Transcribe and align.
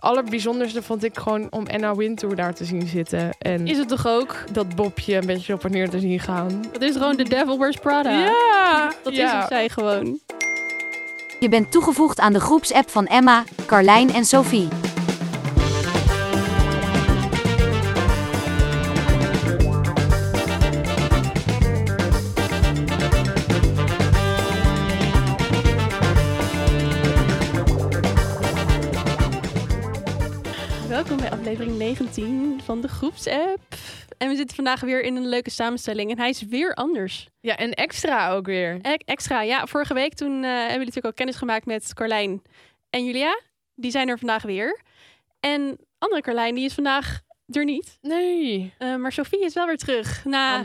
Het 0.00 0.08
allerbijzonderste 0.08 0.82
vond 0.82 1.04
ik 1.04 1.18
gewoon 1.18 1.46
om 1.50 1.66
Anna 1.66 1.94
Wintour 1.94 2.36
daar 2.36 2.54
te 2.54 2.64
zien 2.64 2.86
zitten. 2.86 3.30
En 3.38 3.66
Is 3.66 3.78
het 3.78 3.88
toch 3.88 4.06
ook? 4.06 4.34
dat 4.52 4.74
Bobje 4.74 5.16
een 5.16 5.26
beetje 5.26 5.54
op 5.54 5.64
en 5.64 5.70
neer 5.70 5.90
te 5.90 5.98
zien 6.00 6.20
gaan. 6.20 6.64
Dat 6.72 6.82
is 6.82 6.92
gewoon 6.92 7.16
The 7.16 7.22
Devil 7.22 7.58
Wears 7.58 7.76
Prada. 7.76 8.10
Ja, 8.24 8.92
Dat 9.02 9.16
ja. 9.16 9.26
is 9.26 9.32
het 9.38 9.48
zij 9.48 9.68
gewoon. 9.68 10.18
Je 11.40 11.48
bent 11.48 11.70
toegevoegd 11.72 12.20
aan 12.20 12.32
de 12.32 12.40
groepsapp 12.40 12.90
van 12.90 13.06
Emma, 13.06 13.44
Carlijn 13.66 14.10
en 14.12 14.24
Sophie. 14.24 14.68
19 32.04 32.60
van 32.64 32.80
de 32.80 32.88
groepsapp. 32.88 33.58
En 34.18 34.28
we 34.28 34.36
zitten 34.36 34.56
vandaag 34.56 34.80
weer 34.80 35.02
in 35.02 35.16
een 35.16 35.28
leuke 35.28 35.50
samenstelling. 35.50 36.10
En 36.10 36.18
hij 36.18 36.28
is 36.28 36.42
weer 36.42 36.74
anders. 36.74 37.28
Ja, 37.40 37.56
en 37.56 37.72
extra 37.72 38.30
ook 38.30 38.46
weer. 38.46 38.78
E- 38.82 38.94
extra, 39.04 39.42
ja. 39.42 39.66
Vorige 39.66 39.94
week 39.94 40.14
toen 40.14 40.32
eh, 40.36 40.50
hebben 40.50 40.62
jullie 40.62 40.78
natuurlijk 40.78 41.06
ook 41.06 41.14
kennis 41.16 41.36
gemaakt 41.36 41.66
met 41.66 41.94
Carlijn 41.94 42.42
en 42.90 43.04
Julia. 43.04 43.40
Die 43.74 43.90
zijn 43.90 44.08
er 44.08 44.18
vandaag 44.18 44.42
weer. 44.42 44.80
En 45.40 45.78
andere 45.98 46.22
Carlijn, 46.22 46.54
die 46.54 46.64
is 46.64 46.74
vandaag 46.74 47.20
er 47.46 47.64
niet. 47.64 47.98
Nee, 48.00 48.74
Eh, 48.78 48.96
maar 48.96 49.12
Sophie 49.12 49.44
is 49.44 49.54
wel 49.54 49.66
weer 49.66 49.76
terug. 49.76 50.24
Na 50.24 50.64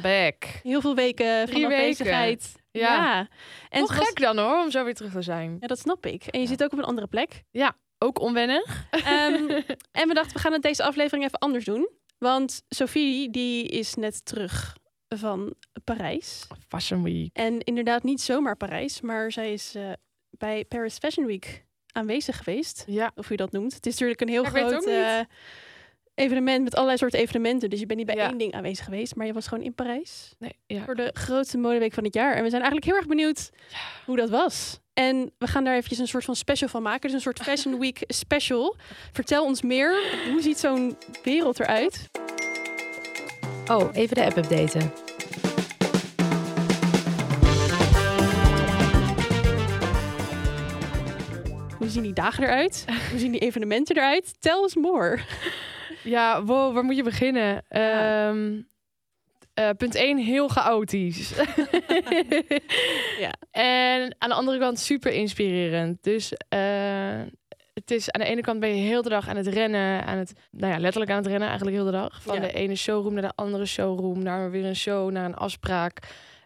heel 0.64 0.82
veel 0.82 0.96
weken 0.96 1.36
van 1.38 1.46
Drie 1.46 1.68
weken. 1.68 1.78
afwezigheid. 1.80 2.56
Ja. 2.72 3.28
En 3.70 3.82
was- 3.82 3.90
gek 3.90 4.20
dan 4.20 4.38
hoor, 4.38 4.64
om 4.64 4.72
zo 4.72 4.84
weer 4.84 4.94
terug 4.94 5.12
te 5.12 5.22
zijn. 5.22 5.58
Ja, 5.60 5.68
dat 5.68 5.80
snap 5.80 6.06
ik. 6.06 6.24
En 6.26 6.40
je 6.42 6.48
zit 6.48 6.64
ook 6.64 6.72
op 6.72 6.78
een 6.78 6.84
andere 6.84 7.08
plek. 7.08 7.44
Ook 8.06 8.20
onwennig. 8.20 8.88
Ehm, 8.92 9.62
en 9.92 10.08
we 10.08 10.14
dachten, 10.14 10.34
we 10.34 10.40
gaan 10.40 10.54
het 10.54 10.62
deze 10.62 10.84
aflevering 10.84 11.24
even 11.26 11.40
anders 11.40 11.66
doen. 11.66 11.90
Want 12.18 12.64
Sophie, 12.70 13.30
die 13.30 13.68
is 13.68 13.94
net 13.96 14.26
terug 14.26 14.78
van 15.08 15.54
Parijs. 15.84 16.48
Fashion 16.68 17.04
Week. 17.04 17.30
En 17.34 17.60
inderdaad 17.60 18.04
niet 18.04 18.22
zomaar 18.22 18.58
Parijs, 18.58 19.02
maar 19.02 19.32
zij 19.32 19.54
is 19.54 19.76
eh, 19.76 19.92
bij 20.30 20.66
Paris 20.66 20.98
Fashion 20.98 21.26
Week 21.26 21.66
aanwezig 21.92 22.38
geweest. 22.38 22.84
Ja, 22.88 23.12
Of 23.16 23.28
hoe 23.28 23.38
je 23.38 23.44
dat 23.44 23.52
noemt. 23.52 23.74
Het 23.74 23.86
is 23.86 23.92
natuurlijk 23.92 24.22
een 24.22 24.28
heel 24.28 24.44
Ja, 24.44 24.52
het 24.52 24.58
groot 24.58 24.86
eh, 24.86 25.20
evenement 26.16 26.64
met 26.64 26.74
allerlei 26.74 26.98
soorten 26.98 27.20
evenementen. 27.20 27.70
Dus 27.70 27.80
je 27.80 27.86
bent 27.86 27.98
niet 28.00 28.08
bij 28.08 28.16
Ja. 28.18 28.30
één 28.30 28.38
ding 28.38 28.54
aanwezig 28.54 28.86
geweest, 28.86 29.16
maar 29.16 29.26
je 29.26 29.34
was 29.34 29.48
gewoon 29.48 29.64
in 29.64 29.74
Parijs. 29.74 30.34
nee, 30.40 30.54
ja. 30.68 30.84
Voor 30.84 30.96
de 30.96 31.10
grootste 31.14 31.58
modeweek 31.58 31.94
van 31.94 32.04
het 32.04 32.14
jaar. 32.14 32.34
En 32.36 32.44
we 32.44 32.50
zijn 32.50 32.62
eigenlijk 32.62 32.86
heel 32.86 32.96
erg 32.96 33.06
benieuwd 33.08 33.50
hoe 34.06 34.16
dat 34.16 34.30
was. 34.30 34.80
En 34.94 35.32
we 35.38 35.48
gaan 35.48 35.64
daar 35.64 35.74
eventjes 35.76 36.00
een 36.00 36.08
soort 36.08 36.24
van 36.26 36.36
special 36.36 36.70
van 36.70 36.82
maken. 36.82 37.02
Dus 37.02 37.14
een 37.14 37.22
soort 37.22 37.40
Fashion 37.40 37.80
Week 37.84 38.04
special. 38.08 38.76
Vertel 39.12 39.46
ons 39.46 39.62
meer. 39.62 39.96
Hoe 40.32 40.42
ziet 40.42 40.58
zo'n 40.60 40.98
wereld 41.24 41.60
eruit? 41.60 42.10
Oh, 43.72 43.90
even 43.94 44.16
de 44.16 44.24
app 44.26 44.38
updaten. 44.38 44.92
Hoe 51.78 51.90
zien 51.90 52.04
die 52.04 52.14
dagen 52.14 52.44
eruit? 52.44 52.86
Hoe 53.10 53.20
zien 53.20 53.32
die 53.32 53.40
evenementen 53.42 53.96
eruit? 53.98 54.34
Tell 54.40 54.64
us 54.64 54.76
more. 54.76 55.20
Ja, 56.04 56.44
wow, 56.44 56.74
waar 56.74 56.84
moet 56.84 56.96
je 56.96 57.04
beginnen? 57.04 57.64
Ja. 57.70 58.28
Ehm, 58.30 58.62
eh, 59.54 59.70
punt 59.78 59.96
1, 59.96 60.18
heel 60.18 60.48
chaotisch. 60.48 61.34
Ja. 63.20 63.34
En 63.52 64.16
aan 64.18 64.30
de 64.30 64.36
andere 64.36 64.60
kant 64.60 64.80
super 64.80 65.12
inspirerend. 65.12 66.04
Dus 66.04 66.34
eh, 66.50 67.22
het 67.74 67.92
is 67.92 68.12
aan 68.12 68.22
de 68.22 68.28
ene 68.28 68.42
kant 68.42 68.60
ben 68.60 68.76
je 68.76 68.82
heel 68.82 69.02
de 69.02 69.10
dag 69.10 69.28
aan 69.28 69.36
het 69.36 69.48
rennen, 69.48 70.06
aan 70.06 70.18
het, 70.18 70.34
nou 70.52 70.74
ja, 70.74 70.80
letterlijk 70.80 71.12
aan 71.12 71.18
het 71.18 71.28
rennen 71.28 71.48
eigenlijk 71.48 71.78
heel 71.78 71.86
de 71.86 71.92
dag. 71.92 72.22
Van 72.22 72.36
Ja. 72.36 72.42
de 72.42 72.52
ene 72.54 72.76
showroom 72.76 73.14
naar 73.14 73.22
de 73.22 73.36
andere 73.36 73.66
showroom, 73.66 74.24
naar 74.24 74.52
weer 74.52 74.66
een 74.66 74.76
show, 74.76 75.12
naar 75.12 75.26
een 75.26 75.36
afspraak. 75.36 76.00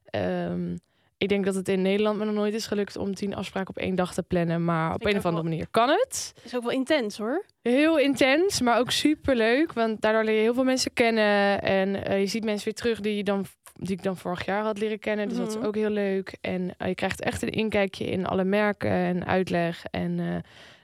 Ehm, 0.06 0.76
ik 1.20 1.30
denk 1.30 1.46
dat 1.46 1.56
het 1.56 1.68
in 1.70 1.82
Nederland 1.82 2.18
me 2.18 2.26
nog 2.26 2.34
nooit 2.34 2.54
is 2.54 2.68
gelukt 2.68 2.98
om 2.98 3.14
tien 3.16 3.36
afspraken 3.36 3.70
op 3.70 3.78
één 3.82 3.96
dag 3.96 4.14
te 4.14 4.24
plannen. 4.24 4.66
Maar 4.66 4.94
op 4.94 5.06
een 5.06 5.18
of 5.18 5.26
andere 5.26 5.34
wel. 5.44 5.52
manier 5.52 5.68
kan 5.72 5.90
het. 5.90 6.34
Is 6.44 6.56
ook 6.56 6.62
wel 6.64 6.72
intens 6.72 7.18
hoor. 7.18 7.46
Heel 7.62 7.98
intens, 8.00 8.62
maar 8.62 8.80
ook 8.80 8.92
super 8.92 9.36
leuk. 9.36 9.74
Want 9.74 10.02
daardoor 10.02 10.24
leer 10.24 10.36
je 10.36 10.42
heel 10.42 10.54
veel 10.54 10.64
mensen 10.64 10.94
kennen. 10.94 11.62
En 11.62 12.06
eh, 12.06 12.20
je 12.20 12.26
ziet 12.28 12.44
mensen 12.44 12.66
weer 12.66 12.74
terug 12.74 13.00
die, 13.00 13.16
je 13.16 13.24
dan, 13.24 13.46
die 13.74 13.96
ik 13.96 14.04
dan 14.04 14.18
vorig 14.18 14.46
jaar 14.46 14.64
had 14.64 14.80
leren 14.80 15.00
kennen. 15.00 15.28
Dus 15.30 15.38
dat 15.38 15.50
Mhm. 15.50 15.60
is 15.60 15.66
ook 15.66 15.76
heel 15.76 15.90
leuk. 15.90 16.38
En 16.42 16.74
eh, 16.78 16.88
je 16.88 16.96
krijgt 16.96 17.22
echt 17.22 17.42
een 17.42 17.50
inkijkje 17.50 18.06
in 18.06 18.26
alle 18.26 18.44
merken 18.44 18.92
en 18.92 19.26
uitleg. 19.26 19.84
En, 19.92 20.20
eh, 20.20 20.36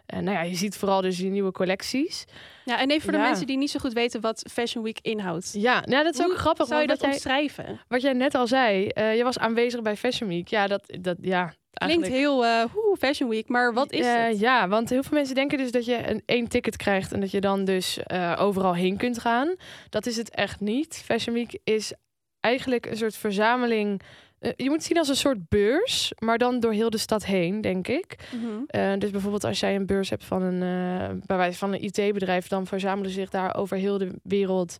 en 0.06 0.24
nou 0.24 0.38
ja, 0.38 0.44
je 0.44 0.56
ziet 0.56 0.78
vooral 0.78 1.02
dus 1.02 1.18
die 1.18 1.30
nieuwe 1.30 1.52
collecties. 1.52 2.26
Ja, 2.66 2.80
en 2.80 2.90
even 2.90 3.02
voor 3.02 3.12
de 3.12 3.18
mensen 3.18 3.48
die 3.48 3.58
niet 3.58 3.72
zo 3.72 3.80
goed 3.80 3.94
weten 3.94 4.22
wat 4.22 4.50
Fashion 4.52 4.84
Week 4.84 5.00
inhoudt. 5.02 5.54
Ja, 5.54 5.84
nou, 5.86 6.04
dat 6.04 6.14
is 6.14 6.20
ook 6.20 6.28
Hoe 6.28 6.36
grappig. 6.36 6.68
Zou 6.68 6.82
je 6.82 6.88
dat 6.88 7.02
jij, 7.02 7.12
omschrijven? 7.12 7.80
wat 7.88 8.02
jij 8.02 8.14
net 8.14 8.36
al 8.36 8.48
zei, 8.48 8.88
eh, 8.88 9.16
je 9.18 9.24
was 9.24 9.38
aanwezig 9.38 9.82
bij 9.82 9.96
Fashion 9.96 10.30
Week. 10.30 10.48
Ja, 10.48 10.68
dat, 10.68 10.98
dat 11.02 11.18
ja, 11.22 11.54
Klinkt 11.76 12.04
eigenlijk... 12.04 12.14
heel 12.14 12.46
eh 12.46 12.64
hoe 12.74 12.98
Fashion 12.98 13.30
Week, 13.30 13.48
maar 13.48 13.74
wat 13.74 13.92
is 13.92 14.06
het? 14.06 14.40
Ja, 14.40 14.68
want 14.68 14.90
heel 14.90 15.04
veel 15.04 15.18
mensen 15.18 15.36
denken 15.36 15.58
dus 15.58 15.72
dat 15.72 15.86
je 15.86 16.10
een 16.10 16.22
één 16.26 16.48
ticket 16.48 16.78
krijgt 16.78 17.12
en 17.12 17.20
dat 17.20 17.32
je 17.32 17.42
dan 17.42 17.66
dus 17.66 18.04
eh, 18.04 18.36
overal 18.40 18.74
heen 18.76 18.98
kunt 18.98 19.20
gaan. 19.20 19.56
Dat 19.90 20.06
is 20.06 20.18
het 20.18 20.30
echt 20.30 20.60
niet. 20.60 21.02
Fashion 21.06 21.36
Week 21.36 21.60
is 21.64 21.94
eigenlijk 22.40 22.86
een 22.86 22.98
soort 22.98 23.16
verzameling. 23.18 24.02
Eh, 24.40 24.52
je 24.56 24.64
moet 24.66 24.74
het 24.76 24.84
zien 24.84 24.98
als 24.98 25.08
een 25.10 25.16
soort 25.16 25.50
beurs, 25.50 26.12
maar 26.20 26.38
dan 26.38 26.60
door 26.60 26.72
heel 26.74 26.90
de 26.90 26.98
stad 26.98 27.26
heen, 27.26 27.62
denk 27.62 27.88
ik. 27.88 28.16
Mhm. 28.36 28.64
Eh, 28.68 28.94
dus 28.98 29.10
bijvoorbeeld 29.12 29.44
als 29.44 29.60
jij 29.60 29.76
een 29.76 29.86
beurs 29.86 30.10
hebt 30.10 30.24
van 30.26 30.42
een, 30.42 30.54
eh, 30.62 31.16
bij 31.26 31.38
wijze 31.38 31.58
van 31.58 31.74
een 31.74 31.84
IT-bedrijf, 31.84 32.48
dan 32.48 32.68
verzamelen 32.68 33.12
zich 33.12 33.30
daar 33.30 33.56
over 33.56 33.78
heel 33.78 33.98
de 33.98 34.12
wereld, 34.24 34.78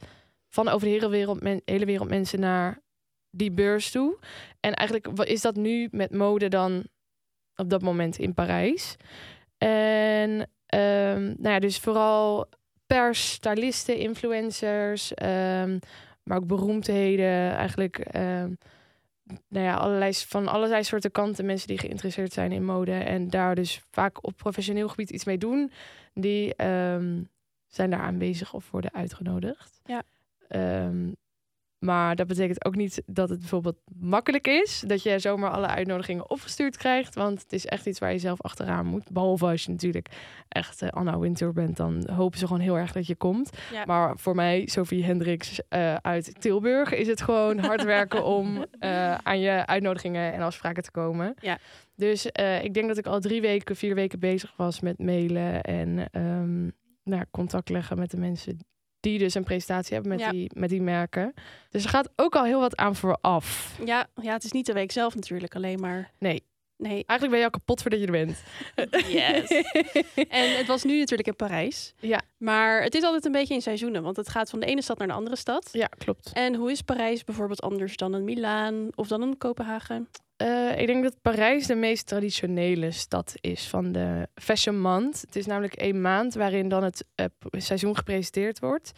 van 0.50 0.68
over 0.68 0.88
de 0.88 0.94
hele 0.94 1.10
wereld, 1.10 1.42
men- 1.42 1.62
hele 1.66 1.86
wereld 1.86 2.10
mensen 2.10 2.40
naar 2.40 2.80
die 3.30 3.52
beurs 3.52 3.92
toe. 3.92 4.18
En 4.60 4.74
eigenlijk 4.74 5.16
wa- 5.18 5.26
is 5.26 5.42
dat 5.42 5.56
nu 5.56 5.88
met 5.92 6.12
mode 6.12 6.48
dan 6.48 6.84
op 7.56 7.70
dat 7.70 7.82
moment 7.82 8.18
in 8.18 8.34
Parijs. 8.34 8.96
En 9.58 10.50
ehm, 10.66 11.24
nou 11.24 11.50
ja, 11.50 11.60
dus 11.60 11.80
vooral 11.80 12.50
pers, 12.88 13.32
stylisten, 13.32 13.98
influencers, 13.98 15.14
ehm, 15.14 15.78
maar 16.24 16.38
ook 16.38 16.48
beroemdheden, 16.48 17.52
eigenlijk. 17.56 18.00
Nou 19.48 19.66
ja, 19.66 19.76
allerlei, 19.76 20.14
van 20.14 20.48
allerlei 20.48 20.84
soorten 20.84 21.12
kanten 21.12 21.46
mensen 21.46 21.68
die 21.68 21.78
geïnteresseerd 21.78 22.34
zijn 22.34 22.52
in 22.52 22.66
mode 22.66 22.94
en 22.94 23.30
daar 23.30 23.56
dus 23.56 23.82
vaak 23.92 24.26
op 24.26 24.38
professioneel 24.38 24.88
gebied 24.90 25.10
iets 25.10 25.26
mee 25.26 25.38
doen, 25.38 25.72
die 26.14 26.56
ehm, 26.56 27.24
zijn 27.68 27.90
daar 27.90 28.00
aanwezig 28.00 28.54
of 28.54 28.72
worden 28.72 28.94
uitgenodigd. 28.94 29.82
Ja. 29.86 30.04
Ehm, 30.48 31.12
maar 31.86 32.16
dat 32.16 32.28
betekent 32.28 32.66
ook 32.66 32.76
niet 32.76 33.02
dat 33.06 33.30
het 33.30 33.40
bijvoorbeeld 33.40 33.78
makkelijk 34.00 34.48
is. 34.48 34.84
Dat 34.88 35.04
je 35.04 35.20
zomaar 35.20 35.50
alle 35.50 35.68
uitnodigingen 35.68 36.30
opgestuurd 36.30 36.78
krijgt. 36.78 37.16
Want 37.16 37.42
het 37.42 37.54
is 37.54 37.66
echt 37.66 37.86
iets 37.86 38.00
waar 38.00 38.12
je 38.12 38.20
zelf 38.20 38.42
achteraan 38.42 38.86
moet. 38.86 39.12
Behalve 39.12 39.46
als 39.46 39.64
je 39.64 39.72
natuurlijk 39.72 40.10
echt 40.48 40.82
eh, 40.82 40.90
Anna 40.90 41.20
Wintour 41.20 41.54
bent. 41.54 41.78
Dan 41.78 42.10
hopen 42.12 42.40
ze 42.40 42.48
gewoon 42.48 42.62
heel 42.62 42.78
erg 42.78 42.92
dat 42.92 43.08
je 43.08 43.16
komt. 43.16 43.50
Ja. 43.72 43.86
Maar 43.86 44.18
voor 44.18 44.36
mij, 44.36 44.68
Sophie 44.68 45.04
Hendricks 45.04 45.60
eh, 45.70 45.96
uit 45.96 46.42
Tilburg, 46.42 46.94
is 46.94 47.08
het 47.08 47.22
gewoon 47.22 47.60
hard 47.60 47.84
werken 47.84 48.26
om 48.38 48.66
eh, 48.80 49.16
aan 49.16 49.40
je 49.40 49.66
uitnodigingen 49.66 50.34
en 50.34 50.42
afspraken 50.42 50.84
te 50.84 50.92
komen. 50.92 51.34
Ja. 51.42 51.58
Dus 51.96 52.26
ik 52.62 52.74
denk 52.74 52.88
dat 52.88 52.98
ik 52.98 53.06
al 53.06 53.20
drie 53.20 53.42
weken, 53.42 53.76
vier 53.76 53.96
weken 53.96 54.20
bezig 54.20 54.54
was 54.58 54.80
met 54.80 55.00
mailen 55.00 55.62
en 55.62 56.10
ehm, 56.12 56.70
nou, 57.04 57.26
contact 57.32 57.70
leggen 57.70 57.98
met 57.98 58.12
de 58.12 58.18
mensen 58.18 58.58
die 59.06 59.20
dus 59.20 59.34
een 59.34 59.44
presentatie 59.44 59.94
hebben 59.94 60.12
met, 60.12 60.20
Ja. 60.20 60.30
die, 60.32 60.52
met 60.54 60.70
die 60.70 60.82
merken. 60.82 61.34
Dus 61.70 61.84
er 61.84 61.90
gaat 61.90 62.10
ook 62.16 62.36
al 62.36 62.44
heel 62.44 62.60
wat 62.60 62.76
aan 62.76 62.96
vooraf. 62.96 63.78
Ja, 63.86 64.08
ja, 64.22 64.34
het 64.34 64.44
is 64.44 64.52
niet 64.52 64.66
de 64.66 64.74
week 64.74 64.92
zelf 64.92 65.16
natuurlijk 65.16 65.56
alleen 65.56 65.80
maar. 65.80 66.12
Nee. 66.20 66.44
Nee. 66.78 66.92
Eigenlijk 66.94 67.30
ben 67.30 67.38
je 67.40 67.44
al 67.44 67.50
kapot 67.50 67.82
voordat 67.82 68.00
je 68.00 68.06
er 68.06 68.12
bent. 68.12 68.44
Yes. 69.08 69.64
En 70.30 70.58
het 70.58 70.68
was 70.68 70.84
nu 70.84 71.00
natuurlijk 71.00 71.28
in 71.28 71.36
Parijs. 71.36 71.94
Ja. 72.00 72.22
Maar 72.38 72.82
het 72.84 72.96
is 72.96 73.04
altijd 73.04 73.26
een 73.26 73.32
beetje 73.32 73.54
in 73.54 73.62
seizoenen, 73.62 74.04
want 74.04 74.18
het 74.18 74.30
gaat 74.30 74.50
van 74.50 74.60
de 74.60 74.66
ene 74.66 74.82
stad 74.82 74.98
naar 74.98 75.08
de 75.08 75.14
andere 75.14 75.36
stad. 75.36 75.70
ja, 75.72 75.88
klopt. 75.98 76.32
En 76.34 76.56
hoe 76.56 76.72
is 76.72 76.82
Parijs 76.82 77.24
bijvoorbeeld 77.24 77.62
anders 77.62 77.98
dan 77.98 78.14
een 78.14 78.24
Milaan 78.24 78.88
of 78.96 79.08
dan 79.08 79.22
een 79.22 79.38
Kopenhagen? 79.38 80.10
Eh, 80.38 80.80
ik 80.80 80.88
denk 80.88 81.04
dat 81.04 81.22
Parijs 81.22 81.68
de 81.68 81.76
meest 81.76 82.08
traditionele 82.08 82.92
stad 82.92 83.34
is 83.42 83.68
van 83.68 83.92
de 83.92 84.28
Fashion 84.36 84.80
Month. 84.80 85.22
Het 85.22 85.36
is 85.36 85.46
namelijk 85.46 85.76
één 85.76 86.02
maand 86.02 86.34
waarin 86.34 86.70
dan 86.70 86.84
het 86.84 87.06
eh, 87.16 87.26
seizoen 87.52 87.98
gepresenteerd 87.98 88.60
wordt. 88.60 88.92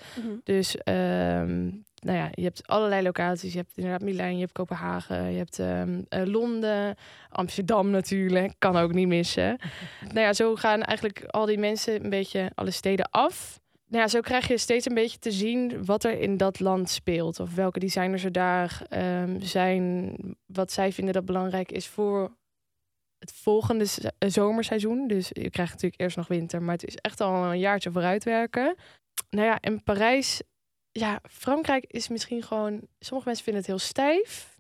Dus 0.44 0.78
ehm, 0.78 1.70
nou 2.02 2.18
ja, 2.18 2.30
je 2.32 2.44
hebt 2.44 2.68
allerlei 2.68 3.02
locaties. 3.02 3.52
Je 3.52 3.58
hebt 3.58 3.72
inderdaad 3.76 4.02
Milaan, 4.02 4.34
je 4.34 4.40
hebt 4.40 4.52
Kopenhagen, 4.52 5.32
je 5.32 5.38
hebt 5.38 5.60
ehm, 5.60 6.02
eh, 6.10 6.26
Londen, 6.26 6.96
Amsterdam 7.30 7.90
natuurlijk. 7.90 8.54
Kan 8.58 8.78
ook 8.78 8.94
niet 8.94 9.08
missen. 9.08 9.58
nou 10.14 10.20
ja, 10.20 10.34
zo 10.34 10.56
gaan 10.56 10.84
eigenlijk 10.84 11.24
al 11.26 11.46
die 11.46 11.58
mensen 11.58 12.04
een 12.04 12.10
beetje 12.10 12.52
alle 12.56 12.72
steden 12.72 13.10
af. 13.10 13.60
Nou 13.90 14.02
ja, 14.02 14.08
zo 14.08 14.22
krijg 14.22 14.48
je 14.48 14.58
steeds 14.58 14.86
een 14.86 14.94
beetje 14.94 15.20
te 15.20 15.32
zien 15.32 15.86
wat 15.86 16.04
er 16.04 16.20
in 16.20 16.38
dat 16.38 16.60
land 16.60 16.90
speelt. 16.90 17.40
Of 17.40 17.56
welke 17.56 17.80
designers 17.80 18.24
er 18.24 18.32
daar 18.32 18.82
ehm, 18.90 19.40
zijn. 19.40 20.16
Wat 20.46 20.72
zij 20.72 20.92
vinden 20.92 21.14
dat 21.14 21.26
belangrijk 21.26 21.72
is 21.72 21.88
voor 21.88 22.38
het 23.20 23.34
volgende 23.34 23.86
eh, 24.18 24.30
zomerseizoen. 24.30 25.08
Dus 25.08 25.28
je 25.34 25.50
krijgt 25.50 25.72
natuurlijk 25.72 26.02
eerst 26.02 26.18
nog 26.18 26.28
winter, 26.28 26.62
maar 26.62 26.74
het 26.74 26.88
is 26.88 26.96
echt 26.96 27.22
al 27.22 27.44
een 27.46 27.60
jaartje 27.60 27.92
vooruit 27.92 28.24
werken. 28.24 28.76
Nou 29.30 29.46
ja, 29.46 29.60
en 29.60 29.84
Parijs, 29.84 30.42
ja, 30.92 31.20
Frankrijk 31.30 31.86
is 31.88 32.08
misschien 32.08 32.44
gewoon. 32.44 32.88
Sommige 33.00 33.28
mensen 33.28 33.46
vinden 33.46 33.62
het 33.62 33.72
heel 33.72 33.80
stijf, 33.88 34.60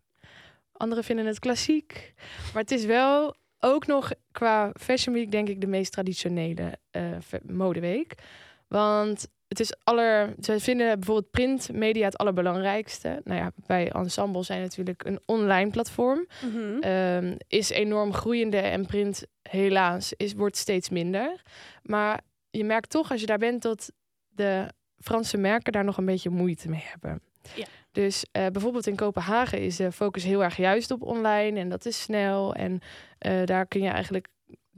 anderen 0.71 1.03
vinden 1.03 1.25
het 1.25 1.39
klassiek. 1.39 2.13
Maar 2.53 2.61
het 2.61 2.71
is 2.71 2.85
wel 2.85 3.35
ook 3.59 3.87
nog 3.87 4.11
qua 4.31 4.71
Fashion 4.79 5.15
Week, 5.15 5.31
denk 5.31 5.47
ik, 5.49 5.61
de 5.61 5.67
meest 5.67 5.91
traditionele 5.91 6.79
fe- 7.21 7.39
modeweek. 7.43 8.15
Want 8.67 9.27
het 9.47 9.59
is 9.59 9.73
aller. 9.83 10.35
Ze 10.41 10.59
vinden 10.59 10.99
bijvoorbeeld 10.99 11.31
printmedia 11.31 12.05
het 12.05 12.17
allerbelangrijkste. 12.17 13.21
Nou 13.23 13.39
ja, 13.39 13.51
bij 13.65 13.91
Ensemble 13.91 14.43
zijn 14.43 14.61
natuurlijk 14.61 15.05
een 15.05 15.19
online 15.25 15.71
platform. 15.71 16.27
Mhm. 16.45 16.79
Ehm, 16.79 17.35
is 17.47 17.69
enorm 17.69 18.13
groeiende 18.13 18.57
en 18.57 18.85
print 18.85 19.23
helaas 19.41 20.13
is, 20.13 20.33
wordt 20.33 20.57
steeds 20.57 20.89
minder. 20.89 21.41
Maar 21.81 22.21
je 22.49 22.63
merkt 22.63 22.89
toch 22.89 23.11
als 23.11 23.19
je 23.21 23.27
daar 23.27 23.37
bent 23.37 23.61
dat 23.61 23.91
de 24.27 24.67
Franse 24.99 25.37
merken 25.37 25.71
daar 25.71 25.83
nog 25.83 25.97
een 25.97 26.05
beetje 26.05 26.29
moeite 26.29 26.69
mee 26.69 26.83
hebben. 26.83 27.21
Ja. 27.55 27.65
Dus 27.91 28.25
eh, 28.31 28.45
bijvoorbeeld 28.47 28.87
in 28.87 28.95
Kopenhagen 28.95 29.61
is 29.61 29.75
de 29.75 29.91
focus 29.91 30.23
heel 30.23 30.43
erg 30.43 30.57
juist 30.57 30.91
op 30.91 31.01
online 31.01 31.59
en 31.59 31.69
dat 31.69 31.85
is 31.85 32.01
snel. 32.01 32.53
En 32.53 32.79
eh, 33.17 33.43
daar 33.45 33.65
kun 33.65 33.81
je 33.81 33.89
eigenlijk, 33.89 34.27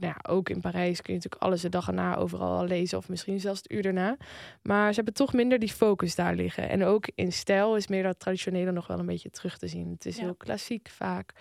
nou 0.00 0.14
ja, 0.16 0.30
ook 0.32 0.48
in 0.48 0.60
Parijs 0.60 1.02
kun 1.02 1.12
je 1.14 1.18
natuurlijk 1.18 1.42
alles 1.42 1.60
de 1.60 1.68
dag 1.68 1.86
erna 1.88 2.16
overal 2.16 2.58
al 2.58 2.64
lezen 2.64 2.98
of 2.98 3.08
misschien 3.08 3.40
zelfs 3.40 3.58
het 3.62 3.72
uur 3.72 3.84
erna. 3.86 4.16
Maar 4.62 4.88
ze 4.88 4.94
hebben 4.94 5.14
toch 5.14 5.32
minder 5.32 5.58
die 5.58 5.72
focus 5.72 6.14
daar 6.14 6.34
liggen. 6.34 6.68
En 6.68 6.84
ook 6.84 7.08
in 7.14 7.32
stijl 7.32 7.76
is 7.76 7.86
meer 7.86 8.02
dat 8.02 8.18
traditionele 8.18 8.72
nog 8.72 8.86
wel 8.86 8.98
een 8.98 9.06
beetje 9.06 9.30
terug 9.30 9.58
te 9.58 9.66
zien. 9.68 9.90
Het 9.90 10.06
is 10.06 10.16
Ja. 10.16 10.22
heel 10.22 10.34
klassiek 10.34 10.88
vaak. 10.88 11.32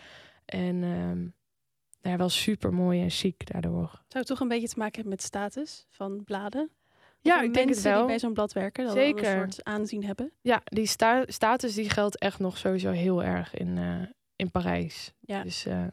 En 0.46 0.84
ehm 0.84 1.28
ja, 2.12 2.18
wel 2.18 2.30
super 2.30 2.74
mooi 2.74 3.02
en 3.02 3.10
chic 3.10 3.52
daardoor. 3.52 3.88
Zou 3.88 4.04
het 4.08 4.28
toch 4.28 4.40
een 4.40 4.48
beetje 4.48 4.68
te 4.68 4.78
maken 4.78 4.94
hebben 4.94 5.12
met 5.12 5.22
status 5.24 5.86
van 5.90 6.24
bladen? 6.24 6.70
Ja, 7.22 7.42
ik 7.42 7.54
denk 7.54 7.70
het 7.70 7.82
wel. 7.82 7.98
die 7.98 8.06
bij 8.08 8.20
zo'n 8.20 8.34
blad 8.34 8.54
werken, 8.54 8.86
dat 8.86 8.94
Zeker. 8.94 9.26
Zeker. 9.26 9.42
een 9.42 9.52
soort 9.52 9.64
aanzien 9.68 10.04
hebben. 10.06 10.32
Ja, 10.42 10.62
die 10.64 10.86
sta 10.86 11.24
status 11.28 11.74
die 11.74 11.90
geldt 11.90 12.18
echt 12.18 12.40
nog 12.40 12.58
sowieso 12.58 12.92
heel 12.92 13.24
erg 13.24 13.54
in, 13.54 13.78
eh, 13.78 14.02
in 14.36 14.52
Parijs. 14.52 15.14
Ja. 15.20 15.44
Dus, 15.44 15.66
eh, 15.66 15.84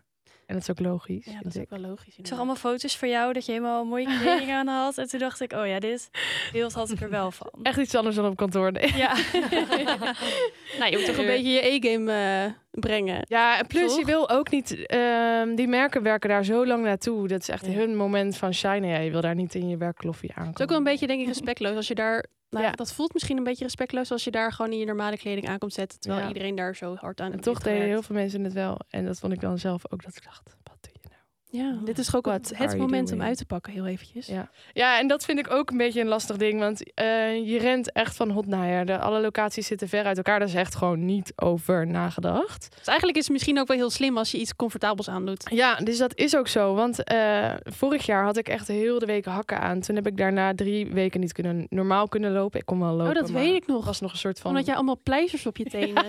en 0.47 0.55
dat 0.55 0.63
is 0.63 0.71
ook 0.71 0.81
logisch. 0.81 1.25
Ja, 1.25 1.39
dat 1.43 1.55
is 1.55 1.57
ik. 1.57 1.63
ook 1.63 1.81
wel 1.81 1.89
logisch. 1.91 2.17
Ik 2.17 2.27
zag 2.27 2.37
allemaal 2.39 2.57
foto's 2.57 2.97
voor 2.97 3.09
jou 3.09 3.33
dat 3.33 3.47
je 3.47 3.53
helemaal 3.53 3.85
mooie 3.85 4.19
kleding 4.21 4.51
aan 4.51 4.67
had. 4.67 4.99
En 4.99 5.09
toen 5.09 5.19
dacht 5.21 5.41
ik, 5.41 5.53
oh 5.53 5.67
ja, 5.67 5.79
dit 5.79 6.11
beeld 6.53 6.73
had 6.73 6.91
ik 6.91 7.01
er 7.01 7.11
wel 7.11 7.31
van. 7.31 7.51
Echt 7.63 7.79
iets 7.79 7.95
anders 7.95 8.17
dan 8.17 8.27
op 8.27 8.37
kantoor. 8.37 8.73
nee. 8.73 8.97
Ja. 8.97 9.15
nou, 10.79 10.91
je 10.91 10.97
moet 10.97 11.07
toch 11.07 11.17
een 11.17 11.27
beetje 11.27 11.51
je 11.51 11.67
E-game 11.67 12.13
eh, 12.13 12.53
brengen. 12.81 13.21
Ja, 13.29 13.59
en 13.59 13.67
plus 13.67 13.89
Toch? 13.91 13.99
je 13.99 14.05
wil 14.05 14.31
ook 14.31 14.51
niet... 14.51 14.87
ehm, 14.87 15.55
die 15.55 15.69
merken 15.69 16.03
werken 16.03 16.29
daar 16.29 16.45
zo 16.45 16.67
lang 16.67 16.85
naartoe. 16.85 17.29
Dat 17.29 17.41
is 17.41 17.49
echt 17.49 17.67
Ja. 17.67 17.73
hun 17.73 17.97
moment 17.97 18.37
van 18.37 18.55
shine. 18.55 18.87
Ja, 18.87 18.99
je 18.99 19.11
wil 19.11 19.21
daar 19.21 19.35
niet 19.35 19.55
in 19.55 19.69
je 19.69 19.77
werkkloffie 19.77 20.29
aankomen. 20.31 20.51
Het 20.51 20.59
is 20.59 20.65
ook 20.65 20.71
wel 20.71 20.79
een 20.79 20.85
beetje, 20.85 21.07
denk 21.07 21.21
ik, 21.21 21.27
respectloos 21.37 21.77
als 21.77 21.89
je 21.89 21.95
daar... 21.95 22.25
Ja. 22.49 22.71
Dat 22.73 22.93
voelt 22.93 23.13
misschien 23.13 23.37
een 23.37 23.45
beetje 23.45 23.65
respectloos 23.65 24.11
als 24.11 24.25
je 24.25 24.31
daar 24.31 24.53
gewoon 24.53 24.73
in 24.73 24.79
je 24.79 24.85
normale 24.85 25.17
kleding 25.17 25.49
aankomt 25.49 25.73
zetten. 25.73 26.01
Terwijl 26.01 26.23
Ja. 26.23 26.29
iedereen 26.29 26.55
daar 26.55 26.77
zo 26.77 26.95
hard 26.95 27.21
aan 27.21 27.33
En 27.33 27.41
toch 27.41 27.61
deden 27.61 27.87
heel 27.87 28.03
veel 28.03 28.15
mensen 28.15 28.45
het 28.45 28.53
wel. 28.53 28.81
En 28.89 29.05
dat 29.05 29.19
vond 29.19 29.33
ik 29.33 29.41
dan 29.41 29.59
zelf 29.59 29.93
ook 29.93 30.03
dat 30.05 30.17
ik 30.17 30.25
dacht, 30.25 30.57
wat 30.63 30.77
doe 30.81 30.93
je 31.03 31.09
nou? 31.11 31.23
Ja, 31.51 31.79
dit 31.85 31.99
is 31.99 32.07
toch 32.07 32.15
ook 32.17 32.27
What 32.27 32.53
het, 32.55 32.77
moment 32.77 33.13
om 33.13 33.23
uit 33.23 33.37
te 33.37 33.45
pakken, 33.45 33.73
heel 33.73 33.87
eventjes. 33.87 34.27
Ja. 34.27 34.51
ja, 34.73 34.99
en 34.99 35.07
dat 35.07 35.25
vind 35.25 35.39
ik 35.39 35.51
ook 35.51 35.71
een 35.71 35.77
beetje 35.77 36.01
een 36.01 36.07
lastig 36.07 36.37
ding. 36.37 36.61
Want 36.61 36.95
eh, 36.95 37.49
je 37.49 37.59
rent 37.59 37.93
echt 37.93 38.17
van 38.17 38.31
hot 38.31 38.47
naar 38.47 38.67
her. 38.67 38.87
De, 38.87 38.99
alle 38.99 39.21
locaties 39.21 39.67
zitten 39.67 39.89
ver 39.89 40.05
uit 40.05 40.17
elkaar. 40.17 40.39
Daar 40.39 40.49
is 40.49 40.55
echt 40.55 40.75
gewoon 40.75 41.05
niet 41.05 41.33
over 41.37 41.87
nagedacht. 41.87 42.69
Dus 42.79 42.87
eigenlijk 42.87 43.19
is 43.19 43.25
het 43.25 43.33
misschien 43.33 43.59
ook 43.59 43.67
wel 43.67 43.77
heel 43.77 43.91
slim 43.91 44.19
als 44.19 44.31
je 44.31 44.39
iets 44.39 44.57
comfortabels 44.57 45.09
aandoet. 45.09 45.47
Ja, 45.51 45.75
dus 45.75 45.99
dat 45.99 46.17
is 46.17 46.37
ook 46.37 46.49
zo. 46.49 46.75
Want 46.75 47.05
eh, 47.05 47.53
vorig 47.63 48.07
jaar 48.07 48.25
had 48.25 48.37
ik 48.37 48.49
echt 48.49 48.69
heel 48.69 48.99
de 48.99 49.07
week 49.07 49.25
hakken 49.25 49.61
aan. 49.61 49.81
Toen 49.81 49.95
heb 49.95 50.07
ik 50.07 50.17
daarna 50.17 50.55
drie 50.55 50.93
weken 50.93 51.21
niet 51.21 51.33
kunnen, 51.33 51.67
normaal 51.71 52.09
kunnen 52.09 52.33
lopen. 52.33 52.61
Ik 52.61 52.67
kon 52.67 52.81
wel 52.81 52.93
lopen, 52.93 53.09
oh, 53.09 53.21
dat 53.21 53.31
weet 53.31 53.55
ik 53.55 53.67
nog. 53.67 53.85
was 53.85 54.01
nog 54.01 54.13
een 54.13 54.19
soort 54.19 54.41
van... 54.41 54.51
Omdat 54.51 54.67
jij 54.67 54.75
allemaal 54.75 55.01
pleisters 55.03 55.47
op 55.47 55.57
je 55.57 55.65
tenen. 55.77 56.07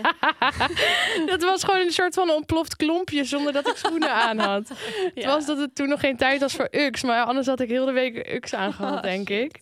dat 1.26 1.42
was 1.42 1.64
gewoon 1.64 1.80
een 1.80 1.92
soort 1.92 2.14
van 2.14 2.30
ontploft 2.30 2.76
klompje 2.76 3.24
zonder 3.24 3.52
dat 3.52 3.68
ik 3.68 3.76
schoenen 3.76 4.12
aan 4.12 4.38
had. 4.38 4.70
Was 5.34 5.46
dat 5.46 5.58
het 5.58 5.74
toen 5.74 5.88
nog 5.88 6.00
geen 6.00 6.16
tijd 6.16 6.40
was 6.40 6.54
voor 6.54 6.68
UX. 6.70 7.02
Maar 7.02 7.24
anders 7.24 7.46
had 7.46 7.60
ik 7.60 7.68
heel 7.68 7.86
de 7.86 7.92
week 7.92 8.32
UX 8.32 8.54
aangehad, 8.64 8.94
Oh, 8.94 9.02
denk 9.02 9.28
ik. 9.28 9.60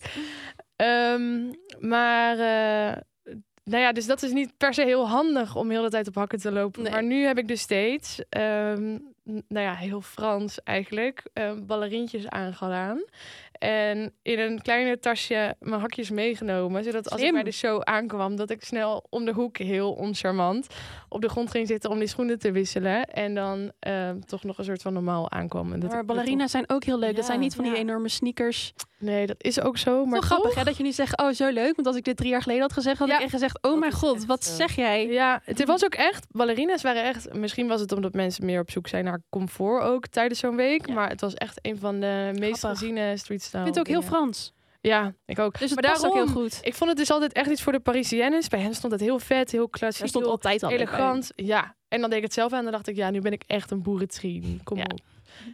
Ehm, 0.75 1.51
maar... 1.79 2.39
eh, 2.39 3.01
nou 3.63 3.81
ja, 3.83 3.91
dus 3.91 4.05
dat 4.05 4.21
is 4.21 4.31
niet 4.31 4.57
per 4.57 4.73
se 4.73 4.83
heel 4.83 5.07
handig 5.07 5.55
om 5.55 5.69
heel 5.69 5.83
de 5.83 5.89
tijd 5.89 6.07
op 6.07 6.15
hakken 6.15 6.39
te 6.39 6.51
lopen. 6.51 6.83
Nee. 6.83 6.91
Maar 6.91 7.03
nu 7.03 7.25
heb 7.25 7.37
ik 7.37 7.47
dus 7.47 7.61
steeds, 7.61 8.21
ehm, 8.29 8.97
nou 9.23 9.65
ja, 9.65 9.73
heel 9.73 10.01
Frans 10.01 10.63
eigenlijk, 10.63 11.23
um, 11.33 11.65
ballerientjes 11.65 12.27
aangedaan. 12.27 13.03
En 13.59 14.13
in 14.21 14.39
een 14.39 14.61
kleine 14.61 14.99
tasje 14.99 15.55
mijn 15.59 15.81
hakjes 15.81 16.09
meegenomen. 16.09 16.83
Zodat 16.83 17.09
als 17.09 17.21
ik 17.21 17.31
bij 17.31 17.43
de 17.43 17.51
show 17.51 17.81
aankwam, 17.81 18.35
dat 18.35 18.49
ik 18.49 18.63
snel 18.63 19.05
om 19.09 19.25
de 19.25 19.33
hoek 19.33 19.57
heel 19.57 19.93
oncharmant 19.93 20.67
op 21.09 21.21
de 21.21 21.29
grond 21.29 21.51
ging 21.51 21.67
zitten 21.67 21.89
om 21.89 21.99
die 21.99 22.07
schoenen 22.07 22.39
te 22.39 22.51
wisselen. 22.51 23.05
En 23.05 23.35
dan 23.35 23.71
ehm, 23.79 24.19
toch 24.19 24.43
nog 24.43 24.57
een 24.57 24.63
soort 24.63 24.81
van 24.81 24.93
normaal 24.93 25.31
aankwam. 25.31 25.73
En 25.73 25.79
dat 25.79 25.91
maar 25.91 26.05
ballerina's 26.05 26.51
zijn 26.51 26.69
ook 26.69 26.83
heel 26.83 26.99
leuk. 26.99 27.15
dat 27.15 27.25
zijn 27.25 27.39
niet 27.39 27.55
van 27.55 27.63
die 27.63 27.75
enorme 27.75 28.09
sneakers. 28.09 28.73
Nee, 28.99 29.25
dat 29.25 29.43
is 29.43 29.59
ook 29.61 29.77
zo. 29.77 29.99
Maar 30.01 30.07
Maar 30.07 30.21
grappig 30.21 30.47
toch- 30.49 30.57
hè, 30.57 30.63
dat 30.63 30.77
je 30.77 30.83
nu 30.83 30.91
zegt, 30.91 31.21
oh 31.21 31.31
zo 31.31 31.49
leuk. 31.49 31.75
Want 31.75 31.87
als 31.87 31.95
ik 31.95 32.03
dit 32.03 32.17
drie 32.17 32.29
jaar 32.29 32.41
geleden 32.41 32.61
had 32.61 32.73
gezegd, 32.73 32.99
had 32.99 33.07
Ja. 33.07 33.15
ik 33.15 33.21
echt 33.21 33.31
gezegd, 33.31 33.55
oh 33.61 33.71
Dat 33.71 33.79
mijn 33.79 33.91
god, 33.91 34.15
echt 34.15 34.25
wat 34.25 34.43
zo. 34.43 34.55
zeg 34.55 34.75
jij? 34.75 35.07
Ja, 35.07 35.41
het 35.43 35.65
was 35.65 35.85
ook 35.85 35.93
echt. 35.95 36.25
Ballerina's 36.31 36.81
waren 36.81 37.03
echt. 37.03 37.33
Misschien 37.33 37.67
was 37.67 37.81
het 37.81 37.91
omdat 37.91 38.13
mensen 38.13 38.45
meer 38.45 38.59
op 38.61 38.71
zoek 38.71 38.87
zijn 38.87 39.03
naar 39.03 39.21
comfort 39.29 39.83
ook 39.83 40.07
tijdens 40.07 40.39
zo'n 40.39 40.55
week. 40.55 40.87
Ja. 40.87 40.93
Maar 40.93 41.09
het 41.09 41.21
was 41.21 41.33
echt 41.33 41.59
een 41.61 41.77
van 41.79 41.99
de 41.99 42.31
meest 42.39 42.57
Grappig. 42.59 42.79
geziene 42.79 43.17
streetstyle. 43.17 43.65
Ik 43.67 43.73
vind 43.73 43.77
het 43.87 43.87
ook 43.87 44.01
heel. 44.01 44.09
Frans. 44.09 44.53
Ja, 44.81 45.13
ik 45.25 45.39
ook. 45.39 45.59
Dus 45.59 45.69
het 45.71 45.81
maar 45.81 45.91
past 45.91 46.05
ook 46.05 46.13
heel 46.13 46.25
daarom- 46.25 46.43
goed. 46.43 46.59
Ik 46.61 46.73
vond 46.73 46.89
het 46.89 46.99
dus 46.99 47.11
altijd 47.11 47.33
echt 47.33 47.49
iets 47.49 47.61
voor 47.61 47.71
de 47.71 47.79
Parisiennes. 47.79 48.47
Bij 48.47 48.59
hen 48.59 48.73
stond 48.75 48.91
het 48.93 49.01
heel 49.01 49.19
vet, 49.19 49.51
heel 49.51 49.69
klassiek, 49.69 50.01
Er 50.01 50.07
stond 50.07 50.23
heel 50.23 50.33
altijd 50.33 50.63
al 50.63 50.69
elegant. 50.71 51.31
Ja, 51.35 51.75
en 51.87 51.99
dan 52.01 52.09
deed 52.09 52.17
ik 52.17 52.23
het 52.23 52.33
zelf 52.33 52.51
aan 52.51 52.57
en 52.57 52.63
dan 52.63 52.73
dacht 52.73 52.87
ik, 52.87 52.95
ja, 52.95 53.09
nu 53.09 53.21
ben 53.21 53.31
ik 53.31 53.43
echt 53.47 53.71
een 53.71 53.81
boerentrien. 53.81 54.61
Kom 54.63 54.77
Ja. 54.77 54.83
op. 54.83 54.99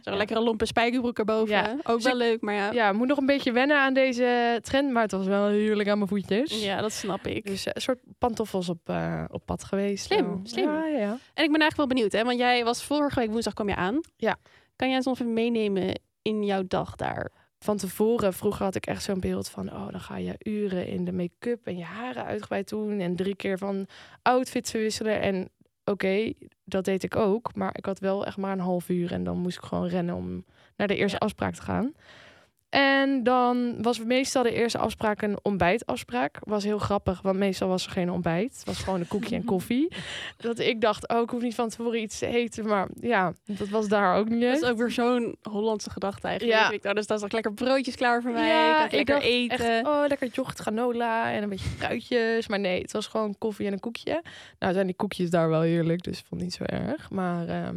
Zo'n 0.02 0.12
Ja. 0.12 0.18
lekkere 0.18 0.40
lompe 0.40 0.66
spijkerbroek 0.66 1.18
erboven. 1.18 1.54
Ja. 1.54 1.76
Ook 1.82 1.94
Dus 1.96 2.04
wel 2.04 2.12
ik- 2.12 2.18
leuk, 2.18 2.40
maar 2.40 2.54
ja. 2.54 2.72
Ja, 2.72 2.92
moet 2.92 3.06
nog 3.08 3.18
een 3.18 3.26
beetje 3.26 3.52
wennen 3.52 3.78
aan 3.80 3.94
deze 3.94 4.58
trend, 4.62 4.90
maar 4.92 5.02
het 5.02 5.12
was 5.12 5.26
wel 5.26 5.46
heerlijk 5.48 5.88
aan 5.88 5.96
mijn 5.98 6.08
voetjes. 6.10 6.62
Ja, 6.64 6.80
dat 6.80 6.92
snap 6.92 7.26
ik. 7.26 7.46
Dus 7.46 7.66
eh, 7.66 7.72
een 7.74 7.80
soort 7.82 7.98
pantoffels 8.18 8.68
op, 8.68 8.88
eh, 8.88 9.24
op 9.30 9.42
pad 9.46 9.64
geweest. 9.64 10.04
Slim, 10.04 10.40
slim. 10.42 10.64
Ja, 10.70 10.86
ja. 10.86 11.10
En 11.34 11.44
ik 11.44 11.50
ben 11.52 11.60
eigenlijk 11.60 11.76
wel 11.76 11.86
benieuwd, 11.86 12.12
hè? 12.12 12.24
Want 12.24 12.38
jij 12.38 12.64
was 12.64 12.84
vorige 12.84 13.20
week 13.20 13.30
woensdag 13.30 13.54
kwam 13.54 13.68
je 13.68 13.76
aan. 13.76 14.00
Ja. 14.16 14.36
Kan 14.76 14.88
jij 14.88 14.96
ons 14.96 15.06
nog 15.06 15.14
even 15.20 15.32
meenemen 15.32 16.00
in 16.22 16.44
jouw 16.44 16.62
dag 16.68 16.96
daar? 16.96 17.30
van 17.58 17.76
tevoren, 17.76 18.32
vroeger 18.32 18.64
had 18.64 18.74
ik 18.74 18.86
echt 18.86 19.02
zo'n 19.02 19.20
beeld 19.20 19.48
van, 19.48 19.72
oh, 19.72 19.90
dan 19.90 20.00
ga 20.00 20.16
je 20.16 20.34
uren 20.38 20.86
in 20.86 21.04
de 21.04 21.12
make-up 21.12 21.66
en 21.66 21.76
je 21.76 21.84
haren 21.84 22.24
uitgebreid 22.24 22.68
doen 22.68 23.00
en 23.00 23.16
drie 23.16 23.36
keer 23.36 23.58
van 23.58 23.86
outfits 24.22 24.72
wisselen. 24.72 25.20
En 25.20 25.48
oké, 25.84 26.32
dat 26.64 26.84
deed 26.84 27.02
ik 27.02 27.16
ook, 27.16 27.54
maar 27.54 27.76
ik 27.76 27.84
had 27.84 27.98
wel 27.98 28.26
echt 28.26 28.36
maar 28.36 28.52
een 28.52 28.60
half 28.60 28.88
uur 28.88 29.12
en 29.12 29.24
dan 29.24 29.38
moest 29.38 29.56
ik 29.56 29.64
gewoon 29.64 29.86
rennen 29.88 30.14
om 30.14 30.44
naar 30.76 30.86
de 30.88 30.96
eerste 30.96 31.16
Ja. 31.20 31.24
afspraak 31.26 31.54
te 31.54 31.62
gaan. 31.62 31.92
En 32.74 33.22
dan 33.22 33.82
was 33.82 34.04
meestal 34.04 34.42
de 34.42 34.52
eerste 34.52 34.78
afspraak 34.78 35.22
een 35.22 35.38
ontbijtafspraak. 35.42 36.38
Was 36.40 36.64
heel 36.64 36.78
grappig, 36.78 37.22
want 37.22 37.38
meestal 37.38 37.68
was 37.68 37.86
er 37.86 37.92
geen 37.92 38.10
ontbijt. 38.10 38.54
Het 38.56 38.64
was 38.64 38.78
gewoon 38.78 39.00
een 39.00 39.08
koekje 39.08 39.34
en 39.34 39.44
koffie. 39.44 39.88
Dat 40.36 40.58
ik 40.58 40.80
dacht, 40.80 41.08
oh, 41.08 41.20
ik 41.20 41.30
hoef 41.30 41.42
niet 41.42 41.54
van 41.54 41.68
tevoren 41.68 42.00
iets 42.00 42.18
te 42.18 42.26
eten. 42.26 42.66
Maar 42.66 42.88
ja, 43.00 43.32
dat 43.44 43.68
was 43.68 43.88
daar 43.88 44.16
ook 44.16 44.28
niet 44.28 44.40
Dat 44.42 44.62
is 44.62 44.68
ook 44.68 44.78
weer 44.78 44.90
zo'n 44.90 45.36
Hollandse 45.42 45.90
gedachte 45.90 46.26
eigenlijk. 46.26 46.58
Ja. 46.58 46.70
Ik 46.70 46.82
dacht, 46.82 46.96
dus 46.96 47.06
dat 47.06 47.22
is 47.22 47.32
lekker 47.32 47.52
broodjes 47.52 47.96
klaar 47.96 48.22
voor 48.22 48.30
mij. 48.30 48.48
Ja, 48.48 48.78
ik 48.78 48.84
ik 48.84 48.92
lekker 48.92 49.14
dacht 49.14 49.26
eten. 49.26 49.76
Echt, 49.76 49.86
oh, 49.86 50.04
lekker 50.08 50.28
yoghurt 50.32 50.58
granola 50.58 51.32
en 51.32 51.42
een 51.42 51.48
beetje 51.48 51.68
fruitjes. 51.68 52.48
Maar 52.48 52.60
nee, 52.60 52.82
het 52.82 52.92
was 52.92 53.06
gewoon 53.06 53.38
koffie 53.38 53.66
en 53.66 53.72
een 53.72 53.80
koekje. 53.80 54.22
Nou 54.58 54.72
zijn 54.72 54.86
die 54.86 54.96
koekjes 54.96 55.30
daar 55.30 55.48
wel 55.48 55.60
heerlijk, 55.60 56.02
dus 56.02 56.18
ik 56.18 56.24
vond 56.28 56.40
het 56.40 56.50
niet 56.50 56.68
zo 56.68 56.76
erg. 56.76 57.10
Maar 57.10 57.48
ehm, 57.48 57.76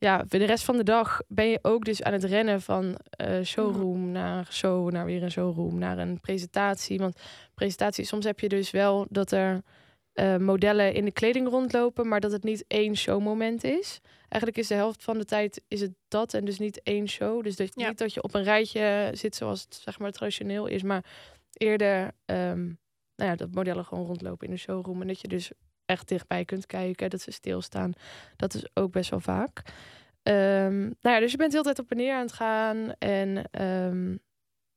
ja, 0.00 0.24
voor 0.28 0.38
de 0.38 0.44
rest 0.44 0.64
van 0.64 0.76
de 0.76 0.82
dag 0.82 1.20
ben 1.28 1.46
je 1.48 1.58
ook 1.62 1.84
dus 1.84 2.02
aan 2.02 2.12
het 2.12 2.24
rennen 2.24 2.60
van 2.62 2.96
eh, 3.10 3.42
showroom 3.42 4.10
naar 4.10 4.46
show, 4.50 4.90
naar 4.90 5.04
weer 5.04 5.22
een 5.22 5.30
showroom, 5.30 5.78
naar 5.78 5.98
een 5.98 6.20
presentatie. 6.20 6.98
Want 6.98 7.20
presentatie, 7.54 8.04
soms 8.04 8.24
heb 8.24 8.40
je 8.40 8.48
dus 8.48 8.70
wel 8.70 9.06
dat 9.10 9.30
er 9.30 9.62
eh, 10.12 10.36
modellen 10.36 10.94
in 10.94 11.04
de 11.04 11.12
kleding 11.12 11.48
rondlopen, 11.48 12.08
maar 12.08 12.20
dat 12.20 12.32
het 12.32 12.42
niet 12.42 12.64
één 12.66 12.96
showmoment 12.96 13.64
is. 13.64 14.00
Eigenlijk 14.28 14.56
is 14.56 14.68
de 14.68 14.74
helft 14.74 15.04
van 15.04 15.18
de 15.18 15.24
tijd 15.24 15.62
is 15.68 15.80
het 15.80 15.92
dat 16.08 16.34
en 16.34 16.44
dus 16.44 16.58
niet 16.58 16.80
één 16.82 17.08
show. 17.08 17.42
Dus 17.42 17.56
dat, 17.56 17.70
Ja. 17.74 17.88
niet 17.88 17.98
dat 17.98 18.14
je 18.14 18.22
op 18.22 18.34
een 18.34 18.42
rijtje 18.42 19.10
zit 19.12 19.34
zoals 19.36 19.62
het 19.62 19.74
zeg 19.74 19.98
maar 19.98 20.12
traditioneel 20.12 20.66
is, 20.66 20.82
maar 20.82 21.04
eerder 21.52 22.10
ehm, 22.24 22.64
nou 23.16 23.30
ja, 23.30 23.36
dat 23.36 23.50
modellen 23.54 23.84
gewoon 23.84 24.06
rondlopen 24.06 24.46
in 24.46 24.52
de 24.52 24.60
showroom 24.60 25.00
en 25.00 25.06
dat 25.06 25.20
je 25.20 25.28
dus 25.28 25.50
echt 25.90 26.08
dichtbij 26.08 26.44
kunt 26.44 26.66
kijken, 26.66 27.10
dat 27.10 27.20
ze 27.20 27.30
stilstaan. 27.30 27.92
Dat 28.36 28.54
is 28.54 28.66
ook 28.74 28.92
best 28.92 29.10
wel 29.10 29.20
vaak. 29.20 29.62
Ehm, 30.22 30.80
nou 30.80 31.14
ja, 31.14 31.20
dus 31.20 31.30
je 31.30 31.36
bent 31.36 31.50
de 31.50 31.56
hele 31.58 31.74
tijd 31.74 31.78
op 31.78 31.90
en 31.90 31.96
neer 31.96 32.14
aan 32.14 32.20
het 32.22 32.32
gaan 32.32 32.92
en 32.98 33.50
ehm 33.50 34.16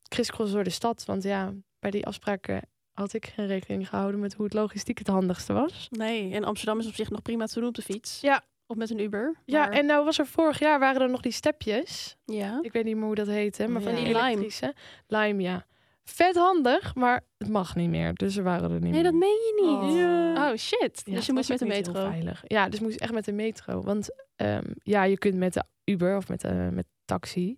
crisscross 0.07 0.51
door 0.51 0.63
de 0.63 0.69
stad, 0.69 1.05
want 1.05 1.23
ja, 1.23 1.53
bij 1.79 1.91
die 1.91 2.05
afspraken 2.05 2.61
had 2.91 3.13
ik 3.13 3.25
geen 3.25 3.47
rekening 3.47 3.89
gehouden 3.89 4.19
met 4.19 4.33
hoe 4.33 4.45
het 4.45 4.53
logistiek 4.53 4.97
het 4.97 5.07
handigste 5.07 5.53
was. 5.53 5.87
Nee, 5.91 6.33
en 6.33 6.43
Amsterdam 6.43 6.79
is 6.79 6.87
op 6.87 6.93
zich 6.95 7.09
nog 7.09 7.21
prima 7.21 7.45
te 7.45 7.59
doen 7.59 7.67
op 7.67 7.75
de 7.75 7.81
fiets. 7.81 8.21
Ja. 8.21 8.43
Of 8.67 8.77
met 8.77 8.89
een 8.89 8.99
Uber. 8.99 9.35
Ja, 9.45 9.69
en 9.71 9.85
nou 9.85 10.05
was 10.05 10.19
er 10.19 10.27
vorig 10.27 10.59
jaar 10.59 10.79
waren 10.79 11.01
er 11.01 11.09
nog 11.09 11.21
die 11.21 11.31
stepjes. 11.31 12.17
ja. 12.25 12.59
Ik 12.61 12.71
weet 12.71 12.83
niet 12.83 12.95
meer 12.95 13.05
hoe 13.05 13.15
dat 13.15 13.27
heette, 13.27 13.67
maar 13.67 13.81
van 13.81 13.95
die 13.95 14.03
Lime. 14.03 14.19
elektrische. 14.19 14.73
Lime, 15.07 15.41
ja. 15.41 15.65
Vet 16.03 16.35
handig, 16.35 16.95
maar 16.95 17.21
het 17.37 17.49
mag 17.49 17.75
niet 17.75 17.89
meer. 17.89 18.13
Dus 18.13 18.35
we 18.35 18.41
waren 18.41 18.63
er 18.63 18.71
niet 18.71 18.81
Nee, 18.81 18.91
meer. 18.91 19.03
dat 19.03 19.13
meen 19.13 19.29
je 19.29 19.61
niet. 19.61 19.91
Oh. 19.91 19.97
Ja. 19.97 20.49
Oh 20.51 20.57
shit. 20.57 21.01
Ja, 21.05 21.13
dus 21.15 21.25
je 21.25 21.33
moest 21.33 21.49
met 21.49 21.59
de 21.59 21.65
metro. 21.65 21.93
veilig. 21.93 22.43
Ja, 22.47 22.69
dus 22.69 22.79
moest 22.79 22.99
echt 22.99 23.11
met 23.13 23.25
de 23.25 23.31
metro. 23.31 23.81
Want 23.81 24.09
ehm, 24.35 24.71
ja, 24.77 25.03
je 25.03 25.17
kunt 25.17 25.35
met 25.35 25.53
de 25.53 25.63
Uber 25.83 26.17
of 26.17 26.27
met, 26.29 26.41
de 26.41 26.69
met 26.71 26.85
taxi. 27.05 27.57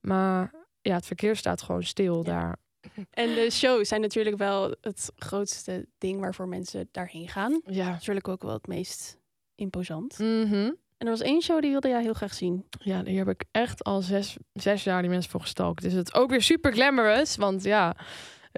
Maar 0.00 0.52
ja, 0.80 0.94
het 0.94 1.06
verkeer 1.06 1.36
staat 1.36 1.62
gewoon 1.62 1.82
stil 1.82 2.22
daar. 2.22 2.56
En 3.10 3.34
de 3.34 3.50
shows 3.50 3.88
zijn 3.88 4.00
natuurlijk 4.00 4.36
wel 4.36 4.74
het 4.80 5.12
grootste 5.16 5.86
ding 5.98 6.20
waarvoor 6.20 6.48
mensen 6.48 6.88
daarheen 6.90 7.28
gaan. 7.28 7.60
Ja. 7.64 7.88
Natuurlijk 7.88 8.28
ook 8.28 8.42
wel 8.42 8.52
het 8.52 8.66
meest 8.66 9.18
imposant. 9.54 10.18
Mhm. 10.18 10.70
En 10.98 11.06
er 11.06 11.12
was 11.12 11.20
één 11.20 11.42
show 11.42 11.60
die 11.60 11.70
wilde 11.70 11.88
jij 11.88 12.02
heel 12.02 12.14
graag 12.14 12.34
zien. 12.34 12.64
Ja, 12.78 13.04
hier 13.04 13.18
heb 13.18 13.28
ik 13.28 13.44
echt 13.50 13.84
al 13.84 14.00
zes, 14.02 14.36
zes 14.52 14.84
jaar 14.84 15.00
die 15.00 15.10
mensen 15.10 15.30
voor 15.30 15.40
gestalkt. 15.40 15.82
Dus 15.82 15.92
het 15.92 16.06
is 16.06 16.14
ook 16.14 16.30
weer 16.30 16.42
super 16.42 16.72
glamorous. 16.72 17.36
Want 17.36 17.62
ja, 17.62 17.96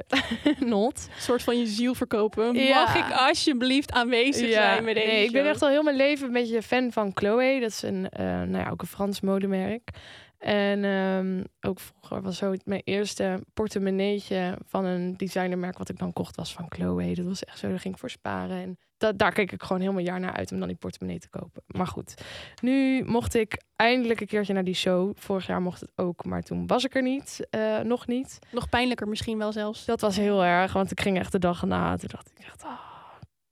not. 0.65 1.09
Een 1.15 1.23
soort 1.23 1.43
van 1.43 1.59
je 1.59 1.67
ziel 1.67 1.95
verkopen. 1.95 2.55
Ja. 2.55 2.81
Mag 2.81 2.97
ik 2.97 3.17
alsjeblieft 3.17 3.93
aanwezig 3.93 4.53
zijn 4.53 4.85
met 4.85 4.95
deze 4.95 5.07
nee, 5.07 5.25
ik 5.25 5.33
ben 5.33 5.47
echt 5.47 5.63
al 5.63 5.69
heel 5.69 5.83
mijn 5.83 5.97
leven 5.97 6.27
een 6.27 6.33
beetje 6.33 6.63
fan 6.63 6.93
van 6.93 7.11
Chloe. 7.15 7.61
Dat 7.61 7.71
is 7.71 7.83
een, 7.83 8.09
eh, 8.09 8.25
nou 8.25 8.59
ja, 8.59 8.71
ook 8.71 8.83
een 8.83 8.89
Frans 8.89 9.21
modemerk. 9.21 9.91
En 10.39 10.85
ehm, 10.85 11.45
ook 11.61 11.81
vroeger 11.81 12.23
was 12.23 12.37
zo 12.37 12.55
mijn 12.65 12.83
eerste 12.85 13.43
portemonneetje 13.55 14.59
van 14.67 14.85
een 14.85 15.17
designermerk 15.17 15.79
wat 15.79 15.89
ik 15.89 15.99
dan 15.99 16.13
kocht 16.13 16.37
was 16.37 16.53
van 16.53 16.67
Chloe. 16.69 17.15
Dat 17.15 17.25
was 17.25 17.45
echt 17.45 17.59
zo, 17.59 17.69
daar 17.69 17.81
ging 17.81 17.95
ik 17.95 18.01
voor 18.01 18.11
sparen. 18.11 18.57
En 18.57 18.79
dat, 18.99 19.19
daar 19.19 19.33
keek 19.33 19.53
ik 19.53 19.63
gewoon 19.63 19.81
helemaal 19.81 20.03
jaar 20.03 20.21
naar 20.21 20.33
uit 20.33 20.53
om 20.53 20.59
dan 20.59 20.69
die 20.69 20.77
portemonnee 20.77 21.19
te 21.19 21.29
kopen. 21.29 21.63
Maar 21.67 21.87
goed, 21.87 22.15
nu 22.63 23.05
mocht 23.05 23.35
ik 23.35 23.63
eindelijk 23.77 24.21
een 24.21 24.27
keertje 24.27 24.53
naar 24.53 24.65
die 24.65 24.75
show. 24.75 25.13
Vorig 25.17 25.47
jaar 25.47 25.63
mocht 25.63 25.81
het 25.81 25.91
ook, 25.97 26.25
maar 26.25 26.43
toen 26.43 26.67
was 26.67 26.85
ik 26.85 26.95
er 26.95 27.03
niet. 27.03 27.47
eh, 27.51 27.79
nog 27.79 28.07
niet. 28.07 28.39
Nog 28.51 28.69
pijnlijker 28.69 29.09
misschien 29.09 29.39
wel 29.39 29.53
zelfs. 29.53 29.85
Dat 29.85 30.01
was 30.01 30.17
heel 30.17 30.45
erg, 30.45 30.73
want 30.73 30.91
ik 30.91 31.01
ging 31.01 31.19
echt 31.19 31.33
de 31.33 31.39
dag 31.39 31.61
erna. 31.61 31.97
Toen 31.97 32.09
dacht 32.13 32.31
ik 32.31 32.45
echt, 32.45 32.63
ah, 32.65 32.79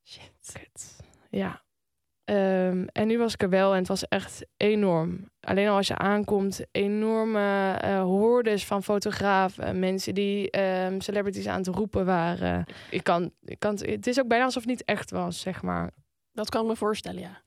shit. 0.04 0.32
Kut. 0.52 0.96
Ja. 1.30 1.64
Ehm, 2.26 2.86
en 2.92 3.06
nu 3.06 3.18
was 3.18 3.34
ik 3.34 3.42
er 3.42 3.48
wel 3.48 3.72
en 3.72 3.78
het 3.78 3.88
was 3.88 4.08
echt 4.08 4.46
enorm. 4.56 5.30
Alleen 5.40 5.68
al 5.68 5.76
als 5.76 5.86
je 5.86 5.96
aankomt, 5.96 6.64
enorme 6.72 7.72
eh 7.80 8.02
hordes 8.02 8.64
van 8.64 8.82
fotografen. 8.82 9.78
Mensen 9.78 10.14
die 10.14 10.50
ehm, 10.50 11.00
celebrities 11.00 11.46
aan 11.46 11.58
het 11.58 11.66
roepen 11.66 12.04
waren. 12.04 12.64
Ik 12.90 13.04
kan, 13.04 13.32
kan, 13.58 13.72
het 13.72 13.86
het 13.86 14.06
is 14.06 14.20
ook 14.20 14.28
bijna 14.28 14.44
alsof 14.44 14.62
het 14.62 14.70
niet 14.70 14.84
echt 14.84 15.10
was, 15.10 15.40
zeg 15.40 15.62
maar. 15.62 15.90
Dat 16.32 16.48
kan 16.48 16.62
ik 16.62 16.68
me 16.68 16.76
voorstellen, 16.76 17.20
ja. 17.20 17.42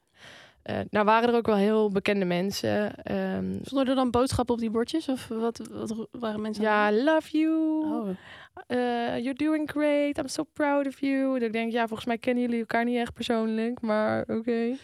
Eh, 0.61 0.79
nou 0.89 1.05
waren 1.05 1.29
er 1.29 1.35
ook 1.35 1.45
wel 1.45 1.55
heel 1.55 1.89
bekende 1.89 2.25
mensen. 2.25 2.95
Ehm, 3.03 3.57
Stonden 3.63 3.87
er 3.87 3.95
dan 3.95 4.11
boodschappen 4.11 4.53
op 4.55 4.61
die 4.61 4.69
bordjes? 4.69 5.09
Of 5.09 5.27
wat, 5.27 5.61
wat 5.71 6.07
waren 6.11 6.41
mensen 6.41 6.67
aan 6.67 6.93
ja, 6.93 7.03
love 7.03 7.37
you. 7.37 7.83
Oh. 7.85 8.09
eh, 8.67 9.17
you're 9.17 9.33
doing 9.33 9.69
great. 9.71 10.17
I'm 10.17 10.27
so 10.27 10.43
proud 10.53 10.87
of 10.87 10.99
you. 10.99 11.35
En 11.35 11.43
ik 11.43 11.53
denk, 11.53 11.71
ja, 11.71 11.87
volgens 11.87 12.07
mij 12.07 12.17
kennen 12.17 12.43
jullie 12.43 12.59
elkaar 12.59 12.85
niet 12.85 12.97
echt 12.97 13.13
persoonlijk, 13.13 13.81
maar 13.81 14.23
oké. 14.27 14.75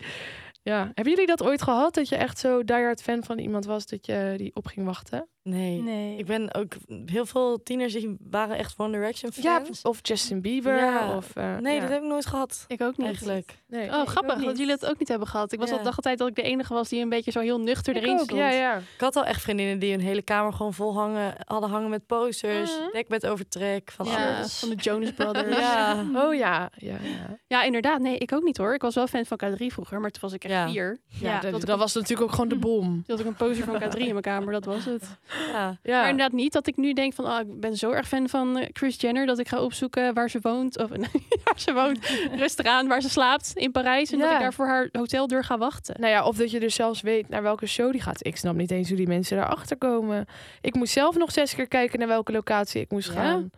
Ja, 0.63 0.91
hebben 0.93 1.13
jullie 1.13 1.27
dat 1.27 1.43
ooit 1.43 1.61
gehad? 1.61 1.93
Dat 1.93 2.09
je 2.09 2.15
echt 2.15 2.37
zo 2.37 2.63
diehard 2.63 3.01
fan 3.01 3.23
van 3.23 3.39
iemand 3.39 3.65
was 3.65 3.85
dat 3.85 4.05
je 4.05 4.33
die 4.37 4.55
op 4.55 4.65
ging 4.65 4.85
wachten? 4.85 5.27
Nee. 5.49 5.81
Nee. 5.81 6.17
Ik 6.17 6.25
ben 6.25 6.53
ook 6.53 6.73
heel 7.05 7.25
veel 7.25 7.63
tieners 7.63 7.93
die 7.93 8.17
waren 8.29 8.57
echt 8.57 8.73
One 8.77 8.91
Direction 8.91 9.31
Ja, 9.35 9.61
fans. 9.63 9.81
of 9.81 9.99
Justin 10.01 10.41
Bieber. 10.41 10.75
Ja. 10.75 11.15
Of, 11.15 11.35
eh, 11.35 11.57
nee, 11.57 11.73
ja. 11.75 11.81
dat 11.81 11.89
heb 11.89 12.01
ik 12.01 12.07
nooit 12.07 12.25
gehad. 12.25 12.65
Ik 12.67 12.81
ook 12.81 12.97
niet. 12.97 13.07
Eigenlijk. 13.07 13.57
Nee, 13.67 13.89
Oh, 13.89 14.05
grappig 14.05 14.35
dat 14.43 14.57
jullie 14.57 14.77
dat 14.77 14.85
ook 14.89 14.99
niet 14.99 15.07
hebben 15.07 15.27
gehad. 15.27 15.51
Ik 15.51 15.59
was 15.59 15.69
Ja. 15.69 15.75
al 15.77 15.83
dacht 15.83 15.95
altijd 15.95 16.17
dat 16.17 16.27
ik 16.27 16.35
de 16.35 16.41
enige 16.41 16.73
was 16.73 16.89
die 16.89 17.01
een 17.01 17.09
beetje 17.09 17.31
zo 17.31 17.39
heel 17.39 17.59
nuchter 17.59 17.95
Ik 17.95 18.01
erin 18.01 18.13
ook, 18.17 18.23
stond. 18.23 18.39
ja, 18.39 18.49
ja. 18.49 18.77
Ik 18.77 18.99
had 18.99 19.15
al 19.15 19.25
echt 19.25 19.41
vriendinnen 19.41 19.79
die 19.79 19.91
hun 19.91 19.99
hele 20.01 20.21
kamer 20.21 20.53
gewoon 20.53 20.73
vol 20.73 20.93
hangen, 20.93 21.33
hadden 21.45 21.69
hangen 21.69 21.89
met 21.89 22.05
posters, 22.05 22.77
Mhm. 22.79 22.91
dekbed 22.91 23.27
overtrek, 23.27 23.91
van 23.91 24.05
Ja, 24.05 24.35
alles. 24.37 24.59
van 24.59 24.69
de 24.69 24.75
Jonas 24.75 25.11
Brothers. 25.13 25.57
Ja. 25.57 26.03
Oh 26.25 26.33
ja, 26.35 26.69
ja, 26.77 26.95
ja. 27.01 27.37
Ja, 27.47 27.63
inderdaad. 27.63 27.99
Nee, 28.01 28.17
ik 28.17 28.33
ook 28.33 28.43
niet 28.43 28.57
hoor. 28.57 28.73
Ik 28.73 28.81
was 28.81 28.95
wel 28.95 29.07
fan 29.07 29.25
van 29.25 29.37
K3 29.45 29.65
vroeger, 29.73 29.99
maar 29.99 30.11
toen 30.11 30.21
was 30.21 30.33
ik 30.33 30.43
echt 30.43 30.53
Ja. 30.53 30.69
vier. 30.69 30.97
ja, 31.07 31.39
Ja, 31.41 31.51
dat, 31.51 31.77
was 31.77 31.93
natuurlijk 31.93 32.21
ook 32.21 32.31
gewoon 32.31 32.47
de 32.49 32.55
bom. 32.57 32.83
Toen 32.83 33.03
had 33.07 33.19
ik 33.19 33.25
een 33.25 33.35
poster 33.35 33.65
van 33.65 33.81
K3 33.81 33.97
in 33.99 34.09
mijn 34.09 34.21
kamer, 34.21 34.53
dat 34.53 34.65
was 34.65 34.85
het. 34.85 35.03
Ja. 35.51 35.77
Ja, 35.83 35.99
Maar 35.99 36.09
inderdaad 36.09 36.31
niet 36.37 36.53
dat 36.53 36.67
ik 36.67 36.77
nu 36.77 36.93
denk 36.93 37.13
van, 37.13 37.25
oh, 37.25 37.39
ik 37.39 37.59
ben 37.59 37.75
zo 37.77 37.91
erg 37.91 38.07
fan 38.07 38.29
van 38.29 38.57
eh, 38.57 38.69
Kris 38.71 38.95
Jenner 39.01 39.25
dat 39.25 39.39
ik 39.39 39.47
ga 39.47 39.61
opzoeken 39.61 40.13
waar 40.13 40.29
ze 40.29 40.39
woont. 40.41 40.77
Of 40.77 40.89
nee, 40.97 41.27
waar 41.43 41.59
ze 41.59 41.73
woont, 41.73 41.99
rustig 42.43 42.65
aan, 42.65 42.87
waar 42.87 43.01
ze 43.01 43.09
slaapt 43.09 43.51
in 43.55 43.71
Parijs. 43.71 44.11
En 44.11 44.19
dat 44.19 44.31
ik 44.31 44.39
daar 44.39 44.53
voor 44.53 44.67
haar 44.67 44.89
hoteldeur 44.91 45.43
ga 45.43 45.57
wachten. 45.57 45.95
Nou 45.99 46.11
ja, 46.11 46.23
of 46.25 46.35
dat 46.37 46.51
je 46.51 46.59
dus 46.59 46.75
zelfs 46.75 47.01
weet 47.01 47.29
naar 47.29 47.41
welke 47.43 47.65
show 47.65 47.91
die 47.91 48.01
gaat. 48.01 48.25
Ik 48.25 48.37
snap 48.37 48.55
niet 48.55 48.71
eens 48.71 48.87
hoe 48.87 48.97
die 48.97 49.07
mensen 49.07 49.37
daarachter 49.37 49.77
komen. 49.77 50.25
Ik 50.61 50.73
moest 50.75 50.93
zelf 50.93 51.15
nog 51.17 51.31
zes 51.31 51.55
keer 51.55 51.67
kijken 51.67 51.99
naar 51.99 52.07
welke 52.07 52.31
locatie 52.31 52.81
ik 52.81 52.91
moest 52.91 53.07
Ja. 53.07 53.13
gaan. 53.13 53.49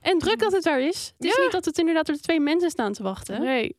En 0.00 0.18
druk 0.18 0.38
dat 0.38 0.52
het 0.52 0.62
daar 0.62 0.80
is. 0.80 1.12
Het 1.18 1.26
is 1.26 1.36
Ja. 1.36 1.42
niet 1.42 1.52
dat 1.52 1.64
het 1.64 1.78
inderdaad 1.78 2.08
er 2.08 2.20
twee 2.20 2.40
mensen 2.40 2.70
staan 2.70 2.92
te 2.92 3.02
wachten. 3.02 3.40
Nee. 3.40 3.76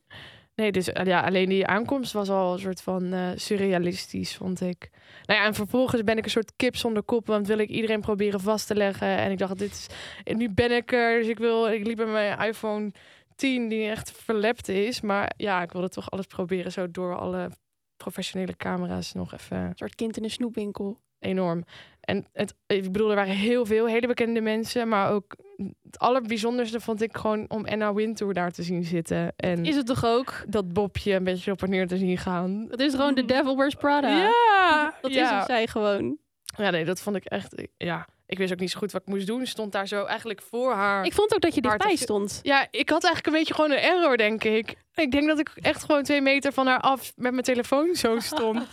Nee, 0.54 0.72
dus 0.72 0.92
eh, 0.92 1.06
ja, 1.06 1.20
alleen 1.20 1.48
die 1.48 1.66
aankomst 1.66 2.12
was 2.12 2.30
al 2.30 2.52
een 2.52 2.58
soort 2.58 2.80
van 2.82 3.12
eh, 3.12 3.30
surrealistisch, 3.34 4.36
vond 4.36 4.60
ik. 4.60 4.90
Nou 5.26 5.40
ja, 5.40 5.46
en 5.46 5.54
vervolgens 5.54 6.04
ben 6.04 6.18
ik 6.18 6.24
een 6.24 6.30
soort 6.30 6.52
kip 6.56 6.76
zonder 6.76 7.02
kop, 7.02 7.26
want 7.26 7.46
wil 7.46 7.58
ik 7.58 7.68
iedereen 7.68 8.00
proberen 8.00 8.40
vast 8.40 8.66
te 8.66 8.74
leggen. 8.74 9.08
En 9.08 9.30
ik 9.30 9.38
dacht, 9.38 9.58
dit 9.58 9.70
is, 9.70 9.86
nu 10.34 10.50
ben 10.50 10.70
ik 10.70 10.92
er, 10.92 11.18
dus 11.18 11.28
ik 11.28 11.38
wil, 11.38 11.68
ik 11.68 11.86
liep 11.86 11.98
met 11.98 12.08
mijn 12.08 12.38
iPhone 12.38 12.92
10, 13.36 13.68
die 13.68 13.88
echt 13.88 14.12
verlept 14.12 14.68
is. 14.68 15.00
Maar 15.00 15.32
ja, 15.36 15.62
ik 15.62 15.72
wilde 15.72 15.88
toch 15.88 16.10
alles 16.10 16.26
proberen, 16.26 16.72
zo 16.72 16.90
door 16.90 17.16
alle 17.18 17.50
professionele 17.96 18.56
camera's 18.56 19.12
nog 19.12 19.34
even 19.34 19.56
Een 19.56 19.72
soort 19.74 19.94
kind 19.94 20.16
in 20.16 20.24
een 20.24 20.30
snoepwinkel. 20.30 21.00
enorm. 21.18 21.64
En 22.00 22.26
het, 22.32 22.54
ik 22.66 22.92
bedoel, 22.92 23.10
er 23.10 23.16
waren 23.16 23.34
heel 23.34 23.66
veel 23.66 23.86
hele 23.86 24.06
bekende 24.06 24.40
mensen, 24.40 24.88
maar 24.88 25.10
ook 25.10 25.36
het 25.84 25.98
allerbijzonderste 25.98 26.80
vond 26.80 27.02
ik 27.02 27.16
gewoon 27.16 27.44
om 27.48 27.66
Anna 27.66 27.94
Wintour 27.94 28.34
daar 28.34 28.50
te 28.52 28.62
zien 28.62 28.84
zitten. 28.84 29.32
En 29.36 29.64
Is 29.64 29.76
het 29.76 29.86
toch 29.86 30.04
ook? 30.04 30.44
dat 30.48 30.72
Bobje 30.72 31.12
een 31.14 31.24
beetje 31.24 31.50
op 31.52 31.62
en 31.62 31.70
neer 31.70 31.86
te 31.86 31.96
zien 31.96 32.18
gaan. 32.18 32.66
Dat 32.68 32.80
is 32.80 32.94
gewoon 32.94 33.14
The 33.14 33.24
Devil 33.24 33.56
Wears 33.56 33.74
Prada. 33.74 34.08
Ja, 34.22 34.94
Dat 35.00 35.10
is 35.10 35.16
ja. 35.16 35.36
het 35.36 35.46
zij 35.46 35.66
gewoon. 35.66 36.16
Ja, 36.56 36.70
nee, 36.70 36.84
dat 36.84 37.00
vond 37.00 37.16
ik 37.16 37.24
echt. 37.24 37.62
Ja, 37.76 38.06
ik 38.26 38.38
wist 38.38 38.52
ook 38.52 38.58
niet 38.58 38.70
zo 38.70 38.78
goed 38.78 38.92
wat 38.92 39.00
ik 39.02 39.08
moest 39.08 39.26
doen. 39.26 39.46
Stond 39.46 39.72
daar 39.72 39.86
zo 39.88 40.04
eigenlijk 40.04 40.42
voor 40.42 40.72
haar. 40.72 41.04
Ik 41.04 41.12
vond 41.12 41.34
ook 41.34 41.40
dat 41.40 41.54
je 41.54 41.60
dichtbij 41.60 41.92
is- 41.92 42.00
stond. 42.00 42.40
Ja, 42.42 42.66
ik 42.70 42.88
had 42.90 43.04
eigenlijk 43.04 43.26
een 43.26 43.40
beetje 43.40 43.54
gewoon 43.54 43.70
een 43.70 43.78
error, 43.82 44.16
denk 44.16 44.44
ik. 44.44 44.74
Ik 44.94 45.10
denk 45.10 45.26
dat 45.26 45.38
ik 45.38 45.50
echt 45.54 45.84
gewoon 45.84 46.02
twee 46.02 46.20
meter 46.20 46.52
van 46.52 46.66
haar 46.66 46.80
af 46.80 47.12
met 47.16 47.32
mijn 47.32 47.44
telefoon 47.44 47.94
zo 47.94 48.18
stond. 48.20 48.66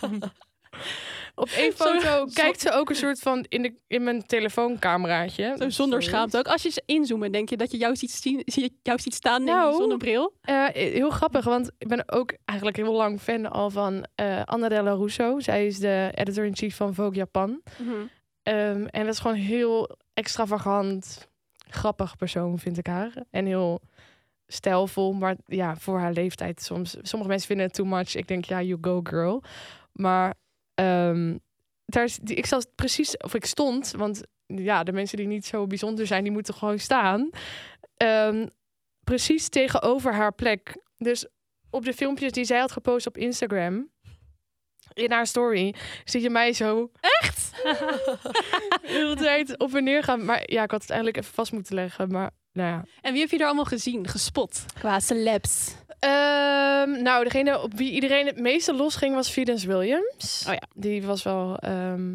Op 1.34 1.48
één 1.48 1.72
foto 1.72 2.00
zo- 2.00 2.24
kijkt 2.32 2.60
ze 2.60 2.72
ook 2.72 2.90
een 2.90 2.96
soort 2.96 3.18
van 3.18 3.44
in, 3.48 3.62
de, 3.62 3.74
in 3.86 4.02
mijn 4.02 4.26
telefooncameraatje. 4.26 5.54
Zo 5.58 5.68
zonder 5.70 6.02
schaamte 6.02 6.38
ook. 6.38 6.46
Als 6.46 6.62
je 6.62 6.70
ze 6.70 6.82
inzoomen, 6.86 7.32
denk 7.32 7.48
je 7.48 7.56
dat 7.56 7.70
je 7.70 7.76
jou 7.76 7.96
ziet, 7.96 8.10
zien, 8.10 8.42
zie- 8.44 8.78
jou 8.82 8.98
ziet 8.98 9.14
staan 9.14 9.40
in 9.40 9.46
Nou. 9.46 9.70
die 9.70 9.80
zonnebril. 9.80 10.34
Eh, 10.40 10.66
heel 10.72 11.10
grappig, 11.10 11.44
want 11.44 11.70
ik 11.78 11.88
ben 11.88 12.12
ook 12.12 12.34
eigenlijk 12.44 12.76
heel 12.78 12.92
lang 12.92 13.20
fan 13.20 13.50
al 13.50 13.70
van 13.70 14.06
eh 14.14 14.42
Annabella 14.44 14.92
Russo. 14.92 15.40
Zij 15.40 15.66
is 15.66 15.78
de 15.78 16.10
editor-in-chief 16.14 16.76
van 16.76 16.94
Vogue 16.94 17.14
Japan. 17.14 17.60
Ehm, 18.42 18.84
en 18.86 19.04
dat 19.04 19.12
is 19.14 19.18
gewoon 19.20 19.36
heel 19.36 19.96
extravagant, 20.14 21.28
grappig 21.68 22.16
persoon, 22.16 22.58
vind 22.58 22.78
ik 22.78 22.86
haar. 22.86 23.12
En 23.30 23.46
heel 23.46 23.80
stijlvol, 24.46 25.12
maar 25.12 25.36
ja, 25.46 25.76
voor 25.76 25.98
haar 25.98 26.12
leeftijd 26.12 26.62
soms. 26.62 26.96
Sommige 27.02 27.30
mensen 27.30 27.46
vinden 27.48 27.66
het 27.66 27.74
too 27.74 27.86
much. 27.86 28.14
Ik 28.14 28.28
denk, 28.28 28.44
ja, 28.44 28.62
you 28.62 28.78
go 28.80 29.00
girl. 29.02 29.42
Maar 29.92 30.34
ehm, 30.74 31.36
daar 31.84 32.08
ik 32.24 32.46
zat 32.46 32.68
precies, 32.74 33.16
of 33.16 33.34
ik 33.34 33.44
stond, 33.44 33.92
want 33.96 34.22
ja, 34.46 34.82
de 34.82 34.92
mensen 34.92 35.16
die 35.16 35.26
niet 35.26 35.46
zo 35.46 35.66
bijzonder 35.66 36.06
zijn, 36.06 36.22
die 36.22 36.32
moeten 36.32 36.54
gewoon 36.54 36.78
staan. 36.78 37.30
Ehm, 37.96 38.46
precies 39.04 39.48
tegenover 39.48 40.14
haar 40.14 40.34
plek. 40.34 40.76
Dus 40.98 41.26
op 41.70 41.84
de 41.84 41.92
filmpjes 41.92 42.32
die 42.32 42.44
zij 42.44 42.58
had 42.58 42.72
gepost 42.72 43.06
op 43.06 43.16
Instagram, 43.16 43.90
in 44.92 45.10
haar 45.10 45.26
story, 45.26 45.74
zie 46.04 46.20
je 46.20 46.30
mij 46.30 46.52
zo 46.52 46.90
de 47.62 48.78
hele 48.82 49.16
tijd 49.16 49.58
op 49.58 49.74
en 49.74 49.84
neer 49.84 50.02
gaan. 50.02 50.24
Maar 50.24 50.42
ja, 50.52 50.62
ik 50.62 50.70
had 50.70 50.80
het 50.80 50.90
eigenlijk 50.90 51.20
even 51.22 51.34
vast 51.34 51.52
moeten 51.52 51.74
leggen. 51.74 52.10
Maar 52.10 52.30
nou 52.52 52.68
ja. 52.68 52.84
En 53.00 53.12
wie 53.12 53.20
heb 53.20 53.30
je 53.30 53.38
er 53.38 53.46
allemaal 53.46 53.64
gezien, 53.64 54.08
gespot? 54.08 54.64
Qua 54.78 55.00
celebs. 55.00 55.74
Ehm, 56.02 57.02
nou, 57.02 57.24
degene 57.24 57.62
op 57.62 57.74
wie 57.74 57.92
iedereen 57.92 58.26
het 58.26 58.38
meeste 58.40 58.74
losging 58.74 59.14
was 59.14 59.30
Venus 59.30 59.64
Williams. 59.64 60.44
Oh 60.48 60.52
ja. 60.52 60.62
Die 60.74 61.02
was 61.02 61.22
wel, 61.22 61.56
ehm, 61.58 62.10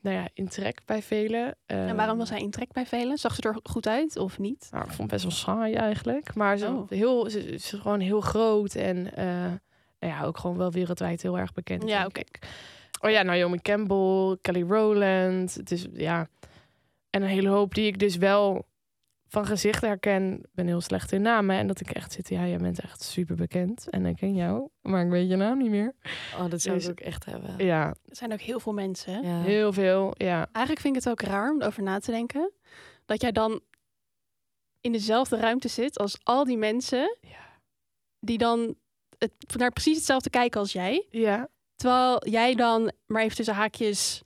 nou 0.00 0.16
ja, 0.16 0.28
in 0.34 0.48
trek 0.48 0.80
bij 0.84 1.02
velen. 1.02 1.56
En 1.66 1.96
waarom 1.96 2.18
was 2.18 2.30
hij 2.30 2.40
in 2.40 2.50
trek 2.50 2.72
bij 2.72 2.86
velen? 2.86 3.18
Zag 3.18 3.34
ze 3.34 3.42
er 3.42 3.56
goed 3.62 3.86
uit 3.86 4.16
of 4.16 4.38
niet? 4.38 4.68
Nou, 4.70 4.84
ik 4.84 4.92
vond 4.92 5.10
het 5.10 5.22
best 5.22 5.22
wel 5.22 5.54
saai 5.56 5.74
eigenlijk. 5.74 6.34
Maar 6.34 6.56
ze, 6.56 6.66
Oh. 6.66 6.90
heel, 6.90 7.30
ze, 7.30 7.44
is 7.44 7.70
gewoon 7.80 8.00
heel 8.00 8.20
groot 8.20 8.74
en 8.74 9.02
nou 10.00 10.12
ja, 10.14 10.24
ook 10.24 10.38
gewoon 10.38 10.56
wel 10.56 10.72
wereldwijd 10.72 11.22
heel 11.22 11.38
erg 11.38 11.52
bekend. 11.52 11.88
Ja, 11.88 12.04
oké. 12.06 12.20
Oh 13.00 13.10
ja, 13.10 13.22
Naomi 13.22 13.58
Campbell, 13.60 14.36
Kelly 14.40 14.62
Rowland. 14.62 15.54
Het 15.54 15.70
is 15.70 15.86
ja, 15.92 16.28
en 17.10 17.22
een 17.22 17.28
hele 17.28 17.48
hoop 17.48 17.74
die 17.74 17.86
ik 17.86 17.98
dus 17.98 18.16
wel 18.16 18.66
van 19.28 19.46
gezicht 19.46 19.80
herken, 19.80 20.38
ik 20.38 20.48
ben 20.52 20.66
heel 20.66 20.80
slecht 20.80 21.12
in 21.12 21.22
namen. 21.22 21.56
En 21.56 21.66
dat 21.66 21.80
ik 21.80 21.90
echt 21.90 22.12
zit, 22.12 22.28
ja, 22.28 22.46
jij 22.46 22.56
bent 22.58 22.80
echt 22.80 23.02
super 23.02 23.36
bekend. 23.36 23.90
En 23.90 24.06
ik 24.06 24.16
ken 24.16 24.34
jou, 24.34 24.68
maar 24.82 25.04
ik 25.04 25.10
weet 25.10 25.28
je 25.28 25.36
naam 25.36 25.58
niet 25.58 25.70
meer. 25.70 25.94
Oh, 26.38 26.50
dat 26.50 26.60
zou 26.60 26.74
ik 26.76 26.80
Dus- 26.80 26.90
ook 26.90 27.00
echt 27.00 27.24
hebben. 27.24 27.64
Ja, 27.64 27.86
Er 27.88 28.16
zijn 28.16 28.32
ook 28.32 28.40
heel 28.40 28.60
veel 28.60 28.72
mensen. 28.72 29.22
Ja. 29.22 29.42
heel 29.42 29.72
veel, 29.72 30.14
ja. 30.16 30.48
Eigenlijk 30.52 30.80
vind 30.80 30.96
ik 30.96 31.02
het 31.04 31.08
ook 31.12 31.20
raar 31.20 31.50
om 31.52 31.60
erover 31.60 31.82
na 31.82 31.98
te 31.98 32.10
denken. 32.10 32.52
Dat 33.06 33.20
jij 33.20 33.32
dan 33.32 33.60
in 34.80 34.92
dezelfde 34.92 35.36
ruimte 35.36 35.68
zit 35.68 35.98
als 35.98 36.18
al 36.22 36.44
die 36.44 36.56
mensen. 36.58 37.16
Die 38.20 38.38
dan 38.38 38.74
het, 39.18 39.32
naar 39.56 39.72
precies 39.72 39.96
hetzelfde 39.96 40.30
kijken 40.30 40.60
als 40.60 40.72
jij. 40.72 41.06
Ja, 41.10 41.48
Terwijl 41.76 42.28
jij 42.28 42.54
dan 42.54 42.92
maar 43.06 43.22
even 43.22 43.36
tussen 43.36 43.54
haakjes 43.54 44.22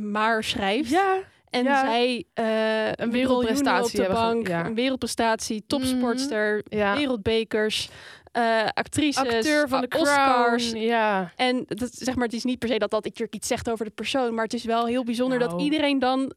maar 0.00 0.44
schrijft. 0.44 0.90
ja. 0.90 1.22
En 1.52 1.64
ja. 1.64 1.84
zij 1.84 2.24
eh, 2.34 2.92
een 2.92 3.10
wereldprestatie 3.10 3.84
op 3.84 3.90
de 3.90 4.02
hebben 4.02 4.34
bank, 4.34 4.48
ja. 4.48 4.66
een 4.66 4.74
wereldprestatie, 4.74 5.64
topsportster, 5.66 6.62
ja. 6.68 6.96
wereldbekers, 6.96 7.88
eh 8.32 8.64
actrices, 8.74 9.22
Acteur 9.22 9.68
van 9.68 9.80
de 9.80 9.98
Oscars. 9.98 10.70
Crown, 10.70 10.84
ja. 10.84 11.32
En 11.36 11.64
dat, 11.66 11.90
zeg 11.92 12.14
maar, 12.14 12.24
het 12.24 12.34
is 12.34 12.44
niet 12.44 12.58
per 12.58 12.68
se 12.68 12.78
dat 12.78 12.90
dat 12.90 13.06
ik 13.06 13.26
iets 13.30 13.48
zegt 13.48 13.70
over 13.70 13.84
de 13.84 13.90
persoon, 13.90 14.34
maar 14.34 14.44
het 14.44 14.54
is 14.54 14.64
wel 14.64 14.86
heel 14.86 15.04
bijzonder 15.04 15.38
dat 15.38 15.50
Nou. 15.50 15.62
iedereen 15.62 15.98
dan 15.98 16.32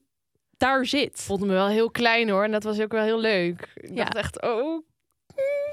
daar 0.58 0.86
zit. 0.86 1.22
Vond 1.22 1.42
me 1.42 1.48
wel 1.48 1.68
heel 1.68 1.92
klein 1.92 2.30
hoor. 2.30 2.44
En 2.44 2.52
dat 2.52 2.64
was 2.64 2.80
ook 2.80 2.92
wel 2.92 3.04
heel 3.04 3.20
leuk. 3.20 3.72
Ik 3.76 3.90
Ja. 3.90 4.04
dacht 4.04 4.16
echt, 4.16 4.42
oh, 4.42 4.84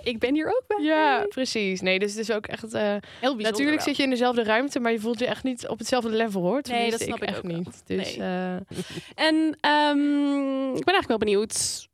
Ik 0.02 0.18
ben 0.18 0.34
hier 0.34 0.46
ook 0.46 0.62
bij. 0.66 0.84
ja, 0.84 1.26
precies. 1.28 1.80
Nee, 1.80 1.98
dus 1.98 2.10
het 2.10 2.20
is 2.20 2.30
ook 2.30 2.46
echt... 2.46 2.62
heel 2.62 2.70
bijzonder. 2.72 3.42
natuurlijk 3.42 3.76
wel. 3.76 3.86
zit 3.86 3.96
je 3.96 4.02
in 4.02 4.10
dezelfde 4.10 4.42
ruimte, 4.42 4.80
maar 4.80 4.92
je 4.92 5.00
voelt 5.00 5.18
je 5.18 5.26
echt 5.26 5.44
niet 5.44 5.68
op 5.68 5.78
hetzelfde 5.78 6.10
level 6.10 6.42
hoor. 6.42 6.60
Nee, 6.68 6.90
dat 6.90 7.00
snap 7.00 7.22
ik 7.22 7.28
echt 7.28 7.38
ook 7.38 7.44
niet. 7.44 7.82
Dus 7.86 8.16
Nee. 8.16 8.28
eh, 8.28 8.54
En 9.28 9.56
ehm, 9.60 10.74
ik 10.74 10.84
ben 10.84 10.94
eigenlijk 10.94 11.08
wel 11.08 11.18
benieuwd 11.18 11.90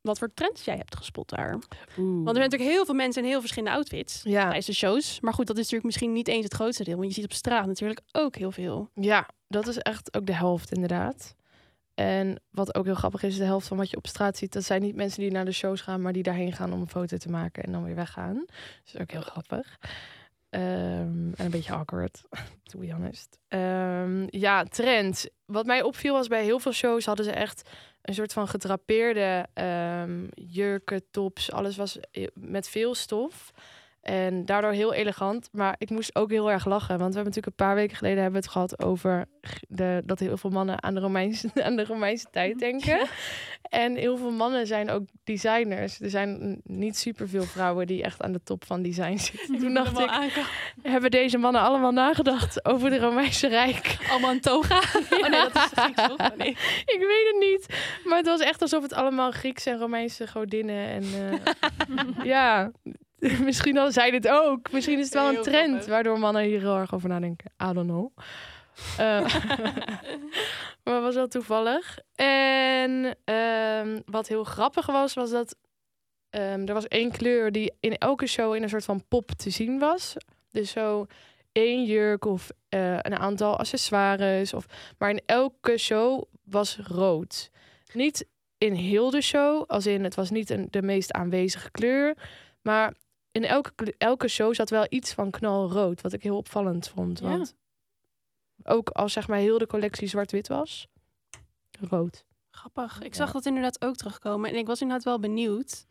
wat 0.00 0.18
voor 0.18 0.30
trends 0.34 0.64
jij 0.64 0.76
hebt 0.76 0.96
gespot 0.96 1.28
daar. 1.28 1.50
Want 1.50 2.28
er 2.28 2.34
zijn 2.34 2.34
natuurlijk 2.34 2.70
heel 2.70 2.84
veel 2.84 2.94
mensen 2.94 3.22
in 3.22 3.28
heel 3.28 3.40
verschillende 3.40 3.74
outfits 3.76 4.20
ja. 4.24 4.42
tijdens 4.42 4.66
de 4.66 4.74
shows. 4.74 5.20
Maar 5.20 5.32
goed, 5.32 5.46
dat 5.46 5.56
is 5.56 5.62
natuurlijk 5.62 5.84
misschien 5.84 6.12
niet 6.12 6.28
eens 6.28 6.44
het 6.44 6.54
grootste 6.54 6.84
deel. 6.84 6.96
Want 6.96 7.08
je 7.08 7.14
ziet 7.14 7.24
op 7.24 7.32
straat 7.32 7.66
natuurlijk 7.66 8.00
ook 8.12 8.36
heel 8.36 8.50
veel. 8.50 8.90
Ja, 8.94 9.28
dat 9.48 9.66
is 9.66 9.78
echt 9.78 10.16
ook 10.16 10.26
de 10.26 10.34
helft 10.34 10.72
inderdaad. 10.72 11.34
En 11.94 12.40
wat 12.50 12.74
ook 12.74 12.84
heel 12.84 12.94
grappig 12.94 13.22
is, 13.22 13.36
de 13.36 13.44
helft 13.44 13.66
van 13.66 13.76
wat 13.76 13.90
je 13.90 13.96
op 13.96 14.06
straat 14.06 14.36
ziet, 14.36 14.52
dat 14.52 14.64
zijn 14.64 14.82
niet 14.82 14.94
mensen 14.94 15.20
die 15.20 15.30
naar 15.30 15.44
de 15.44 15.52
shows 15.52 15.80
gaan, 15.80 16.02
maar 16.02 16.12
die 16.12 16.22
daarheen 16.22 16.52
gaan 16.52 16.72
om 16.72 16.80
een 16.80 16.88
foto 16.88 17.16
te 17.16 17.30
maken 17.30 17.62
en 17.62 17.72
dan 17.72 17.84
weer 17.84 17.94
weggaan. 17.94 18.44
Dus 18.46 18.92
dat 18.92 18.94
is 18.94 19.00
ook 19.00 19.10
heel 19.10 19.20
grappig. 19.20 19.78
Ehm, 20.50 20.62
en 20.62 21.44
een 21.44 21.50
beetje 21.50 21.72
awkward, 21.72 22.22
to 22.70 22.78
be 22.78 22.92
honest. 22.92 23.38
Ehm, 23.48 24.26
ja, 24.26 24.64
trends. 24.64 25.28
Wat 25.44 25.66
mij 25.66 25.82
opviel 25.82 26.12
was 26.12 26.28
bij 26.28 26.44
heel 26.44 26.58
veel 26.58 26.72
shows 26.72 27.04
hadden 27.06 27.24
ze 27.24 27.32
echt 27.32 27.70
een 28.02 28.14
soort 28.14 28.32
van 28.32 28.48
gedrapeerde 28.48 29.46
ehm, 29.52 30.26
jurken, 30.34 31.02
tops. 31.10 31.52
Alles 31.52 31.76
was 31.76 32.00
eh, 32.10 32.26
met 32.34 32.68
veel 32.68 32.94
stof. 32.94 33.52
En 34.04 34.44
daardoor 34.44 34.72
heel 34.72 34.94
elegant. 34.94 35.48
Maar 35.52 35.74
ik 35.78 35.90
moest 35.90 36.14
ook 36.14 36.30
heel 36.30 36.50
erg 36.50 36.64
lachen. 36.64 36.98
Want 36.98 37.14
we 37.14 37.14
hebben 37.14 37.24
natuurlijk 37.24 37.46
een 37.46 37.66
paar 37.66 37.74
weken 37.74 37.96
geleden 37.96 38.22
hebben 38.22 38.40
we 38.40 38.46
het 38.46 38.56
gehad 38.56 38.82
over 38.82 39.24
de, 39.68 40.02
dat 40.04 40.18
heel 40.18 40.36
veel 40.36 40.50
mannen 40.50 40.82
aan 40.82 40.94
de, 40.94 41.00
Romeinse, 41.00 41.48
aan 41.66 41.76
de 41.76 41.84
Romeinse 41.84 42.26
tijd 42.30 42.58
denken. 42.58 43.06
En 43.62 43.96
heel 43.96 44.16
veel 44.16 44.30
mannen 44.30 44.66
zijn 44.66 44.90
ook 44.90 45.02
designers. 45.24 46.00
Er 46.00 46.10
zijn 46.10 46.60
niet 46.64 46.96
superveel 46.96 47.42
vrouwen 47.42 47.86
die 47.86 48.02
echt 48.02 48.22
aan 48.22 48.32
de 48.32 48.42
top 48.44 48.64
van 48.64 48.82
design 48.82 49.16
zitten. 49.16 49.58
Toen 49.58 49.74
dacht 49.74 49.98
ik, 49.98 50.10
hebben 50.82 51.10
deze 51.10 51.38
mannen 51.38 51.60
allemaal 51.60 51.92
nagedacht 51.92 52.64
over 52.64 52.90
de 52.90 52.98
Romeinse 52.98 53.48
Rijk? 53.48 53.96
Allemaal 54.10 54.30
een 54.30 54.40
toga. 54.40 54.82
Oh 55.10 55.30
nee, 55.30 55.40
dat 55.40 55.54
is 55.54 55.70
Grieks, 55.74 56.06
toch? 56.08 56.20
Oh, 56.20 56.36
nee. 56.36 56.50
Ik 56.84 56.98
weet 56.98 57.26
het 57.32 57.36
niet. 57.38 57.66
Maar 58.04 58.16
het 58.16 58.26
was 58.26 58.40
echt 58.40 58.62
alsof 58.62 58.82
het 58.82 58.92
allemaal 58.92 59.30
Griekse 59.30 59.70
en 59.70 59.78
Romeinse 59.78 60.26
godinnen 60.26 60.86
en 60.88 61.02
eh, 61.02 62.24
ja, 62.24 62.70
misschien 63.44 63.78
al 63.78 63.92
zijn 63.92 64.14
het 64.14 64.28
ook. 64.28 64.72
Misschien 64.72 64.98
is 64.98 65.04
het 65.04 65.14
wel 65.14 65.28
een 65.28 65.42
trend 65.42 65.86
waardoor 65.86 66.18
mannen 66.18 66.42
hier 66.42 66.60
heel 66.60 66.76
erg 66.76 66.94
over 66.94 67.08
nadenken. 67.08 67.50
I 67.70 67.72
don't 67.72 67.88
know. 67.88 68.16
Eh, 68.98 69.34
maar 70.84 71.00
was 71.00 71.14
wel 71.14 71.28
toevallig. 71.28 71.98
En 72.14 73.16
ehm, 73.24 74.00
wat 74.06 74.28
heel 74.28 74.44
grappig 74.44 74.86
was, 74.86 75.14
was 75.14 75.30
dat 75.30 75.56
ehm, 76.30 76.66
er 76.66 76.74
was 76.74 76.88
één 76.88 77.10
kleur 77.10 77.52
die 77.52 77.72
in 77.80 77.96
elke 77.96 78.26
show 78.26 78.54
in 78.54 78.62
een 78.62 78.68
soort 78.68 78.84
van 78.84 79.04
pop 79.08 79.30
te 79.30 79.50
zien 79.50 79.78
was. 79.78 80.14
Dus 80.50 80.70
zo 80.70 81.06
één 81.52 81.84
jurk 81.84 82.24
of 82.24 82.50
eh, 82.68 82.92
een 82.92 83.18
aantal 83.18 83.58
accessoires. 83.58 84.54
Of, 84.54 84.66
maar 84.98 85.10
in 85.10 85.22
elke 85.26 85.76
show 85.76 86.22
was 86.44 86.78
rood. 86.82 87.50
Niet 87.92 88.26
in 88.58 88.72
heel 88.72 89.10
de 89.10 89.20
show, 89.20 89.64
als 89.66 89.86
in 89.86 90.04
het 90.04 90.14
was 90.14 90.30
niet 90.30 90.50
een, 90.50 90.66
de 90.70 90.82
meest 90.82 91.12
aanwezige 91.12 91.70
kleur. 91.70 92.16
Maar 92.62 92.94
in 93.34 93.44
elke, 93.44 93.94
elke 93.98 94.28
show 94.28 94.54
zat 94.54 94.70
wel 94.70 94.86
iets 94.88 95.12
van 95.12 95.30
knalrood. 95.30 96.00
Wat 96.00 96.12
ik 96.12 96.22
heel 96.22 96.36
opvallend 96.36 96.88
vond. 96.88 97.18
Ja. 97.18 97.26
Want 97.28 97.54
ook 98.64 98.88
als 98.90 99.12
zeg 99.12 99.28
maar 99.28 99.38
heel 99.38 99.58
de 99.58 99.66
collectie 99.66 100.08
zwart-wit 100.08 100.48
was, 100.48 100.86
rood. 101.80 102.24
Grappig. 102.50 103.00
Ik 103.02 103.10
Ja. 103.10 103.16
zag 103.18 103.32
dat 103.32 103.46
inderdaad 103.46 103.84
ook 103.84 103.96
terugkomen. 103.96 104.50
En 104.50 104.56
ik 104.56 104.66
was 104.66 104.80
inderdaad 104.80 105.04
wel 105.04 105.18
benieuwd 105.18 105.86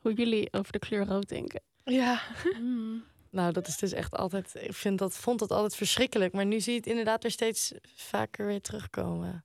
hoe 0.00 0.12
jullie 0.12 0.52
over 0.52 0.72
de 0.72 0.78
kleur 0.78 1.06
rood 1.06 1.28
denken. 1.28 1.62
Ja. 1.84 2.20
Nou, 3.30 3.52
dat 3.52 3.66
is 3.66 3.76
dus 3.76 3.92
echt 3.92 4.16
altijd. 4.16 4.54
Ik 4.54 4.72
vind 4.74 4.98
dat, 4.98 5.16
vond 5.16 5.38
dat 5.38 5.50
altijd 5.50 5.74
verschrikkelijk. 5.76 6.32
Maar 6.32 6.46
nu 6.46 6.60
zie 6.60 6.72
je 6.72 6.78
het 6.78 6.86
inderdaad 6.88 7.22
weer 7.22 7.30
steeds 7.32 7.72
vaker 7.94 8.46
weer 8.46 8.60
terugkomen. 8.60 9.44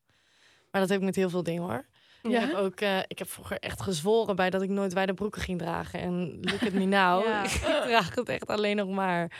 Maar 0.72 0.82
dat 0.82 0.90
heb 0.90 1.00
ik 1.00 1.06
met 1.06 1.16
heel 1.16 1.30
veel 1.30 1.44
dingen 1.44 1.62
hoor. 1.64 1.86
Ja? 2.30 2.42
Ik 2.42 2.48
heb 2.48 2.56
ook, 2.56 2.80
eh, 2.80 3.00
ik 3.08 3.20
heb 3.20 3.30
vroeger 3.30 3.60
echt 3.60 3.82
gezworen 3.82 4.36
bij 4.36 4.50
dat 4.50 4.62
ik 4.62 4.70
nooit 4.70 4.94
wijde 4.94 5.14
broeken 5.14 5.42
ging 5.42 5.60
dragen. 5.60 6.00
En 6.00 6.38
look 6.42 6.62
at 6.62 6.72
me 6.72 6.86
now. 7.00 7.26
Ik 7.44 7.50
draag 7.86 8.16
het 8.16 8.30
echt 8.30 8.48
alleen 8.48 8.76
nog 8.76 8.90
maar. 8.90 9.32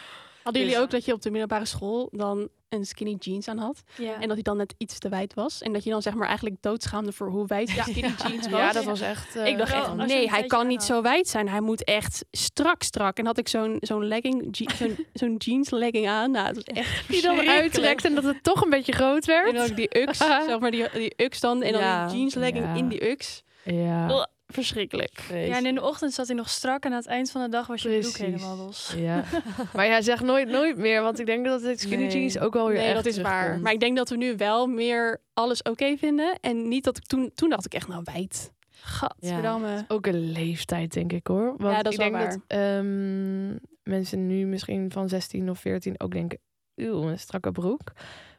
Hadden 0.48 0.62
jullie 0.62 0.78
Dus- 0.78 0.86
ook 0.86 0.92
dat 0.92 1.06
je 1.06 1.14
op 1.14 1.22
de 1.22 1.30
middelbare 1.30 1.66
school 1.66 2.10
dan 2.12 2.50
een 2.70 2.86
skinny 2.86 3.16
jeans 3.20 3.48
aan 3.48 3.58
had? 3.58 3.82
Ja. 3.98 4.14
En 4.20 4.28
dat 4.28 4.36
die 4.36 4.44
dan 4.44 4.58
net 4.58 4.74
iets 4.78 5.00
te 5.00 5.10
wijd 5.10 5.34
was? 5.34 5.62
En 5.62 5.74
dat 5.74 5.84
je 5.84 5.90
dan 5.90 6.02
zeg 6.02 6.14
maar 6.14 6.28
eigenlijk 6.28 6.56
doodschaamde 6.62 7.12
voor 7.12 7.30
hoe 7.30 7.48
wijd 7.48 7.70
je 7.72 7.82
skinny 7.82 8.14
jeans 8.28 8.50
was? 8.50 8.60
Ja, 8.60 8.72
dat 8.72 8.84
was 8.84 9.02
echt... 9.02 9.36
eh, 9.36 9.46
ik 9.48 9.58
dacht 9.58 9.72
wel, 9.72 9.84
echt, 9.84 10.08
nee, 10.08 10.30
hij 10.30 10.44
kan 10.44 10.68
niet 10.68 10.84
zo 10.84 11.02
wijd 11.02 11.28
zijn. 11.28 11.50
Hij 11.50 11.62
moet 11.62 11.84
echt 11.84 12.26
strak, 12.32 12.84
strak. 12.84 13.18
En 13.18 13.26
had 13.26 13.38
ik 13.38 13.48
zo'n 13.48 13.78
zo'n 13.80 14.06
legging, 14.08 14.58
je- 14.58 14.70
zo'n 14.76 15.06
zo'n 15.14 15.36
jeans 15.38 15.70
legging 15.70 16.08
aan. 16.08 16.32
Nou, 16.32 16.48
het 16.48 16.56
was 16.56 16.64
echt 16.64 17.08
die 17.10 17.22
dan 17.22 17.40
uittrekt 17.50 18.06
en 18.06 18.16
dat 18.16 18.24
het 18.24 18.44
toch 18.44 18.62
een 18.64 18.70
beetje 18.70 18.92
groot 18.92 19.26
werd. 19.26 19.48
En 19.50 19.56
dan 19.56 19.70
ook 19.70 19.76
die 19.76 20.00
ux, 20.02 20.18
zeg 20.48 20.60
maar 20.60 20.72
die, 20.72 20.86
die 20.94 21.14
ux 21.24 21.40
dan. 21.40 21.62
En 21.64 21.72
dan 21.72 21.82
Ja. 21.82 22.08
die 22.08 22.18
jeans 22.18 22.34
legging 22.34 22.78
in 22.78 22.88
die 22.88 23.10
ux. 23.10 23.44
Ja. 23.64 24.28
Verschrikkelijk. 24.48 25.20
ja, 25.30 25.36
en 25.58 25.66
in 25.66 25.76
de 25.76 25.82
ochtend 25.84 26.14
zat 26.14 26.28
hij 26.28 26.36
nog 26.36 26.50
strak 26.50 26.84
en 26.84 26.92
aan 26.92 26.98
het 26.98 27.06
eind 27.08 27.32
van 27.32 27.42
de 27.42 27.50
dag 27.50 27.68
was 27.68 27.82
je 27.82 28.00
broek 28.00 28.16
helemaal 28.18 28.56
los. 28.56 28.94
ja. 28.98 29.24
Maar 29.76 29.86
ja, 29.86 30.02
zeg 30.02 30.22
nooit 30.22 30.48
nooit 30.50 30.78
meer. 30.78 31.02
Want 31.02 31.20
ik 31.20 31.26
denk 31.26 31.46
dat 31.46 31.62
het 31.62 31.80
skinny 31.80 32.06
Nee. 32.06 32.14
jeans 32.14 32.40
ook 32.40 32.54
wel 32.54 32.68
weer 32.68 32.78
Nee, 32.78 32.86
echt 32.86 32.96
dat 32.96 33.06
is 33.06 33.18
waar. 33.22 33.60
Maar 33.60 33.72
ik 33.74 33.80
denk 33.80 33.98
dat 33.98 34.10
we 34.10 34.18
nu 34.18 34.36
wel 34.36 34.68
meer 34.68 35.22
alles 35.34 35.62
oké 35.62 35.98
vinden. 35.98 36.38
En 36.42 36.68
niet 36.68 36.84
dat 36.84 36.98
ik 36.98 37.06
toen... 37.06 37.32
Toen 37.36 37.50
dacht 37.50 37.66
ik 37.66 37.74
echt, 37.74 37.88
nou 37.88 38.02
wijd. 38.14 38.52
Gadverdamme. 38.70 39.86
Ook 39.88 40.06
een 40.08 40.32
leeftijd, 40.32 40.94
denk 40.94 41.12
ik 41.14 41.28
hoor. 41.28 41.54
Want 41.58 41.76
Ja, 41.76 41.82
dat 41.84 41.94
is 41.94 42.00
ik 42.00 42.12
wel 42.12 42.20
denk 42.20 42.32
dat 42.32 42.42
ehm, 42.48 43.56
mensen 43.84 44.28
nu 44.28 44.46
misschien 44.46 44.92
van 44.92 45.10
16 45.10 45.50
of 45.50 45.60
14 45.60 46.00
ook 46.00 46.12
denken: 46.12 46.40
uw, 46.76 47.02
een 47.02 47.20
strakke 47.20 47.52
broek. 47.52 47.92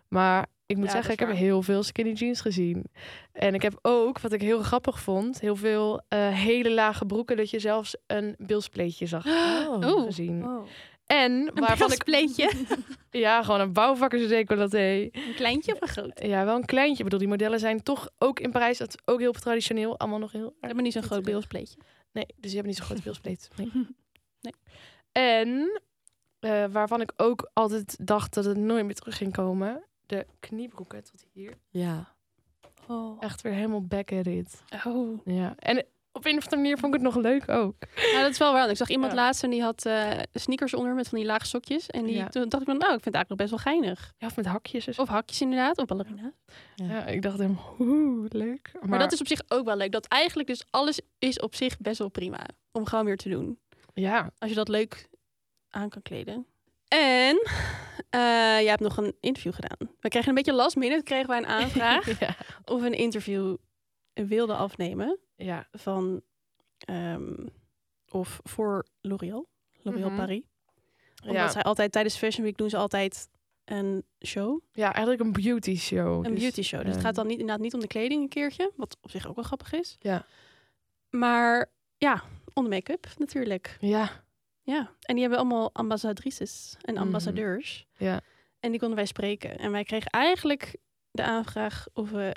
Maar 0.08 0.46
ik 0.68 0.76
moet 0.76 0.86
Ja, 0.86 0.92
zeggen, 0.92 1.12
ik 1.12 1.18
heb 1.18 1.30
heel 1.30 1.62
veel 1.62 1.82
skinny 1.82 2.12
jeans 2.12 2.40
gezien. 2.40 2.84
En 3.32 3.54
ik 3.54 3.62
heb 3.62 3.78
ook, 3.82 4.20
wat 4.20 4.32
ik 4.32 4.40
heel 4.40 4.62
grappig 4.62 5.00
vond, 5.00 5.40
heel 5.40 5.56
veel 5.56 6.00
eh, 6.08 6.28
hele 6.28 6.70
lage 6.70 7.04
broeken. 7.06 7.36
Dat 7.36 7.50
je 7.50 7.58
zelfs 7.58 7.96
een 8.06 8.34
bilspleetje 8.38 9.06
zag 9.06 9.26
Oh. 9.68 9.78
Oeh. 9.84 10.04
gezien. 10.04 10.44
Oh. 10.44 10.66
En 11.06 11.50
waarvan 11.54 11.92
ik, 11.92 12.04
pleetje. 12.04 12.50
ja, 13.10 13.42
gewoon 13.42 13.60
een 13.60 13.72
bouwvakkersdecolleté. 13.72 15.08
een 15.12 15.34
kleintje 15.36 15.72
of 15.72 15.80
een 15.80 15.88
groot? 15.88 16.20
Ja, 16.22 16.44
wel 16.44 16.56
een 16.56 16.64
kleintje. 16.64 16.96
Ik 16.98 17.04
bedoel, 17.04 17.18
die 17.18 17.28
modellen 17.28 17.58
zijn 17.58 17.82
toch 17.82 18.08
ook 18.18 18.40
in 18.40 18.50
Parijs, 18.50 18.78
dat 18.78 18.88
is 18.88 18.96
ook 19.04 19.20
heel 19.20 19.32
traditioneel. 19.32 19.98
Allemaal 19.98 20.18
nog 20.18 20.32
heel 20.32 20.54
We 20.60 20.66
hebben 20.66 20.84
niet 20.84 20.92
zo'n 20.92 21.02
groot 21.02 21.22
beeld. 21.22 21.48
beelspleetje. 21.48 21.78
Nee, 22.12 22.26
dus 22.36 22.50
je 22.50 22.56
hebt 22.56 22.68
niet 22.68 22.76
zo'n 22.76 22.86
groot 22.86 23.02
beelspleet. 23.02 23.48
Nee. 23.56 23.70
Nee. 24.40 24.52
En 25.12 25.80
eh, 26.40 26.64
waarvan 26.70 27.00
ik 27.00 27.12
ook 27.16 27.50
altijd 27.52 28.06
dacht 28.06 28.34
dat 28.34 28.44
het 28.44 28.56
nooit 28.56 28.84
meer 28.84 28.94
terug 28.94 29.16
ging 29.16 29.32
komen. 29.32 29.82
De 30.08 30.26
kniebroeken 30.40 31.04
tot 31.04 31.24
hier. 31.32 31.52
Ja. 31.68 32.14
Oh. 32.86 33.16
Echt 33.22 33.40
weer 33.42 33.52
helemaal 33.52 33.82
back 33.82 34.12
at 34.12 34.26
it. 34.26 34.62
Oh. 34.86 35.20
Ja. 35.24 35.54
En 35.58 35.84
op 36.12 36.24
een 36.26 36.36
of 36.36 36.44
andere 36.44 36.56
manier 36.62 36.78
vond 36.78 36.94
ik 36.94 37.00
het 37.02 37.14
nog 37.14 37.22
leuk 37.24 37.48
ook. 37.48 37.74
Nou, 38.12 38.22
dat 38.22 38.30
is 38.30 38.38
wel 38.38 38.52
waar. 38.52 38.70
Ik 38.70 38.76
zag 38.76 38.88
iemand 38.88 39.12
Ja. 39.12 39.18
laatst 39.18 39.42
en 39.42 39.50
die 39.50 39.62
had 39.62 39.84
eh, 39.86 40.18
sneakers 40.32 40.74
onder 40.74 40.94
met 40.94 41.08
van 41.08 41.18
die 41.18 41.26
lage 41.26 41.46
sokjes. 41.46 41.86
En 41.86 42.04
die, 42.04 42.14
Ja. 42.14 42.28
toen 42.28 42.48
dacht 42.48 42.62
ik 42.62 42.68
van, 42.68 42.78
nou, 42.78 42.94
ik 42.94 43.02
vind 43.02 43.04
het 43.04 43.14
eigenlijk 43.14 43.28
nog 43.28 43.38
best 43.38 43.50
wel 43.50 43.72
geinig. 43.74 44.14
Ja, 44.18 44.26
of 44.26 44.36
met 44.36 44.46
hakjes. 44.46 44.98
Of 44.98 45.08
hakjes 45.08 45.40
inderdaad, 45.40 45.78
of 45.78 45.84
ballerina. 45.86 46.32
Ja, 46.74 47.06
ik 47.06 47.22
dacht 47.22 47.38
helemaal, 47.38 47.74
oeh, 47.78 48.26
leuk. 48.28 48.72
Maar, 48.82 48.98
dat 48.98 49.12
is 49.12 49.20
op 49.20 49.26
zich 49.26 49.40
ook 49.48 49.64
wel 49.64 49.76
leuk. 49.76 49.92
Dat 49.92 50.06
eigenlijk 50.06 50.48
dus 50.48 50.64
alles 50.70 51.00
is 51.18 51.40
op 51.40 51.54
zich 51.54 51.78
best 51.78 51.98
wel 51.98 52.08
prima. 52.08 52.46
Om 52.72 52.86
gewoon 52.86 53.04
weer 53.04 53.16
te 53.16 53.28
doen. 53.28 53.58
Ja, 53.94 54.30
Als 54.38 54.50
je 54.50 54.56
dat 54.56 54.68
leuk 54.68 55.08
aan 55.70 55.88
kan 55.88 56.02
kleden. 56.02 56.46
En 56.88 57.42
eh 58.10 58.20
jij 58.60 58.66
hebt 58.68 58.80
nog 58.80 58.96
een 58.96 59.14
interview 59.20 59.54
gedaan. 59.54 59.88
We 60.00 60.08
kregen 60.08 60.28
een 60.28 60.34
beetje 60.34 60.52
last 60.52 60.76
minute, 60.76 61.02
kregen 61.02 61.28
wij 61.28 61.38
een 61.38 61.46
aanvraag 61.46 62.18
ja. 62.20 62.36
of 62.64 62.82
een 62.82 62.92
interview 62.94 63.56
wilde 64.12 64.54
afnemen 64.54 65.18
Ja, 65.36 65.68
van 65.72 66.22
ehm, 66.78 67.46
of 68.08 68.40
voor 68.42 68.86
L'Oréal, 69.00 69.48
L'Oréal 69.82 70.08
Mhm. 70.08 70.16
Paris. 70.18 70.42
Omdat 71.22 71.36
ja. 71.36 71.48
zij 71.48 71.62
altijd 71.62 71.92
tijdens 71.92 72.16
Fashion 72.16 72.44
Week 72.44 72.56
doen 72.56 72.70
ze 72.70 72.76
altijd 72.76 73.28
een 73.64 74.04
show, 74.26 74.60
ja, 74.72 74.92
eigenlijk 74.92 75.20
een 75.20 75.32
beauty 75.32 75.76
show. 75.76 76.24
een 76.24 76.30
Dus, 76.32 76.40
beauty 76.40 76.62
show. 76.62 76.78
Dus 76.80 76.88
het 76.88 76.96
ehm, 76.96 77.04
gaat 77.06 77.14
dan 77.14 77.26
niet, 77.26 77.38
inderdaad 77.38 77.62
niet 77.64 77.74
om 77.74 77.80
de 77.80 77.86
kleding 77.86 78.22
een 78.22 78.28
keertje, 78.28 78.72
wat 78.76 78.96
op 79.00 79.10
zich 79.10 79.28
ook 79.28 79.34
wel 79.34 79.44
grappig 79.44 79.72
is. 79.72 79.96
Ja. 80.00 80.26
Maar 81.10 81.70
ja, 81.98 82.22
om 82.54 82.62
de 82.64 82.70
make-up 82.70 83.06
natuurlijk. 83.18 83.76
Ja, 83.80 84.24
Ja, 84.68 84.90
en 85.00 85.12
die 85.14 85.20
hebben 85.20 85.38
allemaal 85.38 85.70
ambassadrices 85.72 86.76
en 86.80 86.94
Mhm. 86.94 87.02
ambassadeurs. 87.02 87.86
ja. 87.96 88.20
En 88.60 88.70
die 88.70 88.78
konden 88.78 88.96
wij 88.96 89.06
spreken. 89.06 89.58
En 89.58 89.70
wij 89.72 89.84
kregen 89.84 90.10
eigenlijk 90.10 90.76
de 91.10 91.22
aanvraag 91.22 91.86
of 91.92 92.10
we 92.10 92.34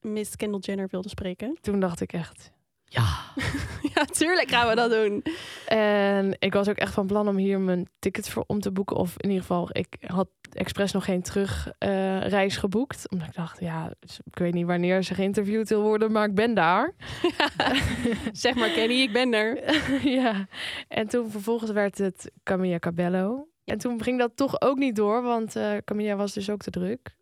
Miss 0.00 0.36
Kendall 0.36 0.60
Jenner 0.60 0.88
wilden 0.90 1.10
spreken. 1.10 1.58
Toen 1.60 1.80
dacht 1.80 2.00
ik 2.00 2.12
echt, 2.12 2.50
ja. 2.84 3.18
ja, 4.00 4.06
tuurlijk 4.18 4.50
gaan 4.50 4.68
we 4.68 4.74
dat 4.74 4.90
doen. 4.90 5.24
En 5.66 6.36
ik 6.38 6.52
was 6.52 6.68
ook 6.68 6.76
echt 6.76 6.94
van 6.94 7.06
plan 7.06 7.28
om 7.28 7.36
hier 7.36 7.60
mijn 7.60 7.88
ticket 7.98 8.28
voor 8.28 8.44
om 8.46 8.60
te 8.60 8.72
boeken. 8.72 8.96
Of 8.96 9.14
in 9.16 9.28
ieder 9.28 9.42
geval, 9.42 9.68
ik 9.72 9.96
had 10.06 10.28
expres 10.52 10.92
nog 10.92 11.04
geen 11.04 11.22
terugreis 11.22 12.56
geboekt. 12.56 13.08
Omdat 13.10 13.28
ik 13.28 13.34
dacht, 13.34 13.60
ja, 13.60 13.92
ik 14.24 14.38
weet 14.38 14.54
niet 14.54 14.66
wanneer 14.66 15.02
ze 15.02 15.14
geïnterviewd 15.14 15.68
wil 15.68 15.82
worden, 15.82 16.12
maar 16.12 16.28
ik 16.28 16.34
ben 16.34 16.54
daar. 16.54 16.94
zeg 18.32 18.54
maar 18.54 18.70
Kenny, 18.70 19.00
ik 19.00 19.12
ben 19.12 19.34
er. 19.34 19.74
ja. 20.20 20.46
En 20.88 21.08
toen 21.08 21.30
vervolgens 21.30 21.70
werd 21.70 21.98
het 21.98 22.30
Camilla 22.42 22.78
Cabello. 22.78 23.48
En 23.64 23.78
toen 23.78 24.02
ging 24.02 24.18
dat 24.18 24.36
toch 24.36 24.60
ook 24.60 24.78
niet 24.78 24.96
door, 24.96 25.22
want 25.22 25.56
eh 25.56 25.76
Camilla 25.84 26.16
was 26.16 26.32
dus 26.32 26.50
ook 26.50 26.62
te 26.62 26.70
druk. 26.70 27.18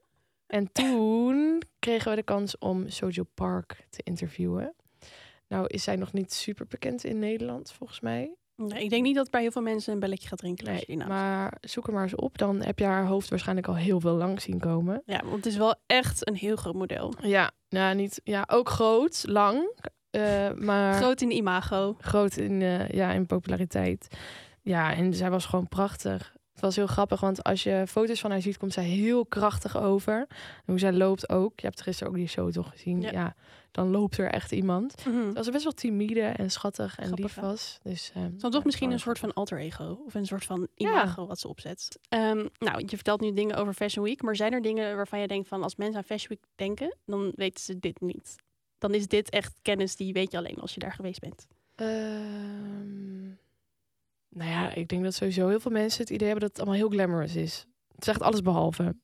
En 0.47 0.73
toen 0.73 1.63
kregen 1.79 2.11
we 2.11 2.17
de 2.17 2.23
kans 2.23 2.59
om 2.59 2.89
Sojo 2.89 3.25
Park 3.35 3.87
te 3.91 4.01
interviewen. 4.03 4.75
Nou 5.49 5.67
is 5.67 5.83
zij 5.83 5.97
nog 5.97 6.13
niet 6.13 6.33
super 6.33 6.67
bekend 6.67 7.05
in 7.05 7.19
Nederland, 7.19 7.73
volgens 7.73 8.01
mij. 8.01 8.35
Nee, 8.57 8.83
ik 8.85 8.91
denk 8.91 9.03
niet 9.03 9.15
dat 9.15 9.31
bij 9.31 9.41
heel 9.41 9.51
veel 9.51 9.63
mensen 9.63 9.93
een 9.93 9.99
belletje 10.01 10.29
gaat 10.29 10.41
rinkelen. 10.41 10.73
als 10.75 10.87
Nee, 10.87 10.97
maar 10.97 11.57
zoek 11.61 11.87
er 11.87 11.93
maar 11.93 12.03
eens 12.03 12.15
op. 12.15 12.39
Dan 12.39 12.63
heb 12.63 12.79
je 12.79 12.85
haar 12.85 13.07
hoofd 13.07 13.29
waarschijnlijk 13.29 13.67
al 13.67 13.77
heel 13.77 14.01
veel 14.01 14.15
lang 14.15 14.41
zien 14.43 14.59
komen. 14.59 15.03
Ja, 15.07 15.21
want 15.25 15.37
het 15.37 15.47
is 15.47 15.57
wel 15.57 15.75
echt 15.87 16.29
een 16.29 16.35
heel 16.35 16.57
groot 16.57 16.75
model. 16.75 17.15
Ja, 17.23 17.51
nou, 17.69 17.95
niet, 17.95 18.21
ja 18.25 18.45
ook 18.51 18.69
groot, 18.69 19.23
lang. 19.27 19.73
eh, 20.11 20.51
maar 20.53 20.95
Groot 20.95 21.21
in 21.21 21.31
imago. 21.31 21.97
groot 22.01 22.37
in, 22.37 22.63
eh, 22.63 22.89
ja, 22.89 23.11
in 23.13 23.27
populariteit. 23.27 24.09
Ja, 24.63 24.95
en 24.95 25.15
zij 25.15 25.31
was 25.31 25.47
gewoon 25.47 25.69
prachtig. 25.69 26.37
Het 26.59 26.67
was 26.67 26.77
heel 26.77 26.87
grappig, 26.87 27.21
want 27.21 27.43
als 27.45 27.63
je 27.63 27.85
foto's 27.89 28.21
van 28.21 28.31
haar 28.31 28.41
ziet, 28.43 28.57
komt 28.57 28.73
zij 28.73 28.85
heel 28.85 29.27
krachtig 29.27 29.77
over. 29.77 30.17
En 30.29 30.65
hoe 30.67 30.79
zij 30.79 30.93
loopt 30.93 31.29
ook. 31.29 31.61
Je 31.61 31.67
hebt 31.67 31.81
gisteren 31.83 32.13
ook 32.13 32.19
die 32.19 32.27
show 32.29 32.53
toch 32.53 32.71
gezien. 32.71 33.01
Ja. 33.01 33.11
Ja, 33.11 33.35
dan 33.71 33.91
loopt 33.91 34.19
er 34.19 34.31
echt 34.31 34.53
iemand. 34.53 34.97
Terwijl 34.97 35.45
ze 35.45 35.51
best 35.51 35.65
wel 35.65 35.73
timide 35.73 36.21
en 36.21 36.51
schattig 36.51 36.99
en 36.99 37.05
Grappig, 37.07 37.25
lief 37.25 37.35
was. 37.35 37.79
Dus, 37.83 37.93
is 37.93 38.13
dan 38.15 38.51
toch 38.51 38.53
ja, 38.53 38.61
misschien 38.65 38.91
een 38.91 39.01
soort 39.01 39.19
van 39.19 39.33
alter 39.33 39.59
ego. 39.59 40.03
Of 40.07 40.15
een 40.15 40.27
soort 40.27 40.45
van 40.45 40.69
Ja. 40.75 40.91
imago 40.91 41.27
wat 41.27 41.39
ze 41.41 41.49
opzet. 41.49 41.99
Ehm, 42.09 42.47
nou, 42.59 42.83
je 42.87 42.97
vertelt 42.97 43.21
nu 43.21 43.33
dingen 43.33 43.57
over 43.57 43.73
Fashion 43.75 44.05
Week. 44.05 44.23
Maar 44.23 44.37
zijn 44.37 44.53
er 44.53 44.63
dingen 44.63 44.97
waarvan 44.97 45.21
je 45.21 45.27
denkt 45.29 45.49
van 45.49 45.63
als 45.63 45.77
mensen 45.77 45.97
aan 45.97 46.05
Fashion 46.05 46.29
Week 46.29 46.45
denken, 46.55 46.97
dan 47.07 47.33
weten 47.35 47.65
ze 47.65 47.79
dit 47.79 48.01
niet. 48.01 48.35
Dan 48.79 48.95
is 48.95 49.07
dit 49.07 49.31
echt 49.31 49.59
kennis 49.63 49.97
die 49.97 50.13
weet 50.13 50.31
je 50.33 50.39
alleen 50.39 50.59
als 50.61 50.75
je 50.75 50.81
daar 50.81 50.93
geweest 50.93 51.21
bent. 51.21 51.47
Ehm, 51.75 53.31
nou 54.29 54.51
ja, 54.51 54.75
ik 54.75 54.89
denk 54.89 55.03
dat 55.03 55.15
sowieso 55.15 55.49
heel 55.49 55.61
veel 55.61 55.71
mensen 55.71 56.01
het 56.01 56.11
idee 56.11 56.29
hebben 56.29 56.49
dat 56.49 56.57
het 56.57 56.67
allemaal 56.67 56.89
heel 56.89 56.99
glamorous 56.99 57.37
is. 57.37 57.67
Het 57.95 58.05
zegt 58.05 58.23
alles 58.23 58.43
behalve. 58.43 58.97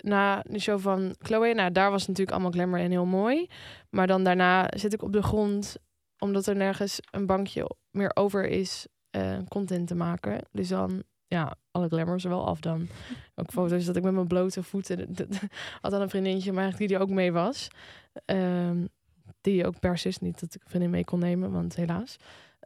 Na 0.00 0.42
de 0.46 0.58
show 0.58 0.80
van 0.80 1.14
Chloe, 1.18 1.54
nou 1.54 1.72
daar 1.72 1.90
was 1.90 2.06
natuurlijk 2.06 2.30
allemaal 2.30 2.52
glamour 2.52 2.80
en 2.80 2.90
heel 2.90 3.04
mooi. 3.04 3.46
Maar 3.90 4.06
dan 4.06 4.24
daarna 4.24 4.70
zit 4.76 4.92
ik 4.92 5.02
op 5.02 5.12
de 5.12 5.22
grond, 5.22 5.76
omdat 6.18 6.46
er 6.46 6.56
nergens 6.56 7.00
een 7.10 7.26
bankje 7.26 7.76
meer 7.90 8.10
over 8.14 8.46
is, 8.46 8.86
eh, 9.10 9.38
content 9.48 9.86
te 9.86 9.94
maken. 9.94 10.40
Dus 10.50 10.68
dan, 10.68 11.02
ja, 11.26 11.54
alle 11.70 11.88
glamour 11.88 12.16
is 12.16 12.24
er 12.24 12.30
wel 12.30 12.46
af 12.46 12.60
dan. 12.60 12.88
Ook 13.34 13.50
foto's 13.50 13.84
dat 13.84 13.96
ik 13.96 14.02
met 14.02 14.14
mijn 14.14 14.26
blote 14.26 14.62
voeten, 14.62 15.14
had 15.80 15.90
dan 15.90 16.00
een 16.00 16.10
vriendinnetje, 16.10 16.52
maar 16.52 16.62
eigenlijk 16.62 16.90
die 16.90 17.00
er 17.00 17.04
ook 17.04 17.14
mee 17.14 17.32
was. 17.32 17.68
Ehm, 18.24 18.86
die 19.40 19.66
ook 19.66 19.80
per 19.80 19.98
sus 19.98 20.18
niet 20.18 20.40
dat 20.40 20.54
ik 20.54 20.62
een 20.62 20.68
vriendin 20.68 20.90
mee 20.90 21.04
kon 21.04 21.18
nemen, 21.18 21.52
want 21.52 21.76
helaas. 21.76 22.16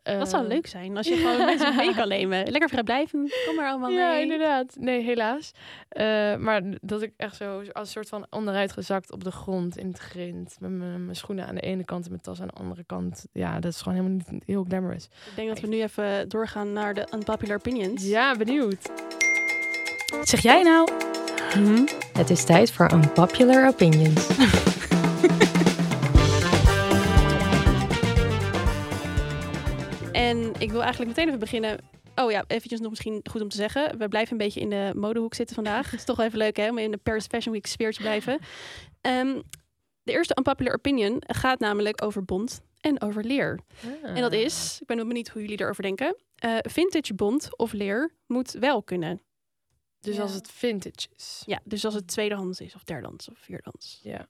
Dat 0.03 0.29
zou 0.29 0.43
Ehm, 0.43 0.53
leuk 0.53 0.67
zijn 0.67 0.97
als 0.97 1.07
je 1.09 1.17
gewoon 1.17 1.45
mensen 1.45 1.77
mee 1.77 1.95
kan 1.95 2.09
nemen. 2.09 2.47
Lekker 2.51 2.69
vrijblijven, 2.69 3.31
kom 3.47 3.55
maar 3.57 3.69
allemaal 3.71 3.91
Ja, 3.91 4.11
mee. 4.11 4.23
inderdaad. 4.23 4.77
Nee, 4.79 5.03
helaas. 5.03 5.51
Eh, 5.89 6.37
maar 6.37 6.63
dat 6.81 7.03
ik 7.03 7.13
echt 7.17 7.37
zo 7.37 7.59
als 7.59 7.67
een 7.73 7.87
soort 7.87 8.09
van 8.09 8.27
onderuit 8.31 8.73
gezakt 8.73 9.13
op 9.13 9.25
de 9.25 9.31
grond 9.31 9.77
in 9.77 9.87
het 9.87 9.99
grind. 9.99 10.57
Met 10.61 10.71
mijn 10.71 11.05
mijn 11.05 11.17
schoenen 11.17 11.47
aan 11.47 11.55
de 11.55 11.61
ene 11.61 11.85
kant 11.85 12.05
en 12.05 12.11
mijn 12.11 12.23
tas 12.23 12.41
aan 12.41 12.47
de 12.47 12.53
andere 12.61 12.85
kant. 12.85 13.27
Ja, 13.33 13.61
dat 13.61 13.73
is 13.73 13.81
gewoon 13.81 13.99
helemaal 13.99 14.19
niet 14.31 14.43
heel 14.47 14.65
glamorous. 14.69 15.05
Ik 15.05 15.37
denk 15.37 15.49
dat 15.49 15.61
we 15.61 15.67
nu 15.67 15.83
even 15.83 16.29
doorgaan 16.29 16.73
naar 16.73 16.95
de 16.95 17.07
unpopular 17.15 17.57
opinions. 17.57 18.05
Ja, 18.05 18.37
benieuwd. 18.37 18.91
Zeg 20.23 20.41
jij 20.41 20.63
nou? 20.63 20.89
Hm, 21.53 21.87
het 22.13 22.31
is 22.31 22.45
tijd 22.45 22.73
voor 22.73 22.93
Unpopular 22.93 23.69
Opinions. 23.69 24.27
ik 30.59 30.71
wil 30.71 30.81
eigenlijk 30.83 31.09
meteen 31.11 31.27
even 31.27 31.38
beginnen. 31.38 31.79
Oh 32.16 32.31
ja, 32.31 32.44
eventjes 32.47 32.81
nog 32.81 32.90
misschien 32.90 33.21
goed 33.31 33.40
om 33.40 33.49
te 33.49 33.57
zeggen. 33.57 33.99
We 33.99 34.09
blijven 34.09 34.33
een 34.33 34.38
beetje 34.38 34.61
in 34.61 34.71
de 34.71 34.92
modehoek 34.94 35.35
zitten 35.35 35.55
vandaag. 35.55 35.90
Het 35.90 35.99
is 36.01 36.05
toch 36.07 36.16
wel 36.16 36.27
even 36.27 36.38
leuk 36.38 36.57
hè, 36.57 36.68
om 36.71 36.79
in 36.79 36.90
de 36.90 36.97
Paris 36.97 37.27
Fashion 37.27 37.53
Week 37.53 37.66
sfeer 37.66 37.92
te 37.92 38.01
blijven. 38.01 38.38
Ehm, 39.01 39.40
de 40.03 40.12
eerste 40.12 40.35
unpopular 40.38 40.75
opinion 40.75 41.23
gaat 41.27 41.59
namelijk 41.59 42.05
over 42.05 42.25
bont 42.25 42.61
en 42.81 43.01
over 43.03 43.25
leer. 43.25 43.61
En 44.03 44.21
dat 44.21 44.33
is, 44.33 44.79
ik 44.81 44.87
ben 44.87 44.97
benieuwd 45.09 45.29
hoe 45.29 45.42
jullie 45.42 45.61
erover 45.61 45.83
denken. 45.83 46.16
eh, 46.35 46.57
vintage 46.61 47.14
bont 47.14 47.57
of 47.57 47.73
leer 47.73 48.14
moet 48.27 48.51
wel 48.53 48.83
kunnen. 48.83 49.23
Dus 50.01 50.16
Ja. 50.16 50.23
als 50.23 50.33
het 50.35 50.51
vintage 50.51 51.09
is. 51.16 51.42
Ja, 51.47 51.61
dus 51.64 51.85
als 51.85 51.94
het 51.94 52.07
tweedehands 52.09 52.61
is 52.61 52.75
of 52.75 52.85
derdehands 52.85 53.29
of 53.29 53.38
vierdehands. 53.38 54.01
Ja. 54.03 54.27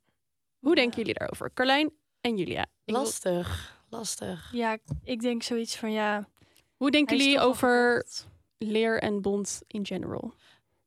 Hoe 0.58 0.74
denken 0.74 0.98
jullie 0.98 1.14
daarover? 1.14 1.50
Carlijn 1.54 1.90
en 2.20 2.36
Julia. 2.36 2.66
Lastig, 2.84 3.77
lastig. 3.90 4.52
Ja, 4.52 4.78
ik 5.04 5.20
denk 5.20 5.42
zoiets 5.42 5.76
van 5.76 5.92
ja. 5.92 6.28
hoe 6.76 6.90
denken 6.90 7.16
jullie 7.16 7.40
over 7.40 8.06
leer 8.58 9.02
en 9.02 9.22
bont 9.22 9.62
in 9.66 9.86
general? 9.86 10.34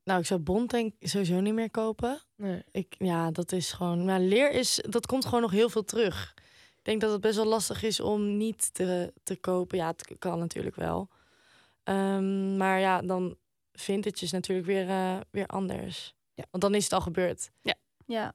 Nou, 0.04 0.20
ik 0.20 0.26
zou 0.26 0.40
Bond 0.40 0.70
denk 0.70 0.94
sowieso 1.00 1.40
niet 1.40 1.54
meer 1.54 1.72
kopen. 1.72 2.22
Nee. 2.36 2.64
Ik, 2.72 2.96
ja, 2.98 3.32
dat 3.32 3.52
is 3.52 3.72
gewoon. 3.72 4.06
Maar 4.06 4.20
leer 4.20 4.52
is, 4.52 4.84
dat 4.90 5.06
komt 5.06 5.26
gewoon 5.26 5.42
nog 5.42 5.52
heel 5.52 5.70
veel 5.70 5.84
terug. 5.84 6.34
Ik 6.78 6.88
denk 6.88 7.02
dat 7.02 7.12
het 7.12 7.22
best 7.22 7.36
wel 7.36 7.46
lastig 7.46 7.84
is 7.84 8.00
om 8.00 8.38
niet 8.38 8.74
te, 8.74 9.14
te 9.24 9.36
kopen. 9.36 9.78
Ja, 9.78 9.88
het 9.88 10.16
kan 10.20 10.40
natuurlijk 10.40 10.76
wel. 10.76 11.10
Ehm, 11.84 12.58
maar 12.58 12.80
ja, 12.80 13.02
dan 13.02 13.38
vintage 13.74 14.24
is 14.24 14.32
natuurlijk 14.32 14.68
weer, 14.68 14.90
eh, 14.90 15.20
weer 15.30 15.48
anders. 15.48 16.16
Ja. 16.34 16.46
Want 16.52 16.64
dan 16.64 16.76
is 16.76 16.84
het 16.84 16.94
al 16.94 17.02
gebeurd. 17.02 17.52
Ja. 18.06 18.34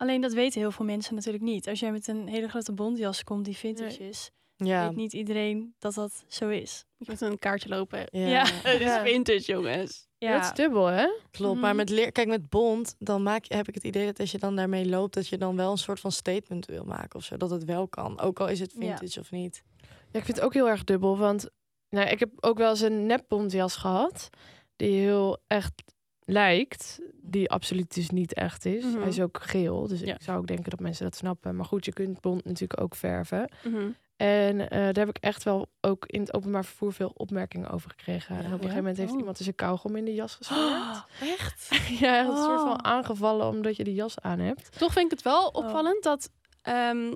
Alleen 0.00 0.20
dat 0.20 0.32
weten 0.32 0.60
heel 0.60 0.70
veel 0.70 0.84
mensen 0.84 1.14
natuurlijk 1.14 1.44
niet. 1.44 1.68
Als 1.68 1.80
jij 1.80 1.92
met 1.92 2.08
een 2.08 2.28
hele 2.28 2.48
grote 2.48 2.72
bontjas 2.72 3.24
komt 3.24 3.44
die 3.44 3.56
vintage 3.56 3.98
Nee. 4.00 4.08
is, 4.08 4.30
Ja, 4.56 4.86
weet 4.86 4.96
niet 4.96 5.12
iedereen 5.12 5.74
dat 5.78 5.94
dat 5.94 6.24
zo 6.28 6.48
is. 6.48 6.84
Je 6.96 7.04
moet 7.08 7.20
een 7.20 7.38
kaartje 7.38 7.68
lopen. 7.68 7.98
ja, 8.10 8.26
Ja. 8.26 8.44
Het 8.72 8.80
is 8.80 8.96
vintage, 9.12 9.52
jongens. 9.52 10.06
Ja, 10.18 10.32
Dat 10.32 10.42
is 10.44 10.52
dubbel, 10.52 10.86
hè? 10.86 11.06
klopt. 11.30 11.60
Maar 11.60 11.68
Mhm. 11.68 11.76
met 11.76 11.90
leer, 11.90 12.12
kijk, 12.12 12.28
met 12.28 12.48
Bond, 12.48 12.94
dan 12.98 13.22
maak, 13.22 13.44
heb 13.48 13.68
ik 13.68 13.74
het 13.74 13.84
idee 13.84 14.06
dat 14.06 14.20
als 14.20 14.30
je 14.30 14.38
dan 14.38 14.56
daarmee 14.56 14.86
loopt, 14.88 15.14
dat 15.14 15.28
je 15.28 15.38
dan 15.38 15.56
wel 15.56 15.70
een 15.70 15.78
soort 15.78 16.00
van 16.00 16.12
statement 16.12 16.66
wil 16.66 16.84
maken 16.84 17.18
of 17.18 17.24
zo. 17.24 17.36
Dat 17.36 17.50
het 17.50 17.64
wel 17.64 17.88
kan. 17.88 18.20
Ook 18.20 18.40
al 18.40 18.48
is 18.48 18.60
het 18.60 18.72
Ja. 18.72 18.78
vintage 18.96 19.20
of 19.20 19.30
niet. 19.30 19.62
Ja, 20.10 20.18
ik 20.18 20.24
vind 20.24 20.36
het 20.36 20.40
ook 20.40 20.54
heel 20.54 20.68
erg 20.68 20.84
dubbel. 20.84 21.18
Want 21.18 21.48
nou, 21.90 22.08
ik 22.08 22.18
heb 22.18 22.30
ook 22.40 22.58
wel 22.58 22.70
eens 22.70 22.80
een 22.80 23.06
nepbontjas 23.06 23.76
gehad. 23.76 24.28
Die 24.76 25.00
heel 25.00 25.38
echt 25.46 25.72
lijkt. 26.32 27.00
Die 27.22 27.50
absoluut 27.50 27.94
dus 27.94 28.10
niet 28.10 28.34
echt 28.34 28.64
is. 28.64 28.84
Mhm. 28.84 28.98
Hij 28.98 29.08
is 29.08 29.20
ook 29.20 29.38
geel. 29.42 29.86
Dus 29.88 30.00
Ja. 30.00 30.14
ik 30.14 30.22
zou 30.22 30.38
ook 30.38 30.46
denken 30.46 30.70
dat 30.70 30.80
mensen 30.80 31.04
dat 31.04 31.16
snappen. 31.16 31.56
Maar 31.56 31.64
goed, 31.66 31.84
je 31.84 31.92
kunt 31.92 32.20
bont 32.20 32.44
natuurlijk 32.44 32.80
ook 32.80 32.94
verven. 32.94 33.50
Mhm. 33.64 33.88
En 34.16 34.60
eh, 34.60 34.78
daar 34.80 34.94
heb 35.06 35.08
ik 35.08 35.18
echt 35.18 35.42
wel 35.42 35.68
ook 35.80 36.06
in 36.06 36.20
het 36.20 36.34
openbaar 36.34 36.64
vervoer 36.64 36.92
veel 36.92 37.12
opmerkingen 37.16 37.70
over 37.70 37.90
gekregen. 37.90 38.34
Ja, 38.34 38.40
en 38.40 38.46
op 38.46 38.52
een 38.52 38.58
gegeven 38.58 38.76
moment 38.76 38.96
heeft 38.96 39.12
Oh. 39.12 39.18
iemand 39.18 39.38
dus 39.38 39.46
een 39.46 39.54
kauwgom 39.54 39.96
in 39.96 40.04
de 40.04 40.14
jas 40.14 40.34
gesmeerd. 40.40 41.04
echt? 41.20 41.68
ja, 42.00 42.18
echt 42.18 42.28
een 42.28 42.36
soort 42.36 42.60
Oh. 42.60 42.66
van 42.68 42.84
aangevallen 42.84 43.46
omdat 43.48 43.76
je 43.76 43.84
die 43.84 43.94
jas 43.94 44.20
aan 44.20 44.38
hebt. 44.38 44.78
Toch 44.78 44.92
vind 44.92 45.04
ik 45.04 45.10
het 45.10 45.22
wel 45.22 45.48
opvallend 45.48 46.02
dat 46.02 46.30
ehm, 46.62 47.12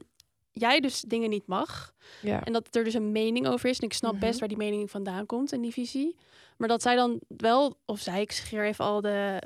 jij 0.53 0.81
dus 0.81 1.01
dingen 1.01 1.31
niet 1.31 1.47
mag. 1.47 1.93
Ja. 2.23 2.45
En 2.45 2.53
dat 2.53 2.75
er 2.75 2.85
dus 2.85 2.95
een 2.95 3.13
mening 3.13 3.47
over 3.47 3.69
is. 3.69 3.79
En 3.79 3.85
ik 3.87 3.93
snap 3.93 4.13
Mhm. 4.13 4.21
best 4.21 4.39
waar 4.39 4.49
die 4.49 4.57
mening 4.57 4.91
vandaan 4.91 5.27
komt 5.27 5.53
en 5.53 5.61
die 5.61 5.73
visie. 5.73 6.17
Maar 6.57 6.69
dat 6.69 6.83
zij 6.83 6.95
dan 6.95 7.21
wel, 7.37 7.79
of 7.87 8.01
zij, 8.01 8.21
ik 8.21 8.33
scheer 8.33 8.65
even 8.65 8.85
al 8.85 9.01
de 9.01 9.43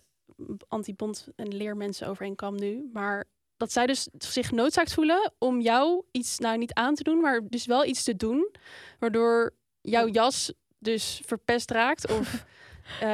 anti-bond 0.69 1.29
en 1.37 1.57
leermensen 1.57 2.09
over 2.09 2.35
kam 2.35 2.55
nu. 2.57 2.91
Maar 2.93 3.25
dat 3.57 3.73
zij 3.73 3.87
dus 3.87 4.09
zich 4.19 4.51
noodzaakt 4.51 4.95
voelen 4.95 5.33
om 5.39 5.61
jou 5.61 6.03
iets, 6.11 6.39
nou 6.39 6.59
niet 6.59 6.75
aan 6.75 6.95
te 6.95 7.03
doen, 7.03 7.21
maar 7.21 7.41
dus 7.49 7.67
wel 7.67 7.85
iets 7.85 8.03
te 8.03 8.17
doen. 8.17 8.51
Waardoor 8.99 9.55
jouw 9.81 10.09
jas 10.09 10.53
dus 10.79 11.21
verpest 11.25 11.71
raakt. 11.71 12.11
Of 12.13 12.45
Eh, 13.01 13.09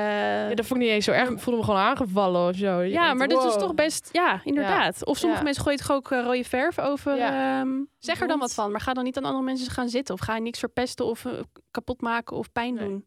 Ja, 0.49 0.55
dat 0.55 0.67
vond 0.67 0.81
ik 0.81 0.87
niet 0.87 0.95
eens 0.95 1.05
zo 1.05 1.11
erg. 1.13 1.29
Ik 1.31 1.39
voelde 1.39 1.61
me 1.61 1.65
gewoon 1.67 1.81
aangevallen 1.81 2.49
of 2.49 2.57
zo. 2.57 2.81
Je 2.81 2.91
ja, 2.93 3.03
denkt, 3.03 3.19
maar 3.19 3.29
dat 3.29 3.45
is 3.45 3.51
wow. 3.53 3.61
toch 3.61 3.75
best... 3.75 4.09
Ja, 4.13 4.41
inderdaad. 4.45 5.05
Of 5.05 5.17
sommige 5.19 5.39
Ja. 5.39 5.45
mensen 5.45 5.63
gooien 5.63 5.79
toch 5.79 5.91
ook 5.93 6.11
eh, 6.11 6.21
rode 6.25 6.45
verf 6.45 6.79
over... 6.79 7.19
Ehm, 7.19 7.69
zeg 7.99 8.21
er 8.21 8.29
dan 8.29 8.39
wat 8.39 8.55
van. 8.55 8.71
Maar 8.71 8.81
ga 8.81 8.93
dan 8.93 9.05
niet 9.05 9.17
aan 9.17 9.25
andere 9.25 9.45
mensen 9.45 9.71
gaan 9.71 9.89
zitten. 9.89 10.15
Of 10.15 10.21
ga 10.21 10.39
niks 10.39 10.59
verpesten 10.59 11.05
of 11.05 11.25
eh, 11.25 11.33
kapot 11.71 12.01
maken 12.01 12.37
of 12.37 12.53
pijn 12.53 12.75
Nee. 12.75 12.89
doen. 12.89 13.05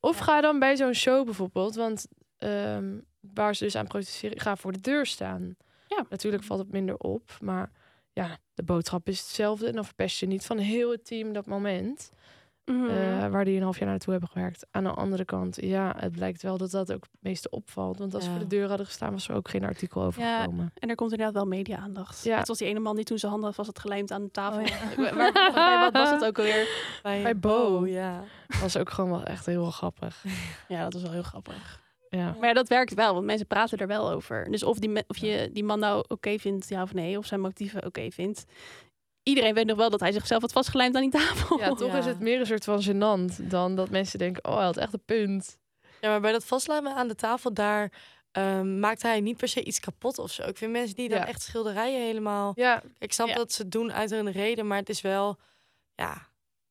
Of 0.00 0.18
ga 0.18 0.40
dan 0.40 0.58
bij 0.58 0.76
zo'n 0.76 0.94
show 0.94 1.24
bijvoorbeeld, 1.24 1.74
want 1.74 2.06
ehm, 2.38 2.98
waar 3.20 3.54
ze 3.54 3.64
dus 3.64 3.76
aan 3.76 3.86
protesteren, 3.86 4.40
ga 4.40 4.56
voor 4.56 4.72
de 4.72 4.80
deur 4.80 5.06
staan. 5.06 5.56
Ja. 5.86 6.04
Natuurlijk 6.08 6.42
valt 6.44 6.60
het 6.60 6.72
minder 6.72 6.96
op, 6.96 7.30
maar 7.40 7.70
ja, 8.12 8.38
de 8.54 8.62
boodschap 8.62 9.08
is 9.08 9.18
hetzelfde. 9.20 9.66
En 9.66 9.74
dan 9.74 9.84
verpest 9.84 10.20
je 10.20 10.26
niet 10.26 10.46
van 10.46 10.58
heel 10.58 10.90
het 10.90 11.04
team 11.06 11.32
dat 11.32 11.46
moment, 11.46 12.10
Mhm. 12.64 12.86
eh, 12.88 13.26
waar 13.28 13.44
die 13.44 13.56
een 13.56 13.62
half 13.62 13.78
jaar 13.78 13.88
naartoe 13.88 14.12
hebben 14.12 14.30
gewerkt. 14.30 14.66
Aan 14.70 14.84
de 14.84 14.90
andere 14.90 15.24
kant, 15.24 15.58
ja, 15.62 15.94
het 15.96 16.12
blijkt 16.12 16.42
wel 16.42 16.56
dat 16.56 16.70
dat 16.70 16.92
ook 16.92 17.02
het 17.02 17.20
meeste 17.22 17.50
opvalt. 17.50 17.98
Want 17.98 18.14
als 18.14 18.24
Ja. 18.24 18.30
voor 18.30 18.38
de 18.38 18.46
deur 18.46 18.68
hadden 18.68 18.86
gestaan, 18.86 19.12
was 19.12 19.28
er 19.28 19.34
ook 19.34 19.48
geen 19.48 19.64
artikel 19.64 20.02
over 20.02 20.22
Ja. 20.22 20.40
gekomen. 20.40 20.72
En 20.78 20.88
er 20.88 20.94
komt 20.94 21.10
inderdaad 21.10 21.34
wel 21.34 21.46
media-aandacht. 21.46 22.24
Ja. 22.24 22.36
Net 22.36 22.44
zoals 22.44 22.58
die 22.60 22.68
ene 22.68 22.80
man 22.80 22.96
die 22.96 23.04
toen 23.04 23.18
zijn 23.18 23.32
handen 23.32 23.52
had 23.56 23.78
gelijmd 23.78 24.10
aan 24.10 24.22
de 24.22 24.30
tafel. 24.30 24.60
Oh. 24.60 24.96
Waar- 25.16 25.32
bij 25.54 25.78
wat 25.80 25.92
was 25.92 26.10
het 26.10 26.24
ook 26.24 26.38
alweer? 26.38 26.68
Bij 27.02 27.38
Bo. 27.38 27.86
ja. 27.86 28.22
was 28.60 28.76
ook 28.76 28.90
gewoon 28.90 29.10
wel 29.10 29.22
echt 29.24 29.46
heel 29.46 29.70
grappig. 29.70 30.24
Ja, 30.68 30.82
dat 30.82 30.92
was 30.92 31.02
wel 31.02 31.12
heel 31.12 31.22
grappig. 31.22 31.80
Ja. 32.10 32.34
Maar 32.38 32.48
ja, 32.48 32.54
dat 32.54 32.68
werkt 32.68 32.94
wel, 32.94 33.12
want 33.14 33.26
mensen 33.26 33.46
praten 33.46 33.78
er 33.78 33.86
wel 33.86 34.10
over. 34.10 34.50
Dus 34.50 34.62
of, 34.62 34.78
die, 34.78 35.04
of 35.06 35.16
je 35.16 35.50
die 35.52 35.64
man 35.64 35.78
nou 35.78 36.04
oké 36.08 36.38
vindt, 36.38 36.68
ja 36.68 36.82
of 36.82 36.94
nee, 36.94 37.18
of 37.18 37.26
zijn 37.26 37.40
motieven 37.40 37.86
oké 37.86 38.10
vindt. 38.10 38.44
Iedereen 39.22 39.54
weet 39.54 39.66
nog 39.66 39.76
wel 39.76 39.90
dat 39.90 40.00
hij 40.00 40.12
zichzelf 40.12 40.40
had 40.40 40.52
vastgelijmd 40.52 40.94
aan 40.94 41.00
die 41.02 41.10
tafel. 41.10 41.58
ja, 41.58 41.68
toch 41.74 41.92
Ja. 41.92 41.98
is 41.98 42.06
het 42.06 42.20
meer 42.20 42.40
een 42.40 42.46
soort 42.46 42.64
van 42.64 42.82
gênant 42.82 43.36
dan 43.48 43.76
dat 43.76 43.90
mensen 43.90 44.18
denken, 44.18 44.44
oh, 44.44 44.56
hij 44.56 44.64
had 44.64 44.76
echt 44.76 44.92
een 44.92 45.04
punt. 45.04 45.58
Ja, 46.00 46.08
maar 46.08 46.20
bij 46.20 46.32
dat 46.32 46.44
vastlijmen 46.44 46.94
aan 46.94 47.08
de 47.08 47.14
tafel, 47.14 47.54
daar 47.54 47.92
ehm, 48.32 48.78
maakt 48.80 49.02
hij 49.02 49.20
niet 49.20 49.36
per 49.36 49.48
se 49.48 49.64
iets 49.64 49.80
kapot 49.80 50.18
of 50.18 50.30
zo. 50.30 50.42
Ik 50.42 50.56
vind 50.56 50.72
mensen 50.72 50.96
die 50.96 51.08
dan 51.08 51.18
Ja. 51.18 51.26
echt 51.26 51.42
schilderijen 51.42 52.00
helemaal... 52.00 52.52
Ja, 52.54 52.82
Ik 52.98 53.12
snap 53.12 53.28
Ja. 53.28 53.34
dat 53.34 53.52
ze 53.52 53.62
het 53.62 53.70
doen 53.72 53.92
uit 53.92 54.10
hun 54.10 54.30
reden, 54.32 54.66
maar 54.66 54.78
het 54.78 54.88
is 54.88 55.00
wel... 55.00 55.38
Ja, 55.94 56.12
het 56.12 56.20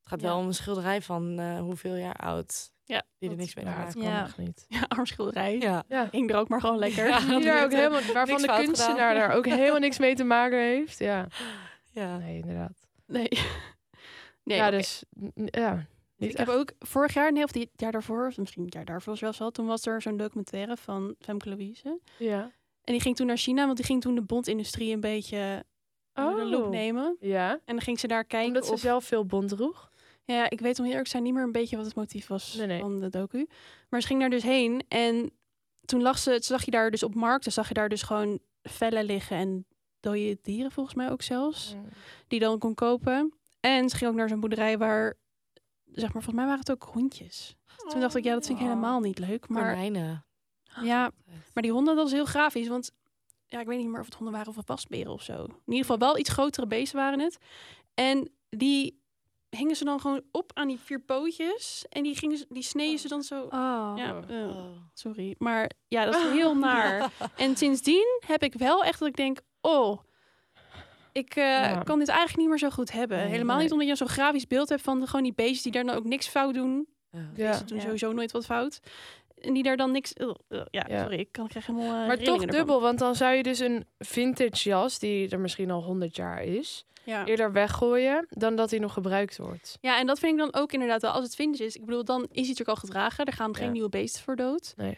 gaat 0.09 0.21
Ja. 0.21 0.27
wel 0.27 0.37
om 0.37 0.47
een 0.47 0.53
schilderij 0.53 1.01
van 1.01 1.39
eh, 1.39 1.59
hoeveel 1.59 1.95
jaar 1.95 2.15
oud. 2.15 2.71
Ja, 2.83 3.03
Die 3.19 3.29
er 3.29 3.35
niks 3.35 3.55
mee 3.55 3.65
ja, 3.65 3.83
kan 3.93 4.01
Ja. 4.01 4.27
niet. 4.37 4.65
Ja, 4.69 4.85
armschilderij. 4.87 5.57
Ja. 5.57 5.83
Ja. 5.87 6.07
Hing 6.11 6.29
er 6.29 6.35
ook 6.37 6.47
maar 6.47 6.59
gewoon 6.61 6.77
lekker. 6.79 7.07
Ja. 7.07 7.19
Die 7.19 7.43
daar 7.45 7.63
ook 7.63 7.71
helemaal, 7.71 8.01
waarvan 8.13 8.41
de 8.41 8.53
kunstenaar 8.63 9.13
daar 9.15 9.33
ook 9.35 9.45
helemaal 9.61 9.79
niks 9.79 9.97
mee 9.99 10.15
te 10.15 10.23
maken 10.23 10.57
heeft. 10.59 10.99
Ja, 10.99 11.27
ja. 11.91 12.17
nee, 12.17 12.35
inderdaad. 12.39 12.87
Nee. 13.05 13.29
nee 14.43 14.57
ja, 14.57 14.69
dus 14.71 15.03
ja, 15.35 15.85
niet 16.15 16.31
ik 16.31 16.37
heb 16.37 16.47
ook 16.47 16.71
vorig 16.79 17.13
jaar, 17.13 17.31
nee, 17.31 17.43
of 17.43 17.51
die 17.51 17.61
het 17.71 17.81
jaar 17.81 17.91
daarvoor, 17.91 18.27
of 18.27 18.37
misschien 18.37 18.63
het 18.65 18.73
jaar 18.73 18.85
daarvoor 18.85 19.17
zelfs 19.17 19.41
al, 19.41 19.51
toen 19.51 19.65
was 19.65 19.85
er 19.85 20.01
zo'n 20.01 20.17
documentaire 20.17 20.77
van 20.77 21.15
Femke 21.19 21.49
Louise. 21.49 21.99
Ja. 22.17 22.41
En 22.83 22.93
die 22.93 23.01
ging 23.01 23.15
toen 23.15 23.27
naar 23.27 23.37
China, 23.37 23.65
want 23.65 23.77
die 23.77 23.85
ging 23.85 24.01
toen 24.01 24.15
de 24.15 24.21
bondindustrie 24.21 24.93
een 24.93 24.99
beetje 24.99 25.63
onder 26.13 26.35
de 26.35 26.45
loep 26.45 26.63
Oh. 26.63 26.69
nemen. 26.69 27.17
Ja, 27.19 27.51
En 27.51 27.59
dan 27.65 27.81
ging 27.81 27.99
ze 27.99 28.07
daar 28.07 28.25
kijken 28.25 28.47
omdat 28.47 28.65
ze 28.65 28.71
of... 28.71 28.79
zelf 28.79 29.05
veel 29.05 29.25
bont 29.25 29.49
droeg. 29.49 29.89
Ja, 30.25 30.49
ik 30.49 30.59
weet 30.59 30.77
om 30.77 30.83
heel 30.83 30.85
eerlijk 30.85 31.03
te 31.05 31.11
zijn 31.11 31.23
niet 31.23 31.33
meer 31.33 31.43
een 31.43 31.51
beetje 31.51 31.75
wat 31.75 31.85
het 31.85 31.95
motief 31.95 32.27
was 32.27 32.53
Nee, 32.55 32.67
nee. 32.67 32.79
van 32.79 32.99
de 32.99 33.09
docu. 33.09 33.47
Maar 33.89 34.01
ze 34.01 34.07
ging 34.07 34.19
daar 34.19 34.29
dus 34.29 34.43
heen 34.43 34.83
en 34.87 35.31
toen 35.85 36.01
lag 36.01 36.17
ze, 36.17 36.37
zag 36.41 36.65
je 36.65 36.71
daar 36.71 36.91
dus 36.91 37.03
op 37.03 37.15
markten, 37.15 37.51
zag 37.51 37.67
je 37.67 37.73
daar 37.73 37.89
dus 37.89 38.01
gewoon 38.01 38.39
vellen 38.61 39.03
liggen 39.03 39.37
en 39.37 39.65
dode 39.99 40.37
dieren 40.41 40.71
volgens 40.71 40.95
mij 40.95 41.11
ook 41.11 41.21
zelfs, 41.21 41.75
die 42.27 42.39
dan 42.39 42.59
kon 42.59 42.73
kopen. 42.75 43.33
En 43.59 43.89
ze 43.89 43.95
ging 43.95 44.09
ook 44.09 44.15
naar 44.15 44.29
zo'n 44.29 44.39
boerderij 44.39 44.77
waar, 44.77 45.13
zeg 45.85 46.13
maar, 46.13 46.23
volgens 46.23 46.35
mij 46.35 46.45
waren 46.45 46.59
het 46.59 46.71
ook 46.71 46.83
hondjes. 46.93 47.55
Toen 47.89 47.99
dacht 47.99 48.15
ik, 48.15 48.23
ja, 48.23 48.33
dat 48.33 48.45
vind 48.45 48.57
ik 48.59 48.63
Oh. 48.65 48.69
helemaal 48.71 48.99
niet 48.99 49.19
leuk. 49.19 49.47
Maar 49.47 49.73
Konijnen. 49.73 50.25
ja, 50.81 51.11
maar 51.53 51.63
die 51.63 51.71
honden, 51.71 51.95
dat 51.95 52.05
is 52.07 52.11
heel 52.13 52.25
grafisch. 52.25 52.67
Want 52.67 52.91
ja, 53.45 53.59
ik 53.59 53.67
weet 53.67 53.77
niet 53.79 53.87
meer 53.87 53.99
of 53.99 54.05
het 54.05 54.13
honden 54.15 54.33
waren 54.33 54.55
of 54.57 54.67
wasberen 54.67 55.11
of 55.13 55.21
zo. 55.23 55.43
In 55.43 55.53
ieder 55.65 55.79
geval 55.81 55.97
wel 55.97 56.17
iets 56.17 56.29
grotere 56.29 56.67
beesten 56.67 56.97
waren 56.99 57.19
het. 57.19 57.37
En 57.93 58.31
die 58.49 59.01
hingen 59.49 59.75
ze 59.75 59.83
dan 59.83 59.99
gewoon 59.99 60.21
op 60.31 60.51
aan 60.53 60.67
die 60.67 60.79
vier 60.79 60.99
pootjes. 61.01 61.85
En 61.89 62.03
die, 62.03 62.15
gingen, 62.15 62.37
ze- 62.37 62.45
die 62.49 62.63
sneden 62.63 62.99
ze 62.99 63.07
dan 63.07 63.23
zo... 63.23 63.43
Oh. 63.43 63.93
Ja, 63.95 64.21
eh, 64.27 64.47
Oh. 64.47 64.71
sorry. 64.93 65.35
Maar 65.37 65.71
ja, 65.87 66.05
dat 66.05 66.15
is 66.15 66.31
heel 66.39 66.55
naar. 66.55 67.11
En 67.35 67.57
sindsdien 67.57 68.21
heb 68.27 68.43
ik 68.43 68.53
wel 68.53 68.83
echt 68.83 68.99
dat 68.99 69.07
ik 69.07 69.15
denk... 69.15 69.39
Oh, 69.61 69.99
ik 71.11 71.35
eh, 71.35 71.43
Ja. 71.43 71.81
kan 71.83 71.99
dit 71.99 72.07
eigenlijk 72.07 72.39
niet 72.39 72.47
meer 72.49 72.57
zo 72.57 72.69
goed 72.69 72.91
hebben. 72.91 73.17
Nee, 73.17 73.27
Helemaal 73.27 73.55
nee. 73.55 73.63
niet 73.63 73.73
omdat 73.73 73.87
je 73.87 73.95
zo'n 73.95 74.07
grafisch 74.07 74.47
beeld 74.47 74.69
hebt 74.69 74.81
van 74.81 74.99
de, 74.99 75.05
gewoon 75.05 75.23
die 75.23 75.33
beestjes 75.33 75.61
die 75.61 75.71
daar 75.71 75.83
dan 75.83 75.95
ook 75.95 76.03
niks 76.03 76.27
fout 76.27 76.53
doen. 76.53 76.87
Ja. 77.11 77.19
Ja. 77.35 77.53
Ze 77.53 77.63
doen 77.65 77.77
Ja. 77.77 77.83
sowieso 77.83 78.11
nooit 78.11 78.31
wat 78.31 78.45
fout. 78.45 78.79
En 79.41 79.53
die 79.53 79.63
daar 79.63 79.77
dan 79.77 79.91
niks... 79.91 80.11
Ugh, 80.17 80.35
ugh, 80.49 80.65
ja, 80.71 80.85
Ja. 80.89 81.01
sorry. 81.01 81.19
Ik 81.19 81.31
kan 81.31 81.47
krijg 81.47 81.65
helemaal 81.65 82.01
eh, 82.01 82.07
Maar 82.07 82.17
toch 82.17 82.41
ervan. 82.41 82.47
dubbel, 82.57 82.81
want 82.81 82.99
dan 82.99 83.15
zou 83.15 83.33
je 83.35 83.43
dus 83.43 83.59
een 83.59 83.85
vintage 83.99 84.69
jas, 84.69 84.99
die 84.99 85.29
er 85.29 85.39
misschien 85.39 85.71
al 85.71 85.83
100 85.83 86.15
jaar 86.15 86.43
is, 86.43 86.85
Ja. 87.03 87.25
eerder 87.25 87.51
weggooien 87.51 88.25
dan 88.29 88.55
dat 88.55 88.69
die 88.69 88.79
nog 88.79 88.93
gebruikt 88.93 89.37
wordt. 89.37 89.77
ja, 89.81 89.99
en 89.99 90.07
dat 90.07 90.19
vind 90.19 90.31
ik 90.31 90.37
dan 90.51 90.61
ook 90.61 90.71
inderdaad 90.71 91.01
wel. 91.01 91.11
Als 91.11 91.23
het 91.23 91.35
vintage 91.35 91.63
is, 91.65 91.75
ik 91.75 91.85
bedoel, 91.85 92.03
dan 92.03 92.21
is 92.21 92.27
hij 92.31 92.41
natuurlijk 92.41 92.69
al 92.69 92.75
gedragen. 92.75 93.25
Er 93.25 93.33
gaan 93.33 93.55
geen 93.55 93.65
Ja. 93.65 93.71
nieuwe 93.71 93.89
beesten 93.89 94.23
voor 94.23 94.35
dood. 94.35 94.73
Nee. 94.77 94.97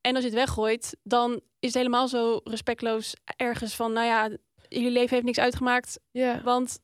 En 0.00 0.14
als 0.14 0.24
je 0.24 0.30
het 0.30 0.38
weggooit, 0.38 0.96
dan 1.02 1.32
is 1.34 1.68
het 1.68 1.74
helemaal 1.74 2.08
zo 2.08 2.40
respectloos 2.44 3.14
ergens 3.36 3.74
van... 3.76 3.92
Nou 3.92 4.06
ja, 4.06 4.36
jullie 4.68 4.90
leven 4.90 5.10
heeft 5.10 5.24
niks 5.24 5.38
uitgemaakt, 5.38 6.00
Ja, 6.10 6.42
want 6.42 6.80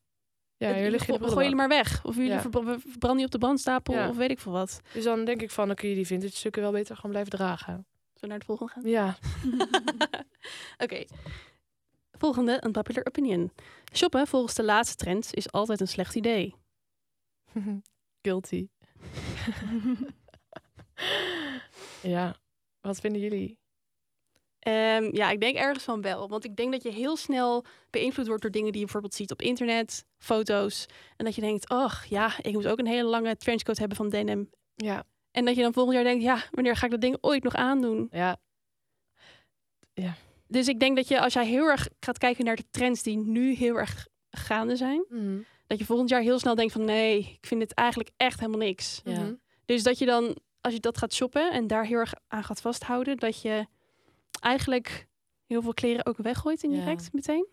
ja 0.57 0.69
het- 0.69 0.79
jullie 0.85 0.99
gooien 1.01 1.35
jullie 1.37 1.55
maar 1.55 1.69
weg. 1.69 2.05
Of 2.05 2.15
jullie 2.17 2.31
Ja. 2.31 2.41
verbranden 2.41 3.19
je 3.19 3.25
op 3.25 3.31
de 3.31 3.39
brandstapel 3.39 3.95
Ja. 3.95 4.09
of 4.09 4.17
weet 4.17 4.31
ik 4.31 4.41
veel 4.41 4.53
wat. 4.53 4.81
Dus 4.93 5.05
dan 5.05 5.25
denk 5.25 5.43
ik 5.43 5.51
van, 5.51 5.67
dan 5.67 5.77
kun 5.77 5.89
je 5.89 5.95
die 5.95 6.07
vintage 6.07 6.37
stukken 6.37 6.63
wel 6.63 6.73
beter 6.73 6.95
gewoon 6.97 7.11
blijven 7.11 7.33
dragen. 7.33 7.87
We 8.21 8.27
naar 8.27 8.37
het 8.37 8.47
volgende 8.47 8.73
gaan? 8.73 8.83
Ja. 8.89 9.17
Oké. 10.85 11.05
Volgende, 12.19 12.57
een 12.61 12.73
popular 12.73 13.05
opinion. 13.07 13.53
Shoppen 13.95 14.27
volgens 14.27 14.55
de 14.55 14.63
laatste 14.65 14.97
trend 14.97 15.35
is 15.35 15.53
altijd 15.53 15.81
een 15.81 15.89
slecht 15.89 16.15
idee. 16.15 16.55
Guilty. 18.23 18.69
ja, 22.03 22.37
wat 22.87 23.01
vinden 23.01 23.21
jullie? 23.21 23.59
Ehm, 24.59 25.17
ja, 25.17 25.31
ik 25.31 25.41
denk 25.41 25.57
ergens 25.57 25.85
van 25.85 26.03
wel. 26.03 26.29
Want 26.29 26.45
ik 26.45 26.57
denk 26.57 26.73
dat 26.73 26.83
je 26.83 26.93
heel 26.93 27.17
snel 27.17 27.65
beïnvloed 27.91 28.27
wordt 28.27 28.43
door 28.43 28.51
dingen 28.51 28.69
die 28.69 28.77
je 28.79 28.85
bijvoorbeeld 28.85 29.15
ziet 29.15 29.31
op 29.31 29.43
internet, 29.43 30.05
foto's. 30.19 30.87
En 31.17 31.25
dat 31.25 31.35
je 31.35 31.41
denkt, 31.41 31.69
ach 31.69 32.05
ja, 32.07 32.33
ik 32.43 32.53
moet 32.53 32.67
ook 32.67 32.79
een 32.79 32.87
hele 32.87 33.09
lange 33.09 33.37
trenchcoat 33.37 33.79
hebben 33.79 33.97
van 33.97 34.09
denim. 34.09 34.51
Ja, 34.75 35.05
En 35.31 35.45
dat 35.45 35.55
je 35.57 35.63
dan 35.63 35.73
volgend 35.73 35.95
jaar 35.95 36.05
denkt, 36.05 36.23
ja, 36.23 36.43
wanneer 36.51 36.77
ga 36.77 36.85
ik 36.85 36.91
dat 36.91 37.01
ding 37.01 37.19
ooit 37.21 37.43
nog 37.43 37.55
aandoen? 37.55 38.09
ja, 38.11 38.37
Dus 40.49 40.69
ik 40.69 40.81
denk 40.81 40.97
dat 40.97 41.09
je, 41.09 41.21
als 41.21 41.33
jij 41.33 41.47
heel 41.47 41.67
erg 41.67 41.89
gaat 42.01 42.19
kijken 42.19 42.45
naar 42.45 42.57
de 42.57 42.71
trends 42.71 43.03
die 43.03 43.17
nu 43.19 43.55
heel 43.55 43.75
erg 43.77 44.07
gaande 44.31 44.77
zijn, 44.77 45.05
Mhm. 45.09 45.39
dat 45.67 45.79
je 45.79 45.85
volgend 45.85 46.09
jaar 46.09 46.21
heel 46.21 46.39
snel 46.39 46.55
denkt 46.55 46.73
van, 46.73 46.85
nee, 46.85 47.19
ik 47.19 47.47
vind 47.47 47.63
het 47.63 47.75
eigenlijk 47.75 48.11
echt 48.17 48.41
helemaal 48.41 48.67
niks. 48.67 49.01
Ja. 49.05 49.37
Dus 49.65 49.83
dat 49.83 49.99
je 49.99 50.07
dan, 50.07 50.37
als 50.67 50.75
je 50.75 50.81
dat 50.81 50.99
gaat 50.99 51.15
shoppen 51.15 51.53
en 51.53 51.67
daar 51.67 51.85
heel 51.85 51.99
erg 51.99 52.13
aan 52.29 52.45
gaat 52.45 52.61
vasthouden, 52.61 53.17
dat 53.17 53.41
je 53.43 53.67
eigenlijk 54.41 55.07
heel 55.47 55.63
veel 55.63 55.75
kleren 55.75 56.07
ook 56.07 56.17
weggooit 56.17 56.63
indirect 56.63 57.03
Ja. 57.03 57.09
meteen. 57.13 57.47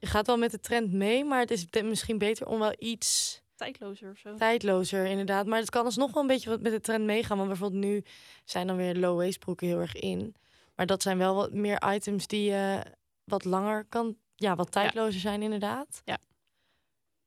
Je 0.00 0.06
gaat 0.06 0.26
wel 0.26 0.36
met 0.38 0.50
de 0.50 0.60
trend 0.60 0.92
mee, 0.92 1.24
maar 1.24 1.40
het 1.40 1.50
is 1.50 1.66
misschien 1.82 2.18
beter 2.18 2.46
om 2.46 2.58
wel 2.58 2.74
iets 2.78 3.40
Tijdlozer 3.56 4.10
of 4.10 4.18
zo. 4.18 4.34
tijdlozer 4.34 5.04
inderdaad. 5.06 5.46
Maar 5.46 5.58
het 5.58 5.70
kan 5.70 5.84
alsnog 5.84 6.12
wel 6.12 6.22
een 6.22 6.28
beetje 6.28 6.50
wat 6.50 6.60
met 6.60 6.72
de 6.72 6.80
trend 6.80 7.04
meegaan. 7.04 7.36
Want 7.36 7.48
bijvoorbeeld 7.48 7.84
nu 7.84 8.04
zijn 8.44 8.66
dan 8.66 8.76
weer 8.76 8.94
low 8.96 9.16
waist 9.16 9.38
broeken 9.38 9.66
heel 9.66 9.80
erg 9.80 9.94
in. 9.94 10.34
Maar 10.74 10.86
dat 10.86 11.02
zijn 11.02 11.18
wel 11.18 11.34
wat 11.34 11.52
meer 11.52 11.82
items 11.94 12.26
die 12.26 12.50
je 12.50 12.82
wat 13.24 13.44
langer 13.44 13.84
kan... 13.88 14.16
Ja, 14.34 14.54
wat 14.56 14.72
tijdlozer 14.72 15.20
zijn 15.20 15.42
inderdaad. 15.42 16.02
Ja. 16.04 16.18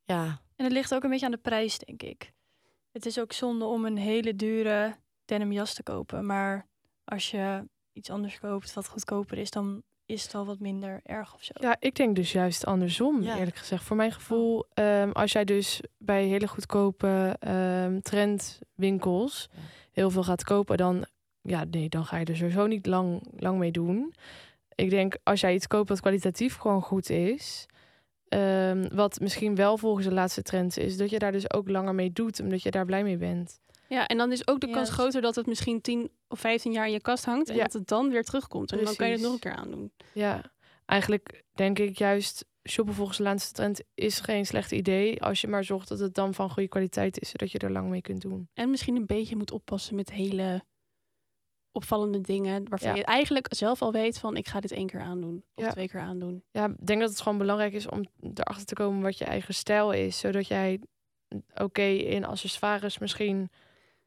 Ja, 0.04 0.42
En 0.56 0.63
het 0.63 0.74
ligt 0.74 0.94
ook 0.94 1.04
een 1.04 1.10
beetje 1.10 1.26
aan 1.26 1.32
de 1.32 1.38
prijs, 1.38 1.78
denk 1.80 2.04
ik. 2.04 2.32
Het 2.92 3.06
is 3.06 3.20
ook 3.20 3.32
zonde 3.34 3.66
om 3.66 3.86
een 3.86 3.98
hele 3.98 4.36
dure 4.36 4.96
denim 5.28 5.52
jas 5.52 5.74
te 5.74 5.84
kopen. 5.84 6.26
Maar 6.26 6.68
als 7.06 7.32
je 7.32 7.63
iets 7.94 8.10
anders 8.10 8.40
koopt 8.40 8.74
wat 8.74 8.88
goedkoper 8.88 9.38
is, 9.38 9.50
dan 9.52 9.84
is 10.06 10.24
het 10.24 10.36
al 10.36 10.46
wat 10.46 10.60
minder 10.60 11.00
erg 11.04 11.34
of 11.34 11.44
zo. 11.44 11.52
Ja, 11.60 11.76
ik 11.80 11.96
denk 11.96 12.16
dus 12.16 12.32
juist 12.32 12.66
andersom, 12.66 13.22
Ja. 13.22 13.38
eerlijk 13.38 13.56
gezegd. 13.56 13.84
Voor 13.84 13.96
mijn 13.96 14.12
gevoel, 14.12 14.66
ehm, 14.74 15.12
als 15.12 15.32
jij 15.32 15.44
dus 15.46 15.82
bij 15.98 16.24
hele 16.26 16.48
goedkope 16.48 17.36
ehm 17.40 18.00
trendwinkels 18.00 19.50
Ja. 19.52 19.60
heel 19.92 20.10
veel 20.10 20.24
gaat 20.24 20.44
kopen, 20.44 20.78
dan, 20.78 21.06
ja, 21.42 21.63
nee, 21.72 21.90
dan 21.90 22.06
ga 22.06 22.18
je 22.18 22.26
er 22.26 22.36
sowieso 22.38 22.68
niet 22.68 22.86
lang, 22.86 23.22
lang 23.38 23.58
mee 23.58 23.72
doen. 23.72 24.13
Ik 24.76 24.90
denk, 24.90 25.18
als 25.24 25.42
jij 25.42 25.54
iets 25.54 25.68
koopt 25.68 25.90
wat 25.90 26.00
kwalitatief 26.02 26.56
gewoon 26.56 26.82
goed 26.82 27.10
is, 27.10 27.66
ehm, 28.28 28.96
wat 28.96 29.20
misschien 29.20 29.56
wel 29.56 29.78
volgens 29.78 30.06
de 30.06 30.13
laatste 30.13 30.42
trends 30.42 30.78
is, 30.78 30.98
dat 30.98 31.10
je 31.10 31.20
daar 31.20 31.32
dus 31.32 31.54
ook 31.54 31.70
langer 31.70 31.96
mee 31.96 32.12
doet, 32.12 32.40
omdat 32.40 32.63
je 32.63 32.72
daar 32.72 32.86
blij 32.86 33.04
mee 33.04 33.18
bent. 33.18 33.60
Ja, 33.89 34.08
en 34.08 34.17
dan 34.17 34.32
is 34.32 34.47
ook 34.47 34.60
de 34.60 34.69
kans 34.69 34.89
groter 34.89 35.21
dat 35.21 35.36
het 35.36 35.45
misschien 35.45 35.82
10 35.82 36.12
of 36.28 36.39
15 36.39 36.71
jaar 36.71 36.86
in 36.86 36.91
je 36.91 37.02
kast 37.02 37.26
hangt 37.26 37.50
en 37.50 37.56
Ja. 37.56 37.63
dat 37.63 37.73
het 37.73 37.88
dan 37.88 38.10
weer 38.10 38.23
terugkomt. 38.23 38.71
En 38.71 38.84
dan 38.84 38.95
kan 38.95 39.08
je 39.08 39.13
het 39.13 39.21
nog 39.21 39.34
een 39.34 39.39
keer 39.39 39.56
aandoen. 39.56 39.91
Ja, 40.13 40.41
eigenlijk 40.86 41.43
denk 41.54 41.80
ik 41.80 41.97
juist 41.97 42.45
shoppen 42.69 42.93
volgens 42.95 43.17
de 43.17 43.23
laatste 43.23 43.54
trend 43.54 43.82
is 43.93 44.19
geen 44.19 44.45
slecht 44.45 44.71
idee. 44.71 45.21
Als 45.21 45.41
je 45.41 45.47
maar 45.47 45.63
zorgt 45.63 45.88
dat 45.88 46.00
het 46.00 46.13
dan 46.13 46.34
van 46.34 46.50
goede 46.50 46.69
kwaliteit 46.69 47.19
is, 47.19 47.30
zodat 47.30 47.52
je 47.52 47.60
er 47.60 47.71
lang 47.71 47.89
mee 47.89 48.02
kunt 48.02 48.21
doen. 48.21 48.50
En 48.54 48.69
misschien 48.69 48.95
een 48.95 49.06
beetje 49.06 49.36
moet 49.36 49.52
oppassen 49.52 49.95
met 49.95 50.12
hele 50.12 50.63
opvallende 51.71 52.21
dingen 52.21 52.69
waarvan 52.69 52.89
Ja. 52.89 52.95
je 52.95 53.04
eigenlijk 53.06 53.47
zelf 53.50 53.82
al 53.82 53.91
weet 53.91 54.19
van 54.19 54.38
ik 54.38 54.47
ga 54.47 54.60
dit 54.60 54.71
één 54.71 54.88
keer 54.88 55.00
aandoen 55.02 55.43
of 55.56 55.63
Ja. 55.63 55.71
twee 55.71 55.89
keer 55.89 56.00
aandoen. 56.00 56.43
Ja, 56.52 56.65
ik 56.65 56.86
denk 56.88 57.00
dat 57.02 57.10
het 57.10 57.21
gewoon 57.21 57.38
belangrijk 57.38 57.73
is 57.73 57.88
om 57.89 58.06
erachter 58.34 58.65
te 58.65 58.73
komen 58.73 59.02
wat 59.02 59.17
je 59.17 59.26
eigen 59.26 59.54
stijl 59.54 59.91
is. 59.91 60.19
Zodat 60.19 60.47
jij 60.47 60.80
oké 61.56 61.82
in 61.84 62.26
accessoires 62.26 62.97
misschien 62.97 63.50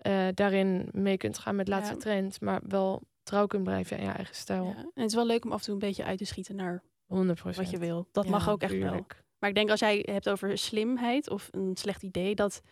eh, 0.00 0.28
daarin 0.34 0.88
mee 0.92 1.16
kunt 1.16 1.38
gaan 1.38 1.56
met 1.56 1.68
laatste 1.68 1.94
Ja. 1.94 2.00
trend. 2.00 2.40
Maar 2.40 2.60
wel 2.68 3.02
trouw 3.22 3.46
kunt 3.46 3.62
blijven 3.64 3.96
aan 3.96 4.04
je 4.04 4.10
eigen 4.10 4.34
stijl. 4.34 4.64
Ja. 4.64 4.76
En 4.76 4.90
het 4.94 5.10
is 5.10 5.14
wel 5.14 5.26
leuk 5.26 5.44
om 5.44 5.52
af 5.52 5.58
en 5.58 5.64
toe 5.64 5.72
een 5.74 5.78
beetje 5.80 6.04
uit 6.04 6.18
te 6.18 6.24
schieten 6.24 6.56
naar 6.56 6.82
100 7.06 7.42
wat 7.42 7.70
je 7.70 7.78
wil. 7.78 8.08
Dat 8.12 8.26
mag 8.28 8.48
ook 8.48 8.62
echt 8.62 8.78
wel. 8.78 9.06
Maar 9.38 9.48
ik 9.48 9.54
denk 9.54 9.70
als 9.70 9.80
jij 9.80 10.06
hebt 10.10 10.28
over 10.28 10.58
slimheid 10.58 11.30
of 11.30 11.48
een 11.50 11.76
slecht 11.76 12.02
idee, 12.02 12.34
dat 12.34 12.62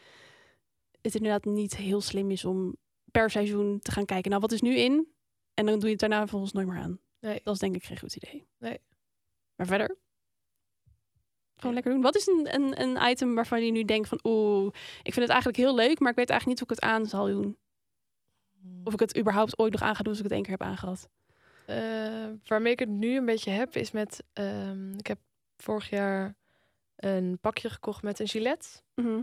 het 1.00 1.14
inderdaad 1.14 1.44
niet 1.44 1.76
heel 1.76 2.00
slim 2.00 2.30
is 2.30 2.44
om 2.44 2.76
per 3.10 3.30
seizoen 3.30 3.78
te 3.78 3.90
gaan 3.92 4.04
kijken. 4.04 4.30
Nou, 4.30 4.42
wat 4.42 4.52
is 4.52 4.60
nu 4.60 4.76
in? 4.76 5.08
En 5.54 5.66
dan 5.66 5.74
doe 5.74 5.84
je 5.84 5.90
het 5.90 6.00
daarna 6.00 6.26
volgens 6.26 6.52
nooit 6.52 6.66
meer 6.66 6.78
aan. 6.78 7.00
Nee. 7.20 7.40
Dat 7.44 7.54
is 7.54 7.60
denk 7.60 7.74
ik 7.74 7.84
geen 7.84 7.98
goed 7.98 8.16
idee. 8.16 8.46
Nee. 8.58 8.78
Maar 9.56 9.66
verder? 9.66 9.96
Gewoon 11.58 11.74
lekker 11.74 11.92
doen. 11.92 12.02
Wat 12.02 12.16
is 12.16 12.26
een, 12.26 12.54
een, 12.54 12.80
een 12.80 13.10
item 13.10 13.34
waarvan 13.34 13.64
je 13.64 13.72
nu 13.72 13.84
denkt 13.84 14.08
van... 14.08 14.20
Oeh, 14.22 14.66
ik 15.02 15.12
vind 15.12 15.26
het 15.26 15.28
eigenlijk 15.28 15.56
heel 15.58 15.74
leuk, 15.74 16.00
maar 16.00 16.10
ik 16.10 16.16
weet 16.16 16.30
eigenlijk 16.30 16.60
niet 16.60 16.68
hoe 16.68 16.76
ik 16.76 16.82
het 16.82 16.92
aan 16.92 17.06
zal 17.06 17.26
doen. 17.26 17.56
Of 18.84 18.92
ik 18.92 19.00
het 19.00 19.18
überhaupt 19.18 19.58
ooit 19.58 19.72
nog 19.72 19.82
aan 19.82 19.94
ga 19.94 20.02
doen 20.02 20.08
als 20.08 20.18
ik 20.18 20.24
het 20.24 20.32
één 20.32 20.42
keer 20.42 20.50
heb 20.50 20.62
aangehad. 20.62 21.08
Eh, 21.66 21.76
waarmee 22.44 22.72
ik 22.72 22.78
het 22.78 22.88
nu 22.88 23.16
een 23.16 23.24
beetje 23.24 23.50
heb, 23.50 23.76
is 23.76 23.90
met... 23.90 24.24
ehm, 24.32 24.92
ik 24.92 25.06
heb 25.06 25.18
vorig 25.56 25.90
jaar 25.90 26.34
een 26.96 27.38
pakje 27.40 27.70
gekocht 27.70 28.02
met 28.02 28.18
een 28.18 28.28
gilet. 28.28 28.82
Mhm. 28.94 29.22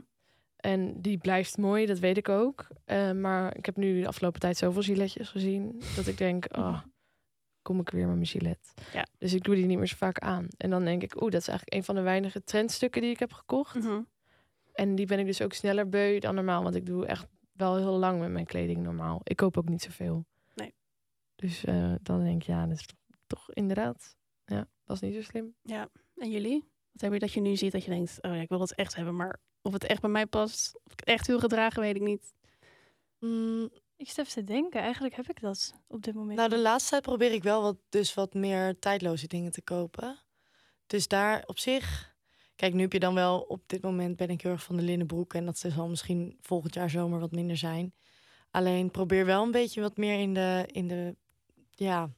En 0.56 1.02
die 1.02 1.17
blijft 1.17 1.58
mooi, 1.58 1.86
dat 1.86 2.00
weet 2.00 2.17
ik 2.17 2.30
ook. 2.30 2.67
Eh, 2.86 3.12
maar 3.12 3.58
ik 3.58 3.65
heb 3.65 3.76
nu 3.76 4.02
de 4.02 4.08
afgelopen 4.08 4.39
tijd 4.39 4.58
zoveel 4.58 4.82
giletjes 4.82 5.30
gezien... 5.30 5.82
dat 5.95 6.08
ik 6.08 6.17
denk, 6.17 6.45
oh, 6.58 6.82
kom 7.65 7.80
ik 7.80 7.89
weer 7.89 8.06
met 8.06 8.15
mijn 8.15 8.28
gilet. 8.28 8.73
Ja. 8.93 9.06
Dus 9.17 9.34
ik 9.34 9.43
doe 9.43 9.56
die 9.56 9.65
niet 9.65 9.78
meer 9.78 9.88
zo 9.88 9.95
vaak 9.95 10.19
aan. 10.19 10.47
En 10.58 10.69
dan 10.69 10.86
denk 10.86 11.04
ik, 11.04 11.21
oeh, 11.21 11.32
dat 11.32 11.41
is 11.41 11.47
eigenlijk 11.47 11.78
een 11.78 11.84
van 11.84 11.95
de 11.95 12.01
weinige 12.01 12.43
trendstukken 12.43 13.01
die 13.01 13.12
ik 13.12 13.19
heb 13.19 13.34
gekocht. 13.34 13.75
Mhm. 13.75 14.01
En 14.73 14.95
die 14.95 15.06
ben 15.06 15.19
ik 15.19 15.25
dus 15.25 15.41
ook 15.41 15.54
sneller 15.54 15.89
beu 15.89 16.19
dan 16.19 16.36
normaal. 16.36 16.63
Want 16.63 16.75
ik 16.75 16.86
doe 16.86 17.06
echt 17.06 17.28
wel 17.51 17.75
heel 17.75 17.97
lang 17.97 18.19
met 18.19 18.30
mijn 18.30 18.45
kleding 18.45 18.84
normaal. 18.84 19.21
Ik 19.23 19.36
koop 19.36 19.58
ook 19.58 19.69
niet 19.69 19.82
zoveel. 19.82 20.25
Nee. 20.54 20.73
Dus 21.36 21.63
eh, 21.63 21.93
dan 22.01 22.23
denk 22.23 22.41
ik, 22.41 22.47
ja, 22.47 22.65
dat 22.65 22.78
is 22.78 22.86
toch, 22.86 22.97
toch 23.28 23.51
inderdaad. 23.54 24.15
Ja, 24.45 24.67
dat 24.86 24.95
is 24.95 25.01
niet 25.01 25.13
zo 25.13 25.21
slim. 25.21 25.56
Ja. 25.62 25.89
En 26.15 26.32
jullie? 26.32 26.63
Wat 26.91 27.01
heb 27.01 27.13
je 27.13 27.19
dat 27.19 27.34
je 27.34 27.41
nu 27.41 27.56
ziet 27.56 27.71
dat 27.71 27.84
je 27.84 27.91
denkt... 27.91 28.17
Oh 28.21 28.36
ja, 28.36 28.41
ik 28.41 28.49
wil 28.49 28.60
dat 28.60 28.71
echt 28.71 28.95
hebben, 28.95 29.15
maar 29.15 29.39
of 29.62 29.73
het 29.73 29.84
echt 29.84 30.01
bij 30.01 30.10
mij 30.10 30.25
past... 30.25 30.80
Of 30.84 30.91
ik 30.91 30.99
het 30.99 31.10
echt 31.10 31.28
wil 31.28 31.39
gedragen, 31.39 31.82
weet 31.82 31.95
ik 31.95 32.01
niet. 32.01 32.34
Mm, 33.19 33.69
Ik 33.97 34.08
even 34.08 34.27
te 34.27 34.43
denken, 34.43 34.81
eigenlijk 34.81 35.15
heb 35.15 35.29
ik 35.29 35.41
dat 35.41 35.73
op 35.88 36.03
dit 36.03 36.13
moment. 36.13 36.38
nou, 36.38 36.49
de 36.49 36.58
laatste 36.58 36.89
tijd 36.89 37.01
probeer 37.01 37.31
ik 37.31 37.43
wel 37.43 37.62
wat, 37.62 37.77
dus 37.89 38.13
wat 38.13 38.34
meer 38.34 38.79
tijdloze 38.79 39.27
dingen 39.27 39.51
te 39.51 39.62
kopen. 39.62 40.19
Dus 40.88 41.08
daar 41.08 41.43
op 41.45 41.60
zich... 41.60 42.13
Kijk, 42.55 42.73
nu 42.73 42.81
heb 42.81 42.93
je 42.93 42.99
dan 42.99 43.13
wel... 43.13 43.39
Op 43.39 43.63
dit 43.65 43.81
moment 43.81 44.15
ben 44.15 44.29
ik 44.29 44.41
heel 44.41 44.51
erg 44.51 44.63
van 44.63 44.75
de 44.75 44.81
linnen 44.81 45.08
broek. 45.08 45.34
En 45.34 45.45
dat 45.45 45.58
zal 45.58 45.88
misschien 45.88 46.38
volgend 46.41 46.73
jaar 46.73 46.89
zomer 46.89 47.19
wat 47.19 47.31
minder 47.31 47.58
zijn. 47.58 47.93
Alleen 48.51 48.91
probeer 48.91 49.25
wel 49.25 49.43
een 49.43 49.51
beetje 49.51 49.81
wat 49.81 49.97
meer 49.97 50.19
in 50.19 50.34
de... 50.34 50.67
In 50.71 50.88
de 50.88 51.15
ja, 51.71 52.10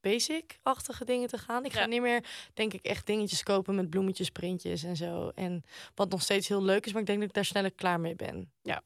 basic-achtige 0.00 1.04
dingen 1.04 1.28
te 1.28 1.38
gaan. 1.38 1.64
Ik 1.64 1.72
ga 1.72 1.80
Ja. 1.80 1.86
niet 1.86 2.00
meer, 2.00 2.24
denk 2.54 2.72
ik, 2.72 2.84
echt 2.84 3.06
dingetjes 3.06 3.42
kopen 3.42 3.74
met 3.74 3.90
bloemetjes, 3.90 4.30
printjes 4.30 4.82
en 4.82 4.96
zo. 4.96 5.28
En 5.34 5.64
wat 5.94 6.10
nog 6.10 6.22
steeds 6.22 6.48
heel 6.48 6.62
leuk 6.62 6.86
is, 6.86 6.92
maar 6.92 7.00
ik 7.00 7.06
denk 7.06 7.18
dat 7.18 7.28
ik 7.28 7.34
daar 7.34 7.44
sneller 7.44 7.72
klaar 7.72 8.00
mee 8.00 8.16
ben. 8.16 8.52
Ja, 8.62 8.82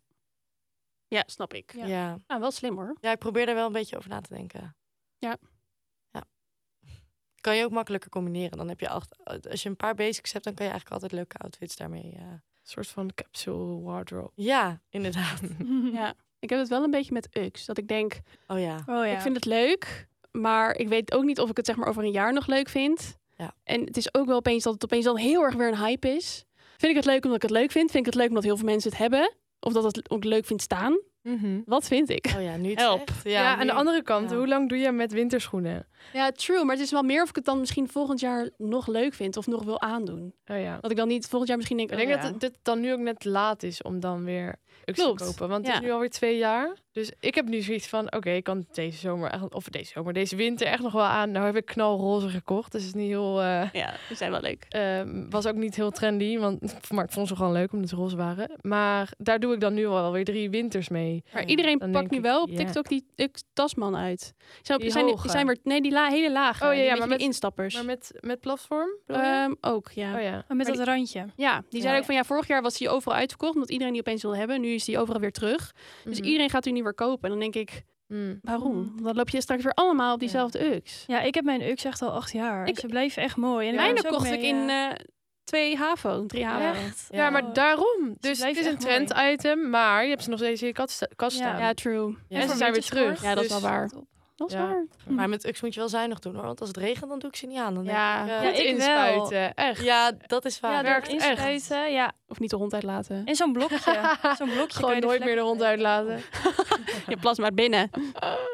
snap 1.27 1.55
ik. 1.55 1.73
Ja. 1.75 1.87
Ja. 1.87 2.19
Nou, 2.27 2.41
wel 2.41 2.51
slim 2.51 2.75
hoor. 2.77 2.97
Ja, 3.01 3.13
ik 3.13 3.19
probeer 3.19 3.47
daar 3.47 3.55
wel 3.55 3.67
een 3.67 3.73
beetje 3.73 3.97
over 3.97 4.11
na 4.11 4.21
te 4.21 4.35
denken. 4.35 4.77
Ja. 5.19 5.37
Ja. 6.11 6.25
Kan 7.41 7.57
je 7.57 7.65
ook 7.65 7.71
makkelijker 7.71 8.11
combineren. 8.11 8.59
Dan 8.59 8.69
heb 8.69 8.81
je 8.81 8.89
acht, 8.89 9.17
als 9.51 9.63
je 9.63 9.69
een 9.69 9.77
paar 9.77 9.95
basics 9.95 10.33
hebt, 10.33 10.45
dan 10.45 10.55
kan 10.55 10.65
je 10.67 10.71
eigenlijk 10.73 11.03
altijd 11.03 11.21
leuke 11.21 11.37
outfits 11.39 11.77
daarmee. 11.77 12.13
Ja, 12.17 12.31
Een 12.31 12.43
soort 12.63 12.87
van 12.89 13.11
capsule 13.15 13.81
wardrobe. 13.81 14.31
ja 14.35 14.81
inderdaad. 14.91 15.41
Ja. 15.93 16.15
Ik 16.41 16.51
heb 16.51 16.59
het 16.59 16.69
wel 16.69 16.83
een 16.85 16.91
beetje 16.91 17.13
met 17.13 17.37
UX. 17.37 17.65
Dat 17.65 17.79
ik 17.79 17.89
denk, 17.89 18.21
Oh 18.47 18.59
ja. 18.61 18.77
Oh 18.77 18.85
ja. 18.87 19.05
ik 19.07 19.21
vind 19.21 19.35
het 19.37 19.45
leuk, 19.45 20.09
maar 20.31 20.75
ik 20.77 20.89
weet 20.89 21.13
ook 21.13 21.25
niet 21.25 21.41
of 21.41 21.51
ik 21.51 21.57
het 21.57 21.67
zeg 21.67 21.77
maar 21.77 21.89
over 21.89 22.03
een 22.05 22.11
jaar 22.11 22.33
nog 22.33 22.47
leuk 22.47 22.69
vind. 22.69 23.17
Ja. 23.37 23.55
En 23.65 23.81
het 23.85 23.97
is 23.97 24.15
ook 24.15 24.27
wel 24.27 24.37
opeens 24.37 24.63
dat 24.63 24.73
het 24.75 24.85
opeens 24.85 25.05
dan 25.05 25.17
heel 25.17 25.43
erg 25.43 25.55
weer 25.55 25.69
een 25.69 25.79
hype 25.79 26.09
is. 26.09 26.45
Vind 26.77 26.91
ik 26.91 26.97
het 26.97 27.05
leuk 27.05 27.25
omdat 27.25 27.37
ik 27.37 27.43
het 27.49 27.59
leuk 27.59 27.71
vind? 27.71 27.91
Vind 27.91 28.07
ik 28.07 28.13
het 28.13 28.21
leuk 28.21 28.29
omdat 28.29 28.45
heel 28.45 28.57
veel 28.57 28.67
mensen 28.67 28.91
het 28.91 28.99
hebben? 28.99 29.35
Of 29.61 29.73
dat 29.73 29.85
het 29.85 30.11
ook 30.11 30.25
leuk 30.25 30.47
vindt 30.47 30.63
staan? 30.63 30.99
Wat 31.65 31.87
vind 31.87 32.09
ik? 32.11 32.33
Oh 32.37 32.43
ja, 32.43 32.57
nu 32.57 32.71
het 32.71 32.79
Help. 32.79 33.11
zegt. 33.11 33.23
Ja, 33.23 33.57
aan 33.57 33.67
de 33.67 33.73
andere 33.73 34.03
kant, 34.03 34.31
ja. 34.31 34.37
hoe 34.37 34.49
lang 34.49 34.69
doe 34.69 34.79
je 34.79 34.93
met 34.93 35.13
winterschoenen? 35.13 35.87
Ja, 36.13 36.31
true. 36.31 36.65
Maar 36.65 36.75
het 36.75 36.85
is 36.85 36.91
wel 36.91 37.03
meer 37.03 37.23
of 37.23 37.29
ik 37.29 37.35
het 37.37 37.45
dan 37.45 37.59
misschien 37.61 37.89
volgend 37.89 38.21
jaar 38.21 38.49
nog 38.57 38.87
leuk 38.87 39.15
vind 39.15 39.37
of 39.37 39.47
nog 39.47 39.65
wil 39.65 39.81
aandoen. 39.81 40.35
Oh 40.47 40.61
ja. 40.61 40.79
Dat 40.81 40.91
ik 40.91 40.97
dan 40.97 41.09
niet 41.09 41.27
volgend 41.27 41.49
jaar 41.49 41.57
misschien 41.57 41.77
denk, 41.79 41.91
Ik 41.91 41.97
denk 41.97 42.09
oh 42.11 42.23
dat 42.23 42.31
het 42.31 42.41
dit 42.41 42.59
dan 42.63 42.81
nu 42.81 42.93
ook 42.93 42.99
net 42.99 43.25
laat 43.25 43.63
is 43.63 43.83
om 43.83 44.01
dan 44.01 44.25
weer 44.25 44.55
UX 44.85 44.99
te 44.99 45.25
kopen. 45.25 45.49
Want 45.49 45.67
het 45.67 45.75
is 45.75 45.81
nu 45.81 45.91
alweer 45.93 46.11
twee 46.11 46.39
jaar. 46.39 46.77
Dus 46.93 47.13
ik 47.21 47.35
heb 47.35 47.49
nu 47.49 47.61
zoiets 47.61 47.87
van, 47.89 48.13
oké, 48.15 48.31
ik 48.31 48.45
kan 48.45 48.67
deze 48.73 48.99
zomer, 48.99 49.31
echt, 49.31 49.55
of 49.55 49.65
deze 49.65 49.91
zomer, 49.93 50.13
deze 50.13 50.37
winter 50.37 50.67
echt 50.67 50.83
nog 50.83 50.93
wel 50.93 51.03
aan. 51.03 51.31
Nou 51.31 51.47
heb 51.47 51.57
ik 51.57 51.65
knalroze 51.65 52.29
gekocht, 52.29 52.73
dus 52.73 52.85
het 52.85 52.95
is 52.95 53.01
niet 53.01 53.11
heel... 53.11 53.41
eh, 53.43 53.71
Ja, 53.73 53.95
die 54.09 54.17
zijn 54.17 54.31
wel 54.31 54.41
leuk. 54.41 54.67
Ehm, 54.69 55.29
was 55.31 55.47
ook 55.47 55.55
niet 55.55 55.75
heel 55.75 55.91
trendy, 55.91 56.39
want 56.39 56.75
maar 56.93 57.05
ik 57.05 57.11
vond 57.11 57.29
ze 57.29 57.37
gewoon 57.37 57.53
leuk 57.53 57.73
omdat 57.73 57.89
ze 57.89 57.97
roze 57.97 58.17
waren. 58.17 58.51
Maar 58.61 59.13
daar 59.19 59.41
doe 59.41 59.55
ik 59.55 59.61
dan 59.61 59.75
nu 59.75 59.87
al 59.87 60.13
weer 60.13 60.25
drie 60.25 60.51
winters 60.51 60.89
mee. 60.89 61.25
Maar 61.33 61.45
iedereen 61.47 61.79
dan 61.79 61.91
pakt 61.91 62.11
nu 62.11 62.21
wel 62.21 62.43
op. 62.43 62.51
TikTok 62.57 62.89
die 62.89 63.05
tasman 63.53 63.97
uit. 63.97 64.35
Zijn, 64.63 64.79
Die 64.79 64.91
zijn, 64.91 65.07
die 65.07 65.31
zijn 65.31 65.47
weer, 65.47 65.59
nee, 65.63 65.81
die 65.83 65.88
la, 65.93 66.09
hele 66.09 66.31
lage. 66.33 66.65
Oh 66.65 66.71
ja, 66.71 66.75
die 66.75 66.83
ja, 66.85 66.85
beetje 66.91 66.99
maar 66.99 67.09
die 67.09 67.17
met- 67.17 67.27
instappers. 67.27 67.75
Maar 67.75 67.85
met, 67.85 68.11
met 68.21 68.41
platform? 68.41 68.89
Ehm, 69.07 69.55
ook, 69.61 69.91
ja. 69.91 70.15
oh 70.15 70.23
ja. 70.23 70.45
Met 70.49 70.57
Maar 70.67 70.77
dat 70.77 70.87
randje. 70.87 71.27
Ja, 71.37 71.63
die 71.69 71.81
Ja, 71.81 71.81
zei 71.81 71.93
ook 71.95 72.01
ja. 72.01 72.05
van 72.07 72.15
ja, 72.15 72.25
vorig 72.25 72.47
jaar 72.47 72.63
was 72.63 72.79
die 72.79 72.89
overal 72.89 73.17
uitverkocht, 73.19 73.55
omdat 73.55 73.71
iedereen 73.71 73.93
die 73.93 74.03
opeens 74.03 74.23
wil 74.23 74.37
hebben. 74.37 74.61
Nu 74.61 74.69
is 74.69 74.85
die 74.85 74.99
overal 74.99 75.21
weer 75.21 75.33
terug. 75.33 75.73
Dus 76.05 76.19
Mhm. 76.19 76.27
iedereen 76.29 76.51
gaat 76.51 76.63
die 76.65 76.73
nu 76.73 76.83
weer 76.83 76.95
kopen. 76.95 77.23
En 77.23 77.31
dan 77.31 77.39
denk 77.39 77.55
ik, 77.55 77.83
Mm. 78.07 78.39
waarom? 78.43 78.77
Mm. 78.77 79.03
Dan 79.03 79.15
loop 79.17 79.29
je 79.29 79.41
straks 79.41 79.63
weer 79.63 79.73
allemaal 79.73 80.13
op 80.15 80.21
diezelfde 80.21 80.75
UX. 80.75 81.05
Ja, 81.07 81.21
ik 81.21 81.35
heb 81.35 81.45
mijn 81.45 81.63
UX 81.63 81.85
echt 81.85 82.03
al 82.03 82.11
acht 82.11 82.33
jaar. 82.33 82.67
Ik- 82.69 82.79
Ze 82.79 82.87
blijven 82.87 83.23
echt 83.23 83.37
mooi. 83.37 83.69
En 83.69 83.75
Mijne 83.75 84.01
dus 84.01 84.11
kocht 84.11 84.31
ik 84.33 84.43
in 84.43 84.69
eh, 84.69 84.85
eh, 84.87 84.93
twee 85.45 85.77
HAVO, 85.77 86.27
drie 86.27 86.45
HAVO. 86.45 86.81
Echt? 86.81 87.07
Ja, 87.11 87.31
maar 87.31 87.53
daarom. 87.53 88.17
Dus 88.21 88.43
het 88.45 88.57
is 88.57 88.67
een 88.67 88.79
trend-item, 88.79 89.71
maar 89.71 90.03
je 90.05 90.09
hebt 90.11 90.23
ze 90.23 90.31
nog 90.31 90.39
steeds 90.39 90.61
in 90.61 90.67
je 90.67 90.73
kast, 90.73 90.91
sta- 90.95 91.09
kast 91.17 91.39
Ja. 91.39 91.43
staan. 91.49 91.61
Ja, 91.61 91.75
true. 91.75 92.17
en 92.29 92.49
ze 92.49 92.57
zijn 92.57 92.73
weer 92.73 92.83
terug. 92.83 93.23
Ja, 93.23 93.35
dat 93.35 93.45
is 93.45 93.51
wel 93.51 93.61
Dus- 93.61 93.69
waar. 93.69 93.91
Top. 94.39 94.51
Dat 94.51 94.59
is 94.59 94.65
Ja. 94.65 94.69
waar. 94.69 95.15
Maar 95.15 95.29
met 95.29 95.47
UX 95.47 95.61
moet 95.61 95.75
je 95.75 95.81
wel 95.81 95.89
zuinig 95.89 96.19
doen 96.19 96.35
hoor. 96.35 96.45
Want 96.45 96.61
als 96.61 96.69
het 96.69 96.77
regent, 96.79 97.09
dan 97.11 97.19
doe 97.19 97.31
ik 97.31 97.37
ze 97.37 97.47
niet 97.47 97.59
aan. 97.59 97.75
Dan 97.75 97.85
denk 97.85 97.97
Ja. 97.97 98.23
ik, 98.25 98.29
eh, 98.29 98.35
Ja, 98.43 98.49
Goed 98.49 98.59
ik 98.59 98.65
wel. 98.65 98.75
inspuiten, 98.75 99.55
echt. 99.55 99.83
ja, 99.83 100.13
dat 100.27 100.45
is 100.45 100.61
waar. 100.61 100.73
Ja, 100.73 100.83
werkt 100.83 101.09
echt. 101.09 101.67
Ja, 101.69 102.13
Of 102.29 102.39
niet 102.39 102.51
de 102.51 102.57
hond 102.57 102.75
uitlaten. 102.75 103.23
en 103.25 103.35
zo'n 103.37 103.53
blokje. 103.53 103.79
zo'n 104.39 104.51
blokje 104.51 104.81
kan 104.81 104.89
Gewoon 104.91 104.99
nooit 105.01 105.25
meer 105.25 105.35
de 105.35 105.41
hond 105.41 105.63
uitlaten. 105.63 106.21
Je 107.09 107.17
plas 107.21 107.39
maar 107.39 107.55
binnen. 107.55 107.91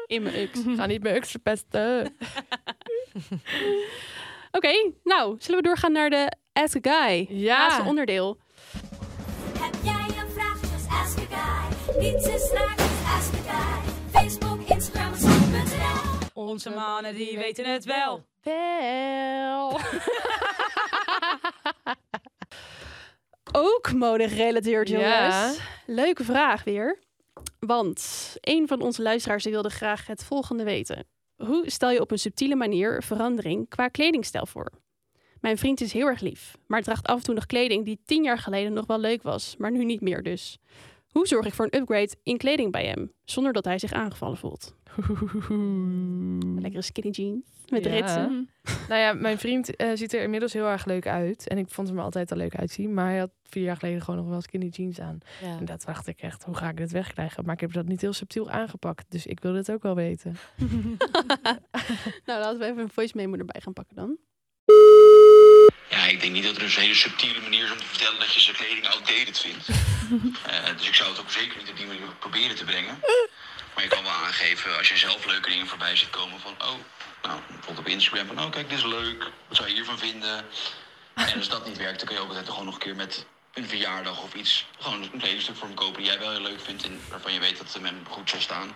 In 0.07 0.23
mijn 0.23 0.35
UX. 0.35 0.59
Ga 0.77 0.85
niet 0.85 1.03
mijn 1.03 1.15
UX 1.15 1.31
verpesten. 1.31 2.15
Oké, 4.51 4.91
nou, 5.03 5.35
zullen 5.39 5.61
we 5.61 5.67
doorgaan 5.67 5.91
naar 5.91 6.09
de 6.09 6.31
Ask 6.53 6.87
a 6.87 7.05
Guy? 7.07 7.25
Ja. 7.29 7.57
Laatste 7.57 7.83
onderdeel. 7.83 8.37
Heb 9.59 9.73
jij 9.83 10.23
een 10.23 10.29
vraag, 10.33 10.61
just 10.61 10.87
ask 10.89 11.17
a 11.19 11.35
guy. 11.35 11.99
Niets 11.99 12.27
is 12.27 12.51
raar, 12.51 12.73
just 12.77 13.05
ask 13.17 13.33
a 13.33 13.51
guy. 13.51 13.84
Onze 16.45 16.69
mannen 16.69 17.15
die 17.15 17.37
weten 17.37 17.71
het 17.73 17.85
wel. 17.85 18.25
Wel. 18.41 19.79
Ook 23.51 23.93
mode 23.93 24.29
gerelateerd, 24.29 24.87
jongens. 24.87 25.07
Ja. 25.35 25.53
Leuke 25.85 26.23
vraag 26.23 26.63
weer. 26.63 26.99
Want 27.59 28.33
een 28.39 28.67
van 28.67 28.81
onze 28.81 29.01
luisteraars 29.01 29.43
die 29.43 29.51
wilde 29.51 29.69
graag 29.69 30.07
het 30.07 30.23
volgende 30.23 30.63
weten. 30.63 31.05
Hoe 31.35 31.63
stel 31.69 31.89
je 31.89 32.01
op 32.01 32.11
een 32.11 32.19
subtiele 32.19 32.55
manier 32.55 33.03
verandering 33.03 33.69
qua 33.69 33.87
kledingstijl 33.87 34.45
voor? 34.45 34.71
Mijn 35.39 35.57
vriend 35.57 35.81
is 35.81 35.93
heel 35.93 36.07
erg 36.07 36.21
lief, 36.21 36.57
maar 36.67 36.81
draagt 36.81 37.07
af 37.07 37.17
en 37.17 37.23
toe 37.23 37.33
nog 37.33 37.45
kleding 37.45 37.85
die 37.85 38.01
tien 38.05 38.23
jaar 38.23 38.37
geleden 38.37 38.73
nog 38.73 38.85
wel 38.85 38.99
leuk 38.99 39.23
was, 39.23 39.55
maar 39.57 39.71
nu 39.71 39.85
niet 39.85 40.01
meer 40.01 40.23
dus. 40.23 40.57
Hoe 41.15 41.27
zorg 41.27 41.45
ik 41.45 41.53
voor 41.53 41.65
een 41.69 41.79
upgrade 41.79 42.15
in 42.23 42.37
kleding 42.37 42.71
bij 42.71 42.85
hem, 42.85 43.11
zonder 43.23 43.53
dat 43.53 43.65
hij 43.65 43.79
zich 43.79 43.91
aangevallen 43.91 44.37
voelt? 44.37 44.75
Lekkere 46.61 46.81
skinny 46.81 47.11
jeans 47.11 47.43
met 47.69 47.83
Ja. 47.85 47.91
ritsen. 47.91 48.49
Nou 48.89 49.01
ja, 49.01 49.13
mijn 49.13 49.37
vriend 49.37 49.75
eh, 49.75 49.89
ziet 49.93 50.13
er 50.13 50.21
inmiddels 50.21 50.53
heel 50.53 50.65
erg 50.65 50.85
leuk 50.85 51.07
uit. 51.07 51.47
En 51.47 51.57
ik 51.57 51.69
vond 51.69 51.87
hem 51.87 51.99
altijd 51.99 52.31
al 52.31 52.37
leuk 52.37 52.55
uitzien. 52.55 52.93
Maar 52.93 53.09
hij 53.09 53.17
had 53.17 53.29
vier 53.43 53.63
jaar 53.63 53.77
geleden 53.77 54.01
gewoon 54.01 54.19
nog 54.19 54.29
wel 54.29 54.41
skinny 54.41 54.67
jeans 54.67 54.99
aan. 54.99 55.17
Ja. 55.41 55.57
En 55.57 55.65
dat 55.65 55.83
dacht 55.85 56.07
ik 56.07 56.21
echt, 56.21 56.43
hoe 56.43 56.55
ga 56.55 56.69
ik 56.69 56.77
dit 56.77 56.91
wegkrijgen? 56.91 57.45
Maar 57.45 57.53
ik 57.53 57.59
heb 57.61 57.73
dat 57.73 57.85
niet 57.87 58.01
heel 58.01 58.13
subtiel 58.13 58.49
aangepakt. 58.49 59.05
Dus 59.09 59.25
ik 59.25 59.39
wil 59.39 59.53
dit 59.53 59.71
ook 59.71 59.83
wel 59.83 59.95
weten. 59.95 60.35
nou, 62.25 62.39
laten 62.39 62.59
we 62.59 62.65
even 62.65 62.77
een 62.83 62.89
voice 62.89 63.13
memo 63.17 63.35
erbij 63.37 63.61
gaan 63.61 63.73
pakken 63.73 63.95
dan. 63.95 64.17
Ja, 66.05 66.11
ik 66.11 66.21
denk 66.21 66.33
niet 66.33 66.43
dat 66.43 66.55
er 66.55 66.63
een 66.63 66.69
hele 66.69 66.95
subtiele 66.95 67.41
manier 67.41 67.63
is 67.63 67.71
om 67.71 67.77
te 67.77 67.85
vertellen 67.85 68.19
dat 68.19 68.33
je 68.33 68.39
zijn 68.39 68.55
kleding 68.55 68.87
outdated 68.87 69.39
vindt. 69.39 69.67
Eh, 70.45 70.77
dus 70.77 70.87
ik 70.87 70.95
zou 70.95 71.09
het 71.09 71.19
ook 71.19 71.31
zeker 71.31 71.57
niet 71.57 71.69
op 71.69 71.77
die 71.77 71.85
manier 71.85 72.07
proberen 72.19 72.55
te 72.55 72.63
brengen. 72.63 72.99
Maar 73.73 73.83
je 73.83 73.89
kan 73.89 74.03
wel 74.03 74.11
aangeven 74.11 74.77
als 74.77 74.89
je 74.89 74.97
zelf 74.97 75.25
leuke 75.25 75.49
dingen 75.49 75.67
voorbij 75.67 75.95
ziet 75.95 76.09
komen 76.09 76.39
van, 76.39 76.51
oh, 76.51 76.79
nou, 77.21 77.39
bijvoorbeeld 77.47 77.79
op 77.79 77.87
Instagram 77.87 78.27
van, 78.27 78.39
oh 78.39 78.51
kijk, 78.51 78.69
dit 78.69 78.77
is 78.77 78.83
leuk. 78.83 79.23
Wat 79.47 79.57
zou 79.57 79.67
je 79.67 79.73
hiervan 79.73 79.97
vinden? 79.97 80.45
En 81.13 81.37
als 81.37 81.49
dat 81.49 81.67
niet 81.67 81.77
werkt, 81.77 81.97
dan 81.97 82.07
kun 82.07 82.15
je 82.15 82.21
ook 82.21 82.27
altijd 82.27 82.49
gewoon 82.49 82.65
nog 82.65 82.73
een 82.73 82.79
keer 82.79 82.95
met 82.95 83.25
een 83.53 83.67
verjaardag 83.67 84.23
of 84.23 84.33
iets, 84.33 84.65
gewoon 84.79 85.01
een 85.01 85.19
kledingstuk 85.19 85.55
voor 85.55 85.67
hem 85.67 85.75
kopen 85.75 85.97
die 86.01 86.11
jij 86.11 86.19
wel 86.19 86.31
heel 86.31 86.41
leuk 86.41 86.61
vindt 86.61 86.83
en 86.83 87.01
waarvan 87.09 87.33
je 87.33 87.39
weet 87.39 87.57
dat 87.57 87.79
hem 87.81 88.05
goed 88.09 88.29
zal 88.29 88.41
staan. 88.41 88.75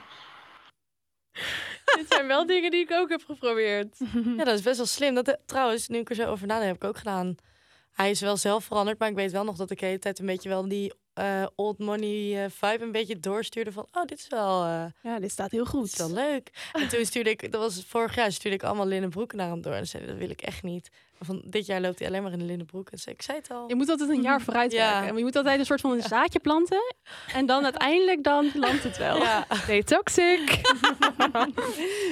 Dit 2.00 2.06
zijn 2.10 2.28
wel 2.28 2.46
dingen 2.46 2.72
die 2.72 2.80
ik 2.80 2.92
ook 2.92 3.10
heb 3.10 3.24
geprobeerd. 3.26 3.98
Ja, 4.38 4.44
dat 4.44 4.56
is 4.56 4.62
best 4.62 4.78
wel 4.78 4.86
slim. 4.86 5.16
Dat, 5.16 5.28
eh, 5.28 5.34
trouwens, 5.46 5.88
nu 5.88 5.98
ik 5.98 6.10
er 6.10 6.16
zo 6.16 6.26
over 6.30 6.48
nadenk, 6.48 6.68
heb 6.68 6.76
ik 6.76 6.84
ook 6.90 6.98
gedaan. 6.98 7.36
Hij 7.92 8.10
is 8.10 8.22
wel 8.22 8.38
zelf 8.38 8.64
veranderd, 8.64 9.00
maar 9.00 9.10
ik 9.10 9.16
weet 9.16 9.32
wel 9.32 9.44
nog 9.44 9.56
dat 9.56 9.72
ik 9.72 9.80
de 9.80 9.86
hele 9.86 10.00
tijd 10.00 10.20
een 10.20 10.26
beetje 10.26 10.50
wel 10.50 10.68
die 10.68 10.94
eh, 11.14 11.46
old 11.56 11.78
money 11.78 12.44
eh, 12.44 12.50
vibe 12.52 12.84
een 12.84 12.92
beetje 12.92 13.20
doorstuurde 13.20 13.72
van, 13.72 13.88
oh, 13.92 14.06
dit 14.06 14.20
is 14.20 14.28
wel, 14.28 14.64
eh, 14.64 14.86
Ja, 15.04 15.20
dit 15.20 15.32
staat 15.32 15.52
heel 15.52 15.64
dit 15.64 15.70
goed. 15.74 15.86
is 15.86 15.98
wel 15.98 16.12
leuk. 16.12 16.70
En 16.74 16.88
toen 16.88 17.06
stuurde 17.06 17.30
ik, 17.30 17.52
dat 17.52 17.62
was 17.62 17.84
vorig 17.88 18.16
jaar, 18.16 18.32
stuurde 18.32 18.58
ik 18.58 18.64
allemaal 18.64 18.86
linnen 18.86 19.10
broeken 19.10 19.38
naar 19.38 19.50
hem 19.50 19.62
door. 19.62 19.74
En 19.74 19.88
zei, 19.88 20.06
dat 20.06 20.18
wil 20.18 20.30
ik 20.30 20.42
echt 20.42 20.64
niet. 20.64 20.90
Van 21.20 21.42
dit 21.46 21.66
jaar 21.66 21.82
loopt 21.82 22.00
hij 22.00 22.08
alleen 22.08 22.24
maar 22.24 22.32
in 22.32 22.40
de 22.40 22.46
linnen 22.46 22.66
broek. 22.66 22.90
En 22.90 22.98
zei, 22.98 23.16
ik 23.16 23.22
zei 23.22 23.38
het 23.38 23.52
al. 23.52 23.64
Je 23.68 23.76
moet 23.76 23.90
altijd 23.90 24.10
een 24.10 24.22
jaar 24.22 24.42
vooruit 24.46 24.72
Ja. 24.72 25.00
werken. 25.00 25.18
Je 25.18 25.24
moet 25.24 25.36
altijd 25.36 25.60
een 25.60 25.66
soort 25.66 25.82
van 25.82 25.92
een 25.92 26.02
zaadje 26.02 26.40
planten. 26.40 26.94
En 27.34 27.46
dan 27.46 27.64
uiteindelijk 27.72 28.24
dan 28.24 28.52
landt 28.54 28.84
het 28.84 28.98
wel. 28.98 29.18
Ja. 29.18 29.48
Nee, 29.68 29.84
toxic. 29.84 30.62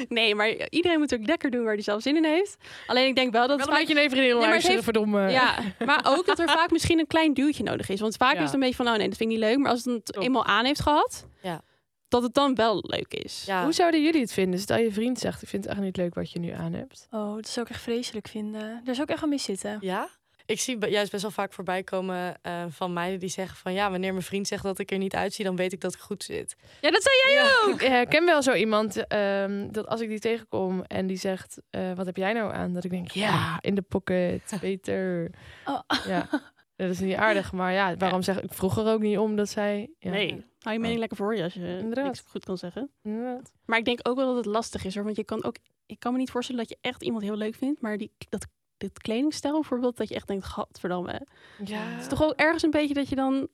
Nee, 0.09 0.35
maar 0.35 0.69
iedereen 0.69 0.99
moet 0.99 1.13
ook 1.13 1.25
lekker 1.25 1.49
doen 1.51 1.63
waar 1.63 1.73
hij 1.73 1.81
zelf 1.83 2.01
zin 2.01 2.15
in 2.15 2.25
heeft. 2.25 2.57
Alleen 2.87 3.07
ik 3.07 3.15
denk 3.15 3.31
wel 3.31 3.47
dat 3.47 3.57
Wel 3.57 3.67
een 3.67 3.73
beetje 3.85 4.03
een 4.03 4.09
vriendin 4.09 4.33
luisteren, 4.35 4.71
heeft- 4.71 4.83
verdomme. 4.83 5.29
Ja, 5.29 5.55
maar 5.85 6.05
ook 6.07 6.25
dat 6.25 6.39
er 6.39 6.49
vaak 6.49 6.71
misschien 6.71 6.99
een 6.99 7.07
klein 7.07 7.33
duwtje 7.33 7.63
nodig 7.63 7.89
is. 7.89 7.99
Want 7.99 8.15
vaak 8.15 8.33
Ja. 8.33 8.37
is 8.37 8.43
het 8.45 8.53
een 8.53 8.59
beetje 8.59 8.75
van, 8.75 8.87
oh 8.87 8.95
nee, 8.95 9.07
dat 9.07 9.17
vind 9.17 9.31
ik 9.31 9.37
niet 9.37 9.45
leuk. 9.45 9.57
Maar 9.57 9.71
als 9.71 9.83
het 9.85 9.93
het 10.07 10.17
eenmaal 10.17 10.45
aan 10.45 10.65
heeft 10.65 10.81
gehad, 10.81 11.27
Ja. 11.41 11.61
Dat 12.07 12.23
het 12.23 12.33
dan 12.33 12.55
wel 12.55 12.83
leuk 12.87 13.13
is. 13.13 13.43
Ja. 13.45 13.63
Hoe 13.63 13.73
zouden 13.73 14.03
jullie 14.03 14.21
het 14.21 14.33
vinden? 14.33 14.59
Stel 14.59 14.77
je 14.77 14.91
vriend 14.91 15.19
zegt, 15.19 15.41
ik 15.41 15.47
vind 15.47 15.63
het 15.63 15.73
echt 15.73 15.81
niet 15.81 15.97
leuk 15.97 16.15
wat 16.15 16.31
je 16.31 16.39
nu 16.39 16.51
aan 16.51 16.73
hebt. 16.73 17.07
Oh, 17.11 17.35
dat 17.35 17.47
zou 17.47 17.65
ik 17.65 17.71
echt 17.71 17.81
vreselijk 17.81 18.27
vinden. 18.27 18.81
Daar 18.83 18.95
zou 18.95 19.07
ik 19.07 19.09
echt 19.13 19.23
aan 19.23 19.29
mee 19.29 19.37
zitten. 19.39 19.77
Ja? 19.81 20.09
Ik 20.47 20.59
zie 20.59 20.89
juist 20.89 21.11
best 21.11 21.21
wel 21.21 21.31
vaak 21.31 21.53
voorbij 21.53 21.83
komen 21.83 22.35
eh, 22.41 22.63
van 22.69 22.93
meiden 22.93 23.19
die 23.19 23.29
zeggen 23.29 23.57
van... 23.57 23.73
ja, 23.73 23.91
wanneer 23.91 24.11
mijn 24.11 24.23
vriend 24.25 24.47
zegt 24.47 24.63
dat 24.63 24.79
ik 24.79 24.91
er 24.91 24.97
niet 24.97 25.15
uitzie, 25.15 25.45
dan 25.45 25.55
weet 25.55 25.73
ik 25.73 25.81
dat 25.81 25.93
ik 25.93 25.99
goed 25.99 26.23
zit. 26.23 26.55
Ja, 26.81 26.91
dat 26.91 27.03
zei 27.03 27.15
jij 27.35 27.51
ook. 27.63 27.73
Ik 27.81 27.87
herken 27.87 28.25
wel 28.25 28.41
zo 28.41 28.53
iemand 28.53 29.07
ehm, 29.07 29.71
dat 29.71 29.87
als 29.87 30.01
ik 30.01 30.09
die 30.09 30.19
tegenkom 30.19 30.83
en 30.83 31.07
die 31.07 31.17
zegt, 31.17 31.61
eh, 31.69 31.93
wat 31.93 32.05
heb 32.05 32.17
jij 32.17 32.33
nou 32.33 32.53
aan? 32.53 32.73
Dat 32.73 32.83
ik 32.83 32.91
denk, 32.91 33.11
ja, 33.11 33.57
in 33.61 33.75
de 33.75 33.81
pocket, 33.81 34.57
beter. 34.61 35.31
Oh. 35.65 35.79
Ja, 36.05 36.29
dat 36.75 36.89
is 36.89 36.99
niet 36.99 37.15
aardig. 37.15 37.51
Maar 37.51 37.73
ja, 37.73 37.95
waarom 37.97 38.21
zeg 38.21 38.41
ik 38.41 38.53
vroeger 38.53 38.85
ook 38.87 39.01
niet 39.01 39.17
om 39.17 39.35
dat 39.35 39.49
zij... 39.49 39.89
Ja, 39.99 40.09
Nee, 40.09 40.45
hou 40.67 40.79
je 40.79 40.79
mening 40.79 40.99
lekker 40.99 41.17
voor 41.17 41.35
je 41.35 41.43
als 41.43 41.53
je 41.53 41.77
Inderdaad. 41.77 42.05
niks 42.05 42.23
goed 42.27 42.45
kan 42.45 42.57
zeggen. 42.57 42.91
inderdaad. 43.01 43.51
Maar 43.65 43.77
ik 43.77 43.85
denk 43.85 43.99
ook 44.07 44.15
wel 44.15 44.27
dat 44.27 44.35
het 44.35 44.45
lastig 44.45 44.85
is 44.85 44.95
hoor. 44.95 45.03
Want 45.03 45.15
je 45.15 45.23
kan 45.23 45.43
ook, 45.43 45.55
ik 45.85 45.99
kan 45.99 46.11
me 46.11 46.17
niet 46.17 46.31
voorstellen 46.31 46.61
dat 46.61 46.69
je 46.69 46.77
echt 46.81 47.03
iemand 47.03 47.23
heel 47.23 47.35
leuk 47.35 47.55
vindt. 47.55 47.81
Maar 47.81 47.97
die, 47.97 48.11
dat, 48.29 48.47
dit 48.77 48.99
kledingstijl 48.99 49.53
bijvoorbeeld, 49.53 49.97
dat 49.97 50.09
je 50.09 50.15
echt 50.15 50.27
denkt, 50.27 50.45
gadverdamme. 50.45 51.27
Ja. 51.65 51.79
Het 51.79 52.01
is 52.01 52.07
toch 52.07 52.23
ook 52.23 52.33
ergens 52.33 52.63
een 52.63 52.71
beetje 52.71 52.93
dat 52.93 53.09
je 53.09 53.15
dan 53.15 53.47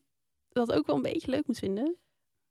dat 0.49 0.71
ook 0.71 0.85
wel 0.87 0.95
een 0.95 1.01
beetje 1.01 1.31
leuk 1.31 1.47
moet 1.47 1.59
vinden. 1.59 1.97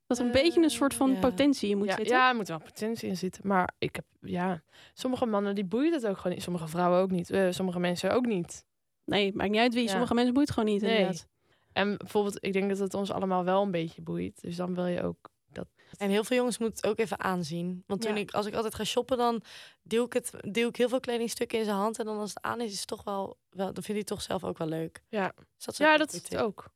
Dat 0.05 0.17
er 0.17 0.25
een 0.25 0.31
beetje 0.31 0.63
een 0.63 0.69
soort 0.69 0.93
van 0.93 1.11
ja. 1.11 1.19
potentie 1.19 1.69
in 1.69 1.77
moet 1.77 1.87
ja, 1.87 1.95
zitten. 1.95 2.15
ja, 2.15 2.29
er 2.29 2.35
moet 2.35 2.47
wel 2.47 2.59
potentie 2.59 3.09
in 3.09 3.17
zitten. 3.17 3.47
Maar 3.47 3.73
ik 3.77 3.95
heb, 3.95 4.05
ja, 4.19 4.63
sommige 4.93 5.25
mannen 5.25 5.55
die 5.55 5.65
boeien 5.65 5.93
het 5.93 6.07
ook 6.07 6.17
gewoon 6.17 6.33
niet. 6.33 6.43
Sommige 6.43 6.67
vrouwen 6.67 6.99
ook 6.99 7.11
niet. 7.11 7.29
Eh, 7.29 7.47
sommige 7.49 7.79
mensen 7.79 8.11
ook 8.11 8.25
niet. 8.25 8.65
Nee, 9.05 9.33
maakt 9.33 9.49
niet 9.49 9.59
uit 9.59 9.73
wie. 9.73 9.83
Ja. 9.83 9.89
Sommige 9.89 10.13
mensen 10.13 10.33
boeit 10.33 10.51
gewoon 10.51 10.69
niet. 10.69 10.81
Nee. 10.81 10.97
Inderdaad. 10.97 11.27
En 11.73 11.97
bijvoorbeeld, 11.97 12.37
ik 12.43 12.53
denk 12.53 12.69
dat 12.69 12.77
het 12.79 12.93
ons 12.93 13.11
allemaal 13.11 13.43
wel 13.43 13.61
een 13.61 13.71
beetje 13.71 14.01
boeit. 14.01 14.41
Dus 14.41 14.55
dan 14.55 14.75
wil 14.75 14.85
je 14.85 15.03
ook 15.03 15.29
dat. 15.51 15.67
En 15.97 16.09
heel 16.09 16.23
veel 16.23 16.37
jongens 16.37 16.57
moeten 16.57 16.77
het 16.81 16.87
ook 16.89 16.97
even 17.05 17.19
aanzien. 17.19 17.83
Want 17.87 18.01
toen 18.01 18.15
Ja. 18.15 18.21
ik, 18.21 18.31
als 18.31 18.45
ik 18.45 18.53
altijd 18.53 18.75
ga 18.75 18.83
shoppen, 18.83 19.17
dan 19.17 19.41
duw 19.83 20.05
ik, 20.05 20.13
het, 20.13 20.31
duw 20.39 20.67
ik 20.67 20.75
heel 20.75 20.89
veel 20.89 20.99
kledingstukken 20.99 21.57
in 21.59 21.65
zijn 21.65 21.77
hand. 21.77 21.99
En 21.99 22.05
dan 22.05 22.17
als 22.17 22.29
het 22.29 22.43
aan 22.43 22.61
is, 22.61 22.71
is 22.71 22.79
het 22.79 22.87
toch 22.87 23.03
wel, 23.03 23.37
wel 23.49 23.65
dan 23.65 23.73
vindt 23.73 23.87
hij 23.87 23.97
het 23.97 24.07
toch 24.07 24.21
zelf 24.21 24.43
ook 24.43 24.57
wel 24.57 24.67
leuk. 24.67 25.03
Ja, 25.09 25.33
Dus 25.55 25.65
dat 25.65 25.73
is 25.73 25.81
ook 25.81 25.87
ja 25.87 25.97
dat 25.97 26.13
is 26.13 26.23
het 26.23 26.37
ook. 26.37 26.71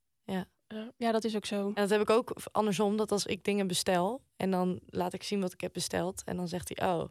Ja, 0.98 1.12
dat 1.12 1.24
is 1.24 1.36
ook 1.36 1.46
zo. 1.46 1.68
En 1.68 1.74
dat 1.74 1.90
heb 1.90 2.02
ik 2.02 2.10
ook 2.10 2.34
andersom, 2.52 2.98
dat 2.98 3.12
als 3.12 3.26
ik 3.26 3.44
dingen 3.44 3.68
bestel 3.68 4.22
en 4.36 4.52
dan 4.52 4.80
laat 4.86 5.14
ik 5.14 5.24
zien 5.24 5.42
wat 5.42 5.54
ik 5.54 5.62
heb 5.62 5.74
besteld. 5.74 6.24
En 6.24 6.36
dan 6.38 6.48
zegt 6.48 6.72
hij, 6.76 6.88
oh, 6.90 7.06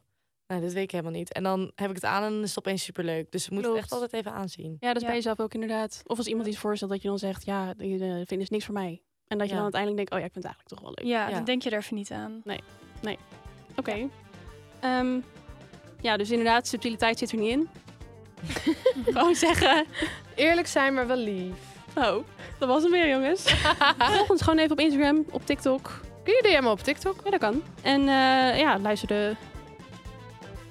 nou, 0.46 0.60
dit 0.60 0.72
weet 0.72 0.82
ik 0.82 0.90
helemaal 0.90 1.12
niet. 1.12 1.32
En 1.32 1.42
dan 1.42 1.70
heb 1.74 1.88
ik 1.88 1.94
het 1.94 2.04
aan 2.04 2.22
en 2.22 2.42
is 2.42 2.48
het 2.48 2.58
opeens 2.58 2.82
superleuk. 2.82 3.32
Dus 3.32 3.48
we 3.48 3.54
moeten 3.54 3.72
het 3.72 3.80
echt 3.82 3.92
altijd 3.92 4.12
even 4.12 4.32
aanzien. 4.32 4.76
Ja, 4.80 4.86
dat 4.86 4.96
is 4.96 5.02
Ja. 5.02 5.06
bij 5.06 5.16
jezelf 5.16 5.40
ook 5.40 5.54
inderdaad. 5.54 6.02
Of 6.06 6.16
als 6.18 6.26
iemand 6.26 6.48
iets 6.48 6.58
voorstelt 6.58 6.90
dat 6.90 7.02
je 7.02 7.08
dan 7.08 7.18
zegt, 7.18 7.44
ja, 7.44 7.74
die 7.74 7.98
uh, 7.98 7.98
vinden 8.14 8.40
is 8.40 8.50
niks 8.50 8.64
voor 8.64 8.74
mij. 8.74 9.02
En 9.28 9.38
dat 9.38 9.46
je 9.46 9.52
Ja. 9.52 9.60
dan 9.60 9.72
uiteindelijk 9.72 9.96
denkt, 9.96 10.12
oh 10.12 10.18
ja, 10.18 10.24
ik 10.26 10.32
vind 10.32 10.44
het 10.44 10.54
eigenlijk 10.54 10.68
toch 10.68 10.80
wel 10.80 10.92
leuk. 11.04 11.14
Ja, 11.14 11.28
Ja. 11.28 11.34
dan 11.34 11.44
denk 11.44 11.62
je 11.62 11.70
er 11.70 11.78
even 11.78 11.96
niet 11.96 12.10
aan. 12.10 12.42
Oké. 13.76 14.08
Ehm, 14.80 15.20
ja, 16.00 16.16
dus 16.16 16.30
inderdaad, 16.30 16.66
subtiliteit 16.66 17.18
zit 17.18 17.32
er 17.32 17.38
niet 17.38 17.50
in. 17.50 17.68
Gewoon 19.14 19.34
zeggen, 19.34 19.84
Eerlijk 20.34 20.66
zijn, 20.66 20.94
maar 20.94 21.06
wel 21.06 21.16
lief. 21.16 21.54
oh, 21.96 22.16
dat 22.58 22.68
was 22.68 22.82
hem 22.82 22.92
weer 22.92 23.08
jongens. 23.08 23.42
Volg 23.98 24.30
ons 24.30 24.42
gewoon 24.42 24.58
even 24.58 24.70
op 24.72 24.80
Instagram, 24.80 25.24
op 25.30 25.46
TikTok. 25.46 26.00
Kun 26.24 26.34
je 26.34 26.58
DM 26.60 26.66
op 26.66 26.80
TikTok? 26.80 27.20
Ja, 27.24 27.30
dat 27.30 27.40
kan. 27.40 27.62
En 27.82 28.00
eh, 28.00 28.58
ja, 28.58 28.78
luister 28.78 29.08
de 29.08 29.34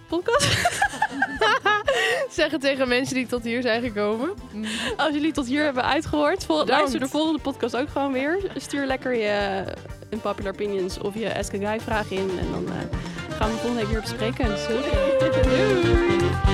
podcast. 0.08 0.48
Zeg 2.30 2.52
het 2.52 2.62
tegen 2.62 2.88
mensen 2.88 3.16
die 3.16 3.28
tot 3.28 3.44
hier 3.44 3.62
zijn 3.62 3.82
gekomen. 3.84 4.34
Als 4.98 5.14
jullie 5.14 5.32
tot 5.32 5.48
hier 5.48 5.64
hebben 5.64 5.84
uitgehoord, 5.84 6.46
vol- 6.46 6.66
luister 6.66 7.00
de 7.00 7.08
volgende 7.08 7.40
podcast 7.40 7.76
ook 7.78 7.90
gewoon 7.90 8.12
weer. 8.12 8.38
Stuur 8.56 8.86
lekker 8.86 9.16
je 9.16 9.64
unpopular 10.10 10.54
opinions 10.54 10.98
of 10.98 11.14
je 11.14 11.36
Ask 11.38 11.54
a 11.54 11.58
Guy 11.58 11.80
vraag 11.80 12.12
in. 12.12 12.30
En 12.40 12.52
dan 12.52 12.66
eh, 12.68 12.74
gaan 13.38 13.50
we 13.52 13.56
volgende 13.58 13.82
week 13.82 13.92
weer 13.92 14.02
bespreken. 14.02 14.46
Dus, 14.48 14.68
Doei! 14.68 16.45